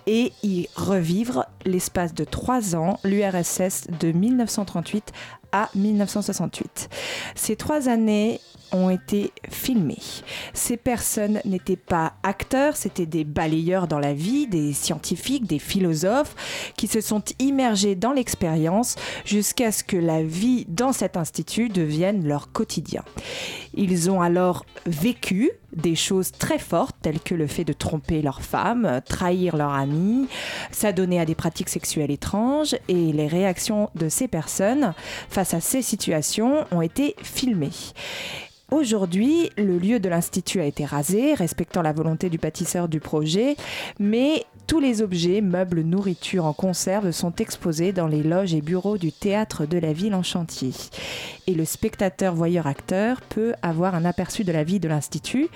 et 0.06 0.32
y 0.44 0.68
revivre 0.76 1.48
l'espace 1.66 2.14
de 2.14 2.24
trois 2.24 2.76
ans 2.76 2.83
l'URSS 3.04 3.88
de 4.00 4.12
1938 4.12 5.12
à 5.54 5.70
1968. 5.76 6.90
Ces 7.36 7.56
trois 7.56 7.88
années 7.88 8.42
ont 8.74 8.90
été 8.90 9.32
filmées. 9.50 10.02
Ces 10.54 10.78
personnes 10.78 11.40
n'étaient 11.46 11.76
pas 11.76 12.14
acteurs, 12.24 12.76
c'était 12.76 13.06
des 13.06 13.24
balayeurs 13.24 13.88
dans 13.88 14.00
la 14.00 14.14
vie, 14.14 14.48
des 14.48 14.74
scientifiques, 14.74 15.46
des 15.46 15.60
philosophes 15.60 16.36
qui 16.76 16.88
se 16.88 17.00
sont 17.00 17.24
immergés 17.40 17.96
dans 17.96 18.12
l'expérience 18.12 18.96
jusqu'à 19.26 19.72
ce 19.72 19.84
que 19.84 19.98
la 19.98 20.24
vie 20.24 20.66
dans 20.68 20.92
cet 20.92 21.18
institut 21.18 21.70
devienne 21.70 22.28
leur 22.28 22.52
quotidien. 22.52 23.04
Ils 23.76 24.10
ont 24.10 24.22
alors 24.22 24.66
vécu 24.86 25.52
des 25.76 25.96
choses 25.96 26.32
très 26.32 26.60
fortes 26.60 26.96
telles 27.02 27.20
que 27.20 27.34
le 27.34 27.48
fait 27.48 27.64
de 27.64 27.74
tromper 27.74 28.22
leur 28.22 28.42
femme, 28.42 29.02
trahir 29.08 29.58
leur 29.58 29.74
ami, 29.74 30.28
s'adonner 30.72 31.20
à 31.20 31.26
des 31.26 31.36
pratiques 31.36 31.70
sexuelles 31.70 32.12
étranges 32.12 32.76
et 32.88 33.12
les 33.12 33.28
réactions 33.28 33.90
de 33.96 34.10
ces 34.10 34.28
personnes 34.28 34.94
face 35.30 35.43
à 35.52 35.60
ces 35.60 35.82
situations 35.82 36.66
ont 36.72 36.82
été 36.82 37.16
filmées. 37.22 37.72
Aujourd'hui, 38.72 39.52
le 39.58 39.78
lieu 39.78 40.00
de 40.00 40.10
l'Institut 40.10 40.60
a 40.60 40.66
été 40.66 40.86
rasé, 40.86 41.36
respectant 41.36 41.82
la 41.82 41.94
volonté 41.94 42.30
du 42.30 42.38
bâtisseur 42.38 42.88
du 42.88 43.00
projet, 43.00 43.56
mais 44.00 44.46
tous 44.66 44.80
les 44.80 45.02
objets, 45.02 45.42
meubles, 45.42 45.82
nourriture 45.82 46.46
en 46.46 46.54
conserve 46.54 47.12
sont 47.12 47.36
exposés 47.36 47.92
dans 47.92 48.08
les 48.08 48.24
loges 48.24 48.56
et 48.56 48.62
bureaux 48.62 48.98
du 48.98 49.12
théâtre 49.12 49.66
de 49.66 49.78
la 49.78 49.94
ville 49.94 50.16
en 50.16 50.24
chantier. 50.24 50.72
Et 51.46 51.54
le 51.54 51.66
spectateur 51.66 52.34
voyeur-acteur 52.34 53.22
peut 53.22 53.54
avoir 53.62 53.94
un 53.94 54.06
aperçu 54.06 54.44
de 54.44 54.52
la 54.52 54.64
vie 54.64 54.80
de 54.80 54.88
l'Institut 54.88 55.50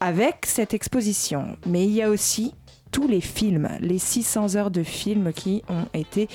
avec 0.00 0.46
cette 0.46 0.74
exposition. 0.74 1.56
Mais 1.66 1.84
il 1.84 1.90
y 1.90 2.02
a 2.02 2.08
aussi 2.08 2.54
tous 2.90 3.06
les 3.06 3.20
films, 3.20 3.68
les 3.80 3.98
600 3.98 4.56
heures 4.56 4.70
de 4.70 4.82
films 4.82 5.32
qui 5.32 5.62
ont 5.68 5.86
été 5.94 6.28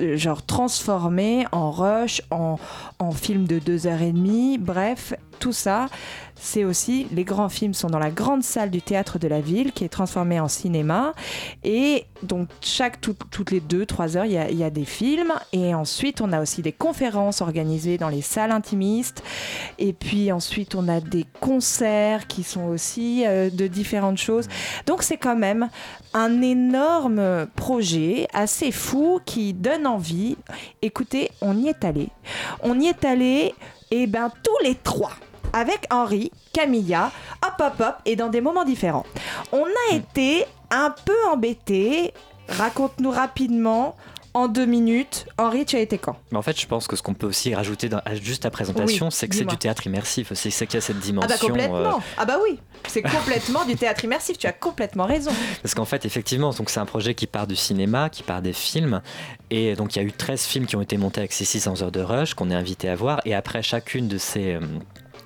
euh, 0.00 0.34
transformés 0.46 1.46
en 1.52 1.70
rush, 1.70 2.22
en, 2.30 2.58
en 2.98 3.12
films 3.12 3.46
de 3.46 3.58
2h30, 3.58 4.58
bref, 4.58 5.14
tout 5.38 5.52
ça, 5.52 5.88
c'est 6.36 6.64
aussi, 6.64 7.06
les 7.12 7.24
grands 7.24 7.48
films 7.48 7.74
sont 7.74 7.88
dans 7.88 7.98
la 7.98 8.10
grande 8.10 8.42
salle 8.42 8.70
du 8.70 8.82
théâtre 8.82 9.18
de 9.18 9.28
la 9.28 9.40
ville 9.40 9.72
qui 9.72 9.84
est 9.84 9.88
transformée 9.88 10.40
en 10.40 10.48
cinéma. 10.48 11.14
Et 11.62 12.04
donc, 12.22 12.48
chaque, 12.60 13.00
tout- 13.00 13.16
toutes 13.30 13.50
les 13.50 13.60
2-3 13.60 14.16
heures, 14.16 14.24
il 14.24 14.32
y, 14.32 14.64
a, 14.64 14.70
des 14.70 14.84
films. 14.84 15.32
Et 15.52 15.74
ensuite, 15.74 16.20
on 16.20 16.32
a 16.32 16.40
aussi 16.42 16.60
des 16.62 16.72
conférences 16.72 17.40
organisées 17.40 17.98
dans 17.98 18.08
les 18.08 18.22
salles 18.22 18.50
intimistes. 18.50 19.22
Et 19.78 19.92
puis 19.92 20.32
ensuite, 20.32 20.74
on 20.74 20.88
a 20.88 21.00
des 21.00 21.24
concerts 21.40 22.26
qui 22.26 22.42
sont 22.42 22.64
aussi 22.64 23.24
euh, 23.26 23.50
de 23.50 23.66
différentes 23.66 24.18
choses. 24.18 24.48
Donc, 24.86 25.02
c'est 25.02 25.18
quand 25.18 25.36
même 25.36 25.68
un 26.14 26.42
énorme 26.42 27.46
projet 27.56 28.26
assez 28.32 28.72
fou 28.72 29.20
qui 29.24 29.52
donne 29.54 29.86
envie. 29.86 30.36
Écoutez, 30.82 31.30
on 31.40 31.56
y 31.56 31.68
est 31.68 31.84
allé. 31.84 32.08
On 32.62 32.78
y 32.78 32.86
est 32.86 33.04
allé, 33.04 33.54
et 33.90 34.06
ben 34.06 34.30
tous 34.42 34.64
les 34.64 34.74
trois. 34.74 35.12
Avec 35.54 35.86
Henri, 35.90 36.30
Camilla, 36.52 37.10
hop 37.46 37.54
hop 37.60 37.80
hop, 37.80 37.94
et 38.04 38.16
dans 38.16 38.28
des 38.28 38.40
moments 38.40 38.64
différents. 38.64 39.06
On 39.52 39.64
a 39.64 39.94
été 39.94 40.44
un 40.70 40.92
peu 41.04 41.16
embêtés. 41.32 42.12
Raconte-nous 42.48 43.10
rapidement, 43.10 43.96
en 44.34 44.48
deux 44.48 44.66
minutes. 44.66 45.26
Henri, 45.38 45.64
tu 45.64 45.76
as 45.76 45.80
été 45.80 45.96
quand? 45.96 46.16
Mais 46.32 46.38
en 46.38 46.42
fait, 46.42 46.60
je 46.60 46.66
pense 46.66 46.88
que 46.88 46.96
ce 46.96 47.02
qu'on 47.02 47.14
peut 47.14 47.26
aussi 47.28 47.54
rajouter 47.54 47.88
dans, 47.88 48.00
à 48.04 48.16
juste 48.16 48.42
la 48.44 48.50
présentation, 48.50 49.06
Oui, 49.06 49.12
c'est 49.12 49.28
que 49.28 49.36
c'est 49.36 49.44
du 49.44 49.56
théâtre 49.56 49.86
immersif. 49.86 50.32
C'est 50.34 50.50
qu'il 50.50 50.74
y 50.74 50.78
a 50.78 50.80
cette 50.80 50.96
Ah 50.98 51.04
dimension. 51.04 51.28
bah 51.28 51.38
complètement. 51.40 51.76
euh, 51.76 51.90
Ah 52.18 52.24
bah 52.24 52.38
oui, 52.42 52.58
c'est 52.88 53.00
complètement 53.02 53.64
du 53.64 53.76
théâtre 53.76 54.04
immersif. 54.04 54.36
Tu 54.36 54.46
as 54.48 54.52
complètement 54.52 55.04
raison. 55.06 55.30
Parce 55.62 55.74
qu'en 55.74 55.84
fait, 55.84 56.04
effectivement, 56.04 56.50
donc 56.50 56.68
c'est 56.68 56.80
un 56.80 56.84
projet 56.86 57.14
qui 57.14 57.28
part 57.28 57.46
du 57.46 57.54
cinéma, 57.56 58.10
qui 58.10 58.24
part 58.24 58.42
des 58.42 58.52
films. 58.52 59.00
Et 59.50 59.76
donc, 59.76 59.94
il 59.94 60.00
y 60.00 60.02
a 60.02 60.04
eu 60.04 60.12
13 60.12 60.42
films 60.42 60.66
qui 60.66 60.74
ont 60.74 60.82
été 60.82 60.96
montés 60.98 61.20
avec 61.20 61.32
ces 61.32 61.44
600 61.44 61.82
heures 61.82 61.92
de 61.92 62.00
rush 62.02 62.34
qu'on 62.34 62.50
est 62.50 62.54
invité 62.56 62.88
à 62.88 62.96
voir. 62.96 63.20
Et 63.24 63.34
après 63.36 63.62
chacune 63.62 64.08
de 64.08 64.18
ces 64.18 64.54
euh, 64.54 64.60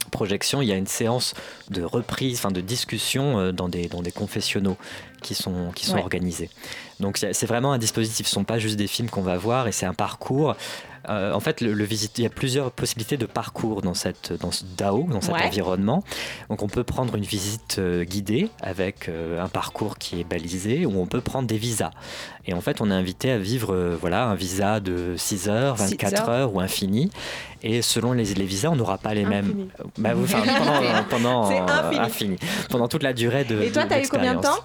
projections, 0.09 0.61
il 0.63 0.69
y 0.69 0.73
a 0.73 0.77
une 0.77 0.87
séance 0.87 1.35
de 1.71 1.83
reprise, 1.83 2.39
enfin 2.39 2.51
de 2.51 2.61
discussion 2.61 3.39
euh, 3.39 3.53
dans, 3.53 3.69
des, 3.69 3.89
dans 3.89 4.03
des 4.03 4.13
confessionnaux 4.13 4.77
qui 5.23 5.35
sont, 5.35 5.71
qui 5.75 5.87
sont 5.87 5.95
Ouais. 5.97 6.03
organisés. 6.03 6.51
Donc, 7.01 7.17
c'est 7.19 7.33
c'est 7.33 7.47
vraiment 7.47 7.73
un 7.73 7.79
dispositif. 7.79 8.27
Ce 8.27 8.31
ne 8.33 8.35
sont 8.41 8.45
pas 8.45 8.59
juste 8.59 8.77
des 8.77 8.87
films 8.87 9.09
qu'on 9.11 9.23
va 9.23 9.37
voir 9.37 9.69
et 9.69 9.73
c'est 9.73 9.87
un 9.87 9.95
parcours. 9.95 10.57
Euh, 11.09 11.33
en 11.33 11.41
fait, 11.41 11.61
le, 11.63 11.73
le 11.73 11.85
visite, 11.85 12.19
il 12.19 12.23
y 12.25 12.27
a 12.27 12.31
plusieurs 12.31 12.71
possibilités 12.71 13.17
de 13.17 13.25
parcours 13.25 13.81
dans, 13.81 13.95
cette, 13.95 14.33
dans 14.35 14.51
ce 14.51 14.65
DAO, 14.77 15.05
dans 15.11 15.21
cet 15.23 15.35
Ouais. 15.37 15.43
environnement. 15.45 16.03
Donc, 16.51 16.63
on 16.63 16.69
peut 16.69 16.85
prendre 16.85 17.15
une 17.15 17.25
visite 17.25 17.77
euh, 17.79 18.05
guidée 18.05 18.51
avec 18.61 19.09
euh, 19.09 19.43
un 19.43 19.49
parcours 19.49 19.97
qui 19.97 20.21
est 20.21 20.25
balisé, 20.25 20.85
ou 20.85 21.01
on 21.01 21.07
peut 21.07 21.23
prendre 21.23 21.49
des 21.49 21.57
visas. 21.57 21.93
Et 22.51 22.55
en 22.55 22.61
fait, 22.63 22.81
on 22.81 22.91
est 22.91 22.95
invité 22.95 23.31
à 23.31 23.37
vivre 23.39 23.75
euh, 23.75 23.95
voilà, 24.01 24.25
un 24.25 24.35
visa 24.35 24.81
de 24.81 25.15
6 25.17 25.49
heures, 25.51 25.79
6 25.79 25.91
24 25.91 26.23
heures. 26.23 26.29
heures 26.31 26.55
ou 26.55 26.61
infini. 26.61 27.11
Et 27.63 27.83
selon 27.83 28.13
les, 28.13 28.23
les 28.25 28.45
visas, 28.45 28.71
on 28.71 28.77
n'aura 28.77 28.99
pas 28.99 29.13
les 29.15 29.25
mêmes. 29.27 29.47
Infini. 29.47 29.69
Bah, 29.99 30.11
enfin, 30.17 30.39
pendant, 31.11 31.49
pendant, 31.51 31.51
euh, 31.51 31.99
infini. 31.99 32.37
Pendant 32.71 32.87
toute 32.89 33.03
la 33.03 33.13
durée 33.13 33.45
de. 33.45 33.61
Et 33.61 33.71
toi, 33.73 33.83
de 33.85 33.89
t'as 33.89 34.01
eu 34.01 34.07
combien 34.09 34.35
de 34.37 34.41
temps? 34.41 34.57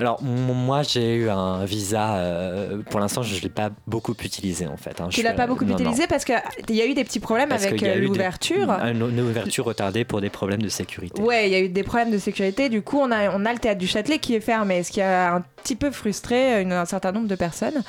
Alors, 0.00 0.20
moi, 0.22 0.82
j'ai 0.82 1.14
eu 1.14 1.30
un 1.30 1.64
visa. 1.64 2.16
euh, 2.16 2.82
pour 2.90 2.98
l'instant, 3.00 3.22
je 3.22 3.36
ne 3.36 3.40
l'ai 3.40 3.48
pas 3.48 3.70
beaucoup 3.86 4.14
utilisé 4.22 4.66
en 4.66 4.76
fait. 4.76 5.00
hein. 5.00 5.06
Tu 5.10 5.22
l'as 5.22 5.30
suis- 5.30 5.36
pas 5.36 5.46
beaucoup 5.46 5.64
non, 5.64 5.74
non. 5.74 5.78
utilisé 5.78 6.08
parce 6.08 6.24
qu'il 6.24 6.34
y 6.76 6.82
a 6.82 6.86
eu 6.86 6.94
des 6.94 7.04
petits 7.04 7.20
problèmes 7.20 7.48
Parce 7.48 7.64
avec 7.64 7.82
euh, 7.84 7.94
l'ouverture. 8.00 8.68
Une, 8.82 9.08
une 9.08 9.20
ouverture 9.20 9.64
retardée 9.64 10.04
pour 10.04 10.20
des 10.20 10.28
problèmes 10.30 10.60
de 10.62 10.68
sécurité. 10.68 11.22
Ouais, 11.22 11.48
il 11.48 11.52
y 11.52 11.54
a 11.54 11.60
eu 11.60 11.68
des 11.68 11.84
problèmes 11.84 12.10
de 12.10 12.18
sécurité. 12.18 12.68
Du 12.68 12.82
coup, 12.82 12.98
on 12.98 13.12
a, 13.12 13.30
on 13.30 13.46
a 13.46 13.52
le 13.52 13.60
théâtre 13.60 13.78
du 13.78 13.86
Châtelet 13.86 14.18
qui 14.18 14.34
est 14.34 14.40
fermé, 14.40 14.82
ce 14.82 14.90
qui 14.90 15.00
a 15.00 15.36
un 15.36 15.44
petit 15.62 15.76
peu 15.76 15.92
frustré 15.92 16.60
une- 16.62 16.72
un 16.72 16.84
certain 16.84 17.12
nombre 17.12 17.28
de. 17.36 17.82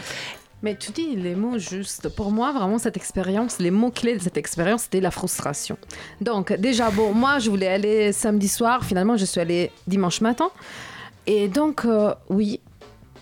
Mais 0.64 0.76
tu 0.76 0.92
dis 0.92 1.16
les 1.16 1.36
mots 1.36 1.58
justes. 1.58 2.10
Pour 2.10 2.32
moi, 2.32 2.52
vraiment, 2.52 2.78
cette 2.78 2.98
expérience, 2.98 3.58
les 3.60 3.72
mots-clés 3.72 4.16
de 4.16 4.22
cette 4.22 4.38
expérience, 4.38 4.84
c'était 4.84 5.02
la 5.02 5.12
frustration. 5.12 5.78
Donc, 6.20 6.54
déjà, 6.54 6.92
bon, 6.92 7.14
moi, 7.14 7.40
je 7.40 7.50
voulais 7.50 7.68
aller 7.68 8.12
samedi 8.12 8.48
soir. 8.48 8.86
Finalement, 8.86 9.18
je 9.18 9.26
suis 9.26 9.42
allée 9.42 9.72
dimanche 9.88 10.22
matin. 10.22 10.52
Et 11.26 11.48
donc, 11.48 11.86
euh, 11.86 12.14
oui, 12.30 12.60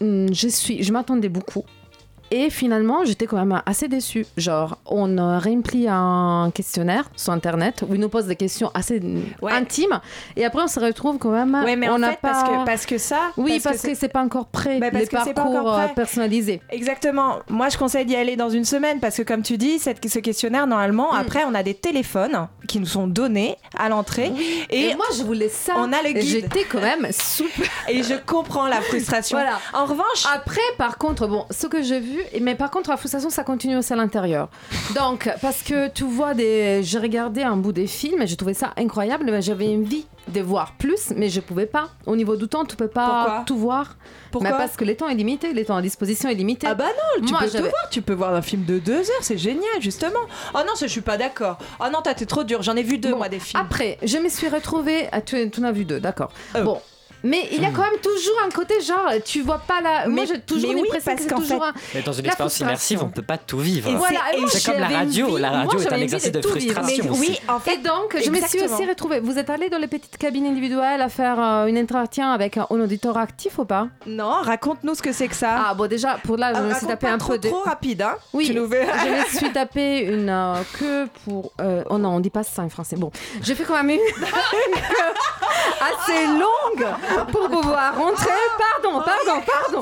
hum, 0.01 0.34
je, 0.34 0.47
suis, 0.49 0.84
je 0.84 0.91
m'attendais 0.91 1.30
beaucoup. 1.30 1.63
Et 2.32 2.49
finalement, 2.49 3.03
j'étais 3.05 3.25
quand 3.25 3.38
même 3.38 3.61
assez 3.65 3.88
déçue. 3.88 4.25
Genre, 4.38 4.77
on 4.86 5.17
a 5.17 5.39
rempli 5.39 5.88
un 5.89 6.51
questionnaire 6.53 7.09
sur 7.15 7.34
Internet 7.34 7.84
où 7.88 7.95
ils 7.95 7.99
nous 7.99 8.09
posent 8.09 8.27
des 8.27 8.36
questions 8.36 8.71
assez 8.73 9.01
intimes. 9.43 9.99
Et 10.36 10.45
après, 10.45 10.61
on 10.63 10.67
se 10.67 10.80
retrouve 10.80 11.17
quand 11.17 11.32
même. 11.32 11.53
Ouais, 11.65 11.75
mais 11.75 11.89
on 11.89 11.93
en 11.93 11.99
n'a 11.99 12.11
fait, 12.11 12.19
parce 12.21 12.43
pas- 12.43 12.49
que, 12.49 12.65
parce 12.65 12.86
que 12.86 12.97
ça. 12.97 13.19
Oui, 13.38 13.59
parce, 13.63 13.82
que, 13.82 13.95
c'est 13.95 14.07
pas 14.09 14.21
encore 14.21 14.47
prêt. 14.47 14.80
Bah, 14.80 14.89
parce 14.91 15.03
les 15.05 15.09
que 15.09 15.17
c'est 15.23 15.34
pas 15.34 15.41
parcours 15.41 15.59
encore 15.61 15.80
euh, 15.80 15.86
prêt. 15.86 15.93
personnalisés. 15.95 16.61
Exactement. 16.69 17.39
Moi, 17.49 17.69
je 17.69 17.77
conseille 17.77 18.05
d'y 18.05 18.15
aller 18.15 18.36
dans 18.36 18.49
une 18.49 18.65
semaine 18.65 18.99
parce 18.99 19.17
que, 19.17 19.23
comme 19.23 19.41
tu 19.41 19.57
dis, 19.57 19.80
cette- 19.80 20.07
ce 20.07 20.19
questionnaire, 20.19 20.67
normalement, 20.67 21.13
après, 21.13 21.43
on 21.47 21.55
a 21.55 21.63
des 21.63 21.73
téléphones 21.73 22.47
qui 22.67 22.80
nous 22.80 22.86
sont 22.86 23.07
donnés 23.07 23.55
à 23.77 23.89
l'entrée. 23.89 24.32
Et 24.69 24.93
moi, 24.95 25.05
je 25.17 25.23
voulais 25.23 25.49
ça. 25.49 25.73
On 25.77 25.91
a 25.93 26.01
le 26.03 26.09
Et 26.09 26.13
guide. 26.13 26.23
J'étais 26.23 26.63
quand 26.65 26.82
même 26.82 27.07
souple. 27.11 27.67
Et 27.88 28.03
je 28.03 28.13
comprends 28.25 28.67
la 28.67 28.82
frustration. 28.82 29.38
Voilà. 29.38 29.59
En 29.73 29.86
revanche. 29.86 30.25
Après, 30.34 30.61
par 30.77 30.97
contre, 30.97 31.27
bon, 31.27 31.45
ce 31.49 31.65
que 31.67 31.82
j'ai 31.82 31.99
vu, 31.99 32.18
et- 32.34 32.39
mais 32.39 32.55
par 32.55 32.72
contre, 32.72 32.89
la 32.89 32.97
frustration, 32.97 33.30
ça 33.30 33.43
continue 33.43 33.78
aussi 33.78 33.93
à 33.93 33.95
l'intérieur. 33.95 34.49
Donc, 34.95 35.30
parce 35.41 35.61
que 35.63 35.88
tu 35.89 36.03
vois 36.03 36.34
des. 36.34 36.82
J'ai 36.84 36.99
regardé 36.99 37.41
un 37.43 37.55
bout 37.57 37.72
des 37.72 37.88
films 37.88 38.22
et 38.22 38.28
j'ai 38.28 38.36
trouvé 38.36 38.53
ça 38.53 38.74
incroyable, 38.78 39.26
mais 39.26 39.41
j'avais 39.41 39.67
envie 39.76 40.05
de 40.28 40.41
voir 40.41 40.74
plus, 40.78 41.11
mais 41.15 41.30
je 41.30 41.39
pouvais 41.39 41.65
pas. 41.65 41.89
Au 42.05 42.15
niveau 42.15 42.36
du 42.36 42.47
temps, 42.47 42.63
tu 42.65 42.76
peux 42.76 42.88
pas 42.88 43.05
Pourquoi 43.24 43.43
tout 43.45 43.57
voir. 43.57 43.95
Pourquoi 44.32 44.51
Mais 44.51 44.57
Parce 44.57 44.76
que 44.78 44.84
les 44.84 44.95
temps 44.95 45.07
est 45.09 45.15
limité, 45.15 45.53
les 45.53 45.65
temps 45.65 45.76
à 45.78 45.82
disposition 45.82 46.30
est 46.30 46.36
limité. 46.36 46.67
Ah 46.70 46.76
bah 46.76 46.86
non, 46.86 47.26
tu 47.26 47.32
Moi, 47.32 47.41
peux 47.41 47.49
tout 47.49 47.57
voir, 47.63 47.89
tu 47.89 48.01
peux 48.03 48.13
voir 48.13 48.34
un 48.36 48.41
film 48.43 48.63
de 48.65 48.78
deux 48.78 48.99
heures, 48.99 49.22
c'est 49.22 49.38
génial 49.39 49.63
justement. 49.82 50.20
Oh 50.53 50.59
non, 50.67 50.76
ça 50.76 50.86
je 50.86 50.91
suis 50.91 51.01
pas 51.01 51.17
d'accord. 51.17 51.57
Oh 51.80 51.86
non, 51.91 52.01
toi 52.03 52.13
t'es 52.13 52.26
trop 52.28 52.43
dur, 52.43 52.61
j'en 52.61 52.76
ai 52.76 52.84
vu 52.84 52.99
deux 52.99 53.11
Bon, 53.11 53.17
moi 53.17 53.30
des 53.30 53.39
films. 53.39 53.61
Après, 53.63 53.97
je 54.03 54.17
me 54.17 54.30
suis 54.30 54.47
retrouvée. 54.49 55.07
ah, 55.11 55.22
tu, 55.22 55.49
tu 55.49 55.59
en 55.61 55.63
as 55.63 55.72
vu 55.72 55.86
deux, 55.86 55.99
d'accord. 55.99 56.32
Oh. 56.55 56.59
Bon. 56.63 56.82
Mais 57.24 57.49
il 57.51 57.61
y 57.61 57.65
a 57.65 57.70
quand 57.72 57.82
même 57.82 57.99
toujours 58.01 58.38
un 58.45 58.49
côté 58.49 58.80
genre, 58.82 59.11
tu 59.26 59.41
vois 59.41 59.59
pas 59.59 59.82
la. 59.82 60.07
Moi, 60.07 60.22
Mais- 60.22 60.26
j'ai 60.28 60.39
toujours 60.39 60.70
mais 60.74 60.82
oui, 60.82 60.88
l'impression 60.93 61.11
que 61.11 61.17
parce 61.17 61.22
c'est 61.24 61.30
qu'en 61.30 61.41
toujours 61.41 61.63
fait- 61.65 61.70
un. 61.70 61.74
Mais 61.95 62.01
dans 62.01 62.13
une 62.13 62.24
La 62.24 62.28
expérience 62.30 62.59
immersive, 62.59 63.03
on 63.03 63.09
peut 63.09 63.22
pas 63.22 63.38
tout 63.38 63.59
vivre. 63.59 63.89
Et 63.89 63.95
Voilà, 63.95 64.20
c'est 64.47 64.63
comme 64.72 64.80
la 64.80 64.88
radio. 64.88 65.38
La 65.38 65.49
moi, 65.49 65.57
radio 65.59 65.80
est 65.80 65.93
un 65.93 65.97
exercice 65.97 66.32
de 66.32 66.39
de 66.39 66.47
tout 66.47 66.53
vivre. 66.53 66.74
frustration. 66.74 67.03
Mais 67.05 67.09
aussi. 67.11 67.30
oui, 67.32 67.39
en 67.47 67.59
fait. 67.59 67.74
Et 67.74 67.78
donc, 67.78 68.15
je 68.24 68.30
me 68.30 68.39
suis 68.47 68.61
aussi 68.63 68.86
retrouvée. 68.86 69.20
Vous 69.20 69.38
êtes 69.38 69.49
allé 69.49 69.70
dans 69.70 69.78
les 69.80 69.88
petites 69.88 70.17
cabines 70.17 70.45
individuelles 70.45 71.01
à 71.01 71.09
faire 71.09 71.39
euh, 71.41 71.65
une 71.65 71.78
entretien 71.78 72.32
avec 72.32 72.55
un, 72.57 72.67
un 72.70 72.80
auditeur 72.80 73.17
actif 73.17 73.57
ou 73.59 73.65
pas? 73.65 73.88
Non, 74.05 74.32
raconte-nous 74.41 74.95
ce 74.95 75.01
que 75.01 75.11
c'est 75.11 75.28
que 75.28 75.36
ça. 75.36 75.65
Ah, 75.70 75.74
bon, 75.74 75.88
déjà, 75.89 76.17
pour 76.24 76.38
là, 76.38 76.53
je 76.53 76.59
Ah, 76.59 76.61
me 76.63 76.74
suis 76.74 76.88
tapé 76.88 77.07
un 77.07 77.17
trop, 77.17 77.34
peu 77.34 77.39
de. 77.39 77.49
trop 77.49 77.61
rapide, 77.63 78.01
hein. 78.01 78.15
Oui, 78.34 78.45
Tu 78.45 78.53
nous 78.55 78.67
fais- 78.70 78.88
je 78.88 79.09
me 79.36 79.38
suis 79.38 79.51
tapé 79.51 79.99
une 80.01 80.30
euh, 80.30 80.55
queue 80.80 81.07
pour. 81.26 81.51
euh, 81.59 81.84
oh 81.89 81.97
non, 81.97 82.09
on 82.15 82.20
dit 82.22 82.30
pas 82.30 82.43
ça 82.43 82.61
en 82.61 82.70
français. 82.70 82.95
Bon, 82.95 83.11
j'ai 83.41 83.55
fait 83.55 83.63
quand 83.65 83.76
même 83.76 83.89
une, 83.89 83.99
une 83.99 84.01
queue 84.74 85.13
assez 85.82 86.26
longue 86.28 86.88
pour 87.32 87.49
pouvoir 87.49 87.97
rentrer. 87.97 88.30
Pardon, 88.57 88.99
pardon, 89.01 89.41
pardon. 89.45 89.82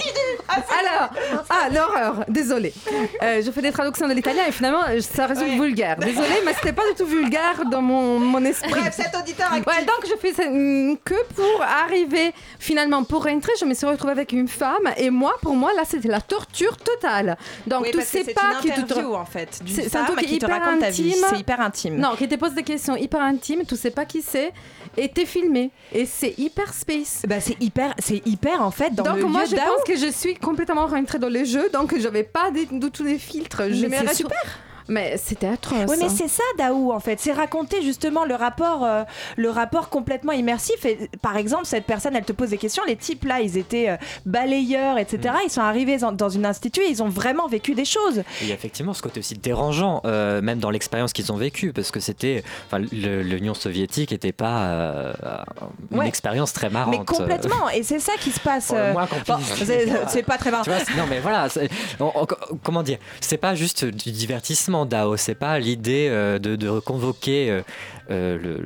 Alors, 0.49 1.09
ah, 1.49 1.69
l'horreur, 1.73 2.25
désolé. 2.28 2.73
Euh, 3.21 3.41
je 3.45 3.51
fais 3.51 3.61
des 3.61 3.71
traductions 3.71 4.07
de 4.07 4.13
l'italien 4.13 4.43
et 4.47 4.51
finalement, 4.51 4.82
ça 5.01 5.25
résulte 5.28 5.59
vulgaire. 5.61 5.97
Désolé, 5.97 6.41
mais 6.45 6.53
c'était 6.53 6.73
pas 6.73 6.88
du 6.89 6.95
tout 6.95 7.05
vulgaire 7.05 7.63
dans 7.69 7.82
mon, 7.82 8.19
mon 8.19 8.43
esprit. 8.45 8.71
Bref, 8.71 8.95
cet 8.95 9.15
auditeur 9.15 9.51
actif. 9.51 9.65
Ouais, 9.67 9.86
donc 9.86 10.05
je 10.05 10.15
fais 10.17 10.49
mm, 10.49 10.97
que 11.03 11.15
pour 11.36 11.61
arriver 11.61 12.34
finalement 12.59 13.03
pour 13.03 13.23
rentrer, 13.25 13.53
je 13.59 13.65
me 13.65 13.73
suis 13.73 13.86
retrouvée 13.88 14.11
avec 14.13 14.32
une 14.32 14.47
femme 14.47 14.89
et 14.97 15.09
moi, 15.09 15.34
pour 15.41 15.55
moi, 15.55 15.71
là, 15.75 15.84
c'était 15.86 16.07
la 16.07 16.21
torture 16.21 16.78
totale. 16.78 17.38
Donc 17.65 17.84
Oui, 17.84 17.91
tu 17.91 18.01
sais 18.01 18.23
c'est 18.25 18.34
pas 18.34 18.41
une 18.55 18.61
qui 18.61 18.73
te 18.75 18.80
interview, 18.82 19.13
en 19.15 19.25
fait, 19.25 19.59
C'est 19.65 19.89
c'est 19.89 19.97
un 19.97 20.05
truc 20.05 20.19
qui 20.19 20.38
te 20.39 20.45
hyper 20.45 20.49
raconte 20.61 20.80
ta 20.80 20.89
vie. 20.89 21.11
intime. 21.11 21.25
C'est 21.30 21.39
hyper 21.39 21.61
intime. 21.61 21.95
Non, 21.97 22.15
qui 22.15 22.28
te 22.28 22.36
pose 22.36 22.53
des 22.53 22.63
questions 22.63 22.95
hyper 22.95 23.21
intimes, 23.21 23.63
tu 23.65 23.75
sais 23.75 23.91
pas 23.91 24.05
qui 24.05 24.21
c'est 24.21 24.53
et 24.97 25.09
t'es 25.09 25.25
filmé 25.25 25.71
et 25.93 26.05
c'est 26.05 26.33
hyper 26.37 26.73
space. 26.73 27.23
Bah 27.27 27.39
c'est 27.39 27.55
hyper, 27.61 27.93
c'est 27.99 28.25
hyper 28.27 28.61
en 28.61 28.71
fait 28.71 28.93
dans 28.93 29.03
donc 29.03 29.17
le 29.17 29.25
moi 29.25 29.41
lieu 29.43 29.47
je 29.51 29.55
pense 29.55 29.83
que 29.85 29.95
je 29.95 30.11
suis 30.11 30.35
complètement 30.35 30.87
rentrée 30.87 31.19
dans 31.19 31.29
les 31.29 31.45
jeux, 31.45 31.69
donc 31.71 31.97
j'avais 31.97 32.23
pas 32.23 32.51
des- 32.51 32.65
du 32.65 32.91
tout 32.91 33.03
des 33.03 33.17
filtres. 33.19 33.63
Je 33.69 33.85
Mais 33.85 33.99
c'est 34.07 34.15
super. 34.15 34.59
Mais 34.89 35.17
c'était 35.17 35.47
atroce. 35.47 35.85
Oui, 35.89 35.97
mais 35.99 36.05
hein. 36.05 36.09
c'est 36.15 36.27
ça, 36.27 36.43
Daou, 36.57 36.91
en 36.91 36.99
fait. 36.99 37.19
C'est 37.19 37.33
raconter 37.33 37.81
justement 37.81 38.25
le 38.25 38.35
rapport, 38.35 38.83
euh, 38.85 39.03
le 39.35 39.49
rapport 39.49 39.89
complètement 39.89 40.31
immersif. 40.31 40.85
Et, 40.85 41.09
par 41.21 41.35
exemple, 41.38 41.65
cette 41.65 41.85
personne, 41.85 42.15
elle 42.15 42.23
te 42.25 42.31
pose 42.31 42.49
des 42.49 42.57
questions. 42.57 42.83
Les 42.88 42.95
types, 42.95 43.25
là, 43.25 43.41
ils 43.41 43.57
étaient 43.57 43.89
euh, 43.89 43.97
balayeurs, 44.25 44.97
etc. 44.97 45.35
Ils 45.45 45.49
sont 45.51 45.61
arrivés 45.61 45.97
dans, 45.97 46.11
dans 46.11 46.29
une 46.29 46.45
institut 46.45 46.81
et 46.81 46.89
ils 46.89 47.03
ont 47.03 47.09
vraiment 47.09 47.47
vécu 47.47 47.73
des 47.75 47.85
choses. 47.85 48.19
Et 48.19 48.23
Il 48.43 48.47
y 48.47 48.51
a 48.51 48.55
effectivement 48.55 48.93
ce 48.93 49.01
côté 49.01 49.19
aussi 49.19 49.35
dérangeant, 49.35 50.01
euh, 50.05 50.41
même 50.41 50.59
dans 50.59 50.69
l'expérience 50.69 51.13
qu'ils 51.13 51.31
ont 51.31 51.38
vécue, 51.38 51.73
parce 51.73 51.91
que 51.91 51.99
c'était, 51.99 52.43
enfin, 52.67 52.79
l'Union 52.79 53.53
soviétique 53.53 54.11
n'était 54.11 54.31
pas 54.31 54.63
euh, 54.67 55.13
une 55.91 55.97
Ouais. 55.99 56.07
expérience 56.07 56.53
très 56.53 56.69
marrante. 56.69 56.97
Mais 56.99 57.05
complètement. 57.05 57.69
Et 57.69 57.83
c'est 57.83 57.99
ça 57.99 58.13
qui 58.19 58.31
se 58.31 58.39
passe. 58.39 58.71
Euh, 58.73 58.93
qu'on 58.93 59.33
bon, 59.35 59.39
c'est- 60.07 60.23
pas 60.23 60.38
très 60.38 60.51
marrant. 60.51 60.63
Tu 60.63 60.69
vois, 60.69 60.79
c'est- 60.79 60.95
non 60.95 61.05
mais 61.09 61.19
voilà, 61.19 61.49
c'est- 61.49 61.69
on- 61.99 62.11
on- 62.15 62.27
comment 62.63 62.83
dire, 62.83 62.97
c'est 63.21 63.38
pas 63.38 63.55
juste 63.55 63.85
du 63.85 64.11
divertissement 64.11 64.76
Dao, 64.86 65.17
c'est 65.17 65.36
pas 65.36 65.59
l'idée 65.59 66.07
euh, 66.09 66.39
de, 66.39 66.55
de 66.55 66.67
reconvoquer 66.67 67.61
euh, 68.12 68.58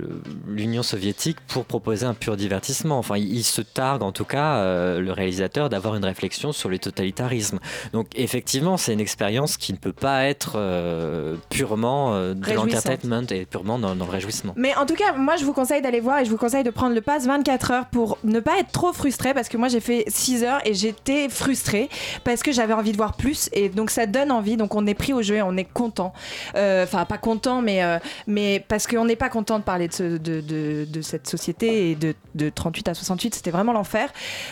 l'Union 0.48 0.84
soviétique 0.84 1.38
pour 1.48 1.66
proposer 1.66 2.06
un 2.06 2.14
pur 2.14 2.38
divertissement. 2.38 2.98
Enfin, 2.98 3.18
il, 3.18 3.34
il 3.34 3.44
se 3.44 3.62
targue 3.62 4.04
en 4.04 4.12
tout 4.12 4.26
cas, 4.26 4.58
euh, 4.58 5.00
le 5.00 5.12
réalisateur, 5.12 5.70
d'avoir 5.70 5.96
une 5.96 6.06
réflexion 6.06 6.52
sur 6.52 6.70
le 6.70 6.78
totalitarisme. 6.80 7.60
Donc 7.94 8.08
effectivement, 8.16 8.78
c'est 8.78 8.94
une 8.94 9.00
expérience 9.00 9.58
qui 9.58 9.74
ne 9.74 9.78
peut 9.78 9.94
pas 9.94 10.26
être 10.26 10.54
euh, 10.56 11.36
purement 11.50 12.34
de 12.34 12.54
l'entertainment 12.54 13.28
et 13.32 13.46
purement 13.46 13.80
dans, 13.80 13.96
dans 13.96 14.06
le 14.06 14.12
réjouissement. 14.12 14.54
Mais 14.56 14.76
en 14.76 14.86
tout 14.86 14.96
cas, 14.96 15.14
moi 15.14 15.38
je 15.38 15.46
vous 15.46 15.54
conseille 15.54 15.82
d'aller 15.82 16.00
voir 16.00 16.20
et 16.20 16.26
je 16.26 16.30
vous 16.30 16.38
conseille 16.38 16.64
de 16.64 16.70
prendre 16.70 16.94
le 16.94 17.02
pass 17.02 17.26
24 17.26 17.72
heures 17.72 17.86
pour 17.86 18.18
ne 18.24 18.40
pas 18.40 18.60
être 18.60 18.72
trop 18.72 18.94
frustré 18.94 19.34
parce 19.34 19.50
que 19.50 19.58
moi 19.58 19.68
j'ai 19.68 19.80
fait 19.80 20.04
6 20.08 20.44
heures 20.44 20.62
et 20.66 20.74
j'étais 20.74 21.30
frustrée 21.30 21.90
parce 22.24 22.44
que 22.44 22.52
j'avais 22.52 22.74
envie 22.74 22.92
de 22.92 22.98
voir 22.98 23.16
plus 23.16 23.50
et 23.54 23.70
donc 23.70 23.90
ça 23.90 24.06
donne 24.06 24.32
envie. 24.32 24.58
Donc 24.58 24.76
on 24.76 24.86
est 24.88 24.94
pris 24.94 25.14
au 25.14 25.22
jeu 25.22 25.36
et 25.36 25.42
on 25.42 25.58
est 25.58 25.66
content. 25.66 26.14
Euh, 26.56 26.82
Enfin, 26.84 27.06
pas 27.06 27.18
content, 27.18 27.62
mais, 27.62 27.84
euh, 27.84 28.00
mais 28.28 28.64
parce 28.68 28.88
qu'on 28.88 29.06
n'est 29.06 29.16
pas 29.16 29.30
content 29.32 29.58
de 29.58 29.64
parler 29.64 29.88
de, 29.88 29.94
ce- 29.94 30.04
de, 30.18 30.42
de- 30.42 30.86
de 30.88 31.02
cette 31.02 31.28
société 31.28 31.90
et 31.92 31.96
de, 31.96 32.14
de 32.36 32.50
38 32.50 32.90
à 32.90 32.94
68, 32.94 33.34
c'était 33.36 33.50
vraiment 33.52 33.74
l'enfer. 33.74 34.10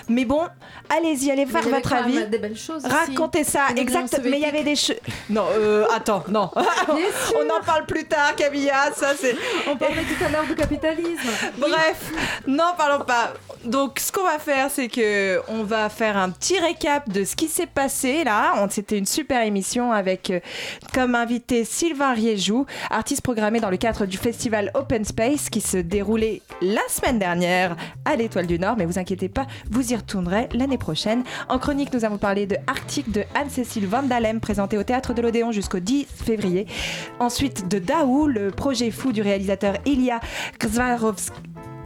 Mais 0.08 0.26
bon, 0.26 0.42
allez-y, 0.90 1.30
allez 1.30 1.46
faire 1.46 1.62
votre 1.68 1.94
avis. 1.94 2.26
des 2.26 2.38
belles 2.40 2.58
choses 2.58 2.84
aussi. 2.86 2.94
Racontez 2.96 3.44
ça, 3.44 3.68
exact. 3.76 4.20
Mais 4.24 4.38
il 4.40 4.42
y 4.42 4.46
avait 4.46 4.64
des 4.64 4.76
choses. 4.76 4.96
Non, 5.30 5.46
euh, 5.52 5.86
attends, 5.96 6.24
non. 6.30 6.50
on 6.56 7.60
en 7.60 7.64
parle 7.66 7.86
plus 7.86 8.06
tard, 8.06 8.36
Camilla. 8.36 8.92
Ça, 8.96 9.10
c'est. 9.20 9.36
On 9.70 9.76
parlait 9.78 10.04
tout 10.04 10.24
à 10.26 10.30
l'heure 10.30 10.46
du 10.46 10.56
capitalisme. 10.56 11.30
Bref, 11.58 12.12
n'en 12.48 12.74
parlons 12.78 13.04
pas. 13.06 13.34
Donc, 13.66 14.00
ce 14.00 14.12
qu'on 14.12 14.24
va 14.24 14.40
faire, 14.40 14.70
c'est 14.72 14.88
que 14.88 15.42
on 15.50 15.64
va 15.64 15.90
faire 15.90 16.16
un 16.18 16.30
petit 16.30 16.58
récap 16.58 17.10
de 17.10 17.24
ce 17.26 17.36
qui 17.36 17.48
s'est 17.48 17.68
passé 17.68 18.24
là. 18.24 18.54
C'était 18.70 18.98
une 18.98 19.06
super 19.06 19.42
émission 19.44 19.92
avec 19.92 20.30
euh, 20.30 20.40
comme 20.94 21.16
invité 21.16 21.66
Sylvain 21.66 22.14
Riéjou, 22.14 22.66
artiste 22.90 23.22
programmé 23.22 23.60
dans 23.60 23.70
le 23.70 23.78
cadre 23.78 24.06
du 24.06 24.18
festival 24.18 24.69
Open 24.74 25.06
Space 25.06 25.50
qui 25.50 25.62
se 25.62 25.78
déroulait 25.78 26.42
la 26.62 26.82
semaine 26.90 27.20
dernière 27.20 27.76
à 28.06 28.16
l'Étoile 28.16 28.48
du 28.48 28.60
Nord. 28.60 28.76
Mais 28.78 28.86
vous 28.86 29.00
inquiétez 29.00 29.30
pas, 29.30 29.48
vous 29.70 29.94
y 29.94 29.96
retournerez 29.96 30.50
l'année 30.54 30.78
prochaine. 30.78 31.24
En 31.48 31.60
chronique, 31.60 31.94
nous 31.94 32.06
avons 32.06 32.18
parlé 32.18 32.46
de 32.46 32.58
Arctique 32.68 33.12
de 33.12 33.24
Anne-Cécile 33.36 33.88
Van 33.88 34.04
Dalem, 34.04 34.40
présenté 34.40 34.78
au 34.78 34.84
théâtre 34.84 35.14
de 35.14 35.22
l'Odéon 35.22 35.52
jusqu'au 35.52 35.80
10 35.80 36.06
février. 36.06 36.68
Ensuite, 37.20 37.68
de 37.68 37.80
Daou, 37.80 38.28
le 38.28 38.52
projet 38.52 38.92
fou 38.92 39.12
du 39.12 39.22
réalisateur 39.22 39.76
Ilya 39.86 40.20
Gzvarovski. 40.62 41.32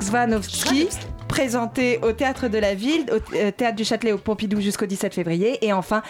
Zvanovski, 0.01 0.89
présenté 1.27 1.99
au 2.01 2.11
Théâtre 2.11 2.47
de 2.47 2.57
la 2.57 2.75
Ville, 2.75 3.05
au 3.11 3.36
euh, 3.36 3.51
Théâtre 3.51 3.75
du 3.75 3.86
Châtelet 3.86 4.11
au 4.11 4.17
Pompidou 4.17 4.59
jusqu'au 4.59 4.86
17 4.86 5.13
février. 5.13 5.65
Et 5.65 5.71
enfin, 5.71 6.01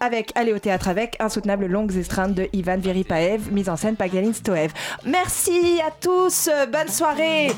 avec 0.00 0.32
Aller 0.34 0.52
au 0.52 0.58
théâtre 0.58 0.88
avec 0.88 1.16
Insoutenable 1.20 1.66
longues 1.66 1.96
estreintes 1.96 2.34
de 2.34 2.48
Ivan 2.52 2.78
Veripaev, 2.78 3.52
mise 3.52 3.68
en 3.68 3.76
scène 3.76 3.96
par 3.96 4.08
Galine 4.08 4.34
Stoev. 4.34 4.72
Merci 5.04 5.80
à 5.86 5.90
tous, 5.90 6.48
bonne 6.72 6.88
soirée 6.88 7.50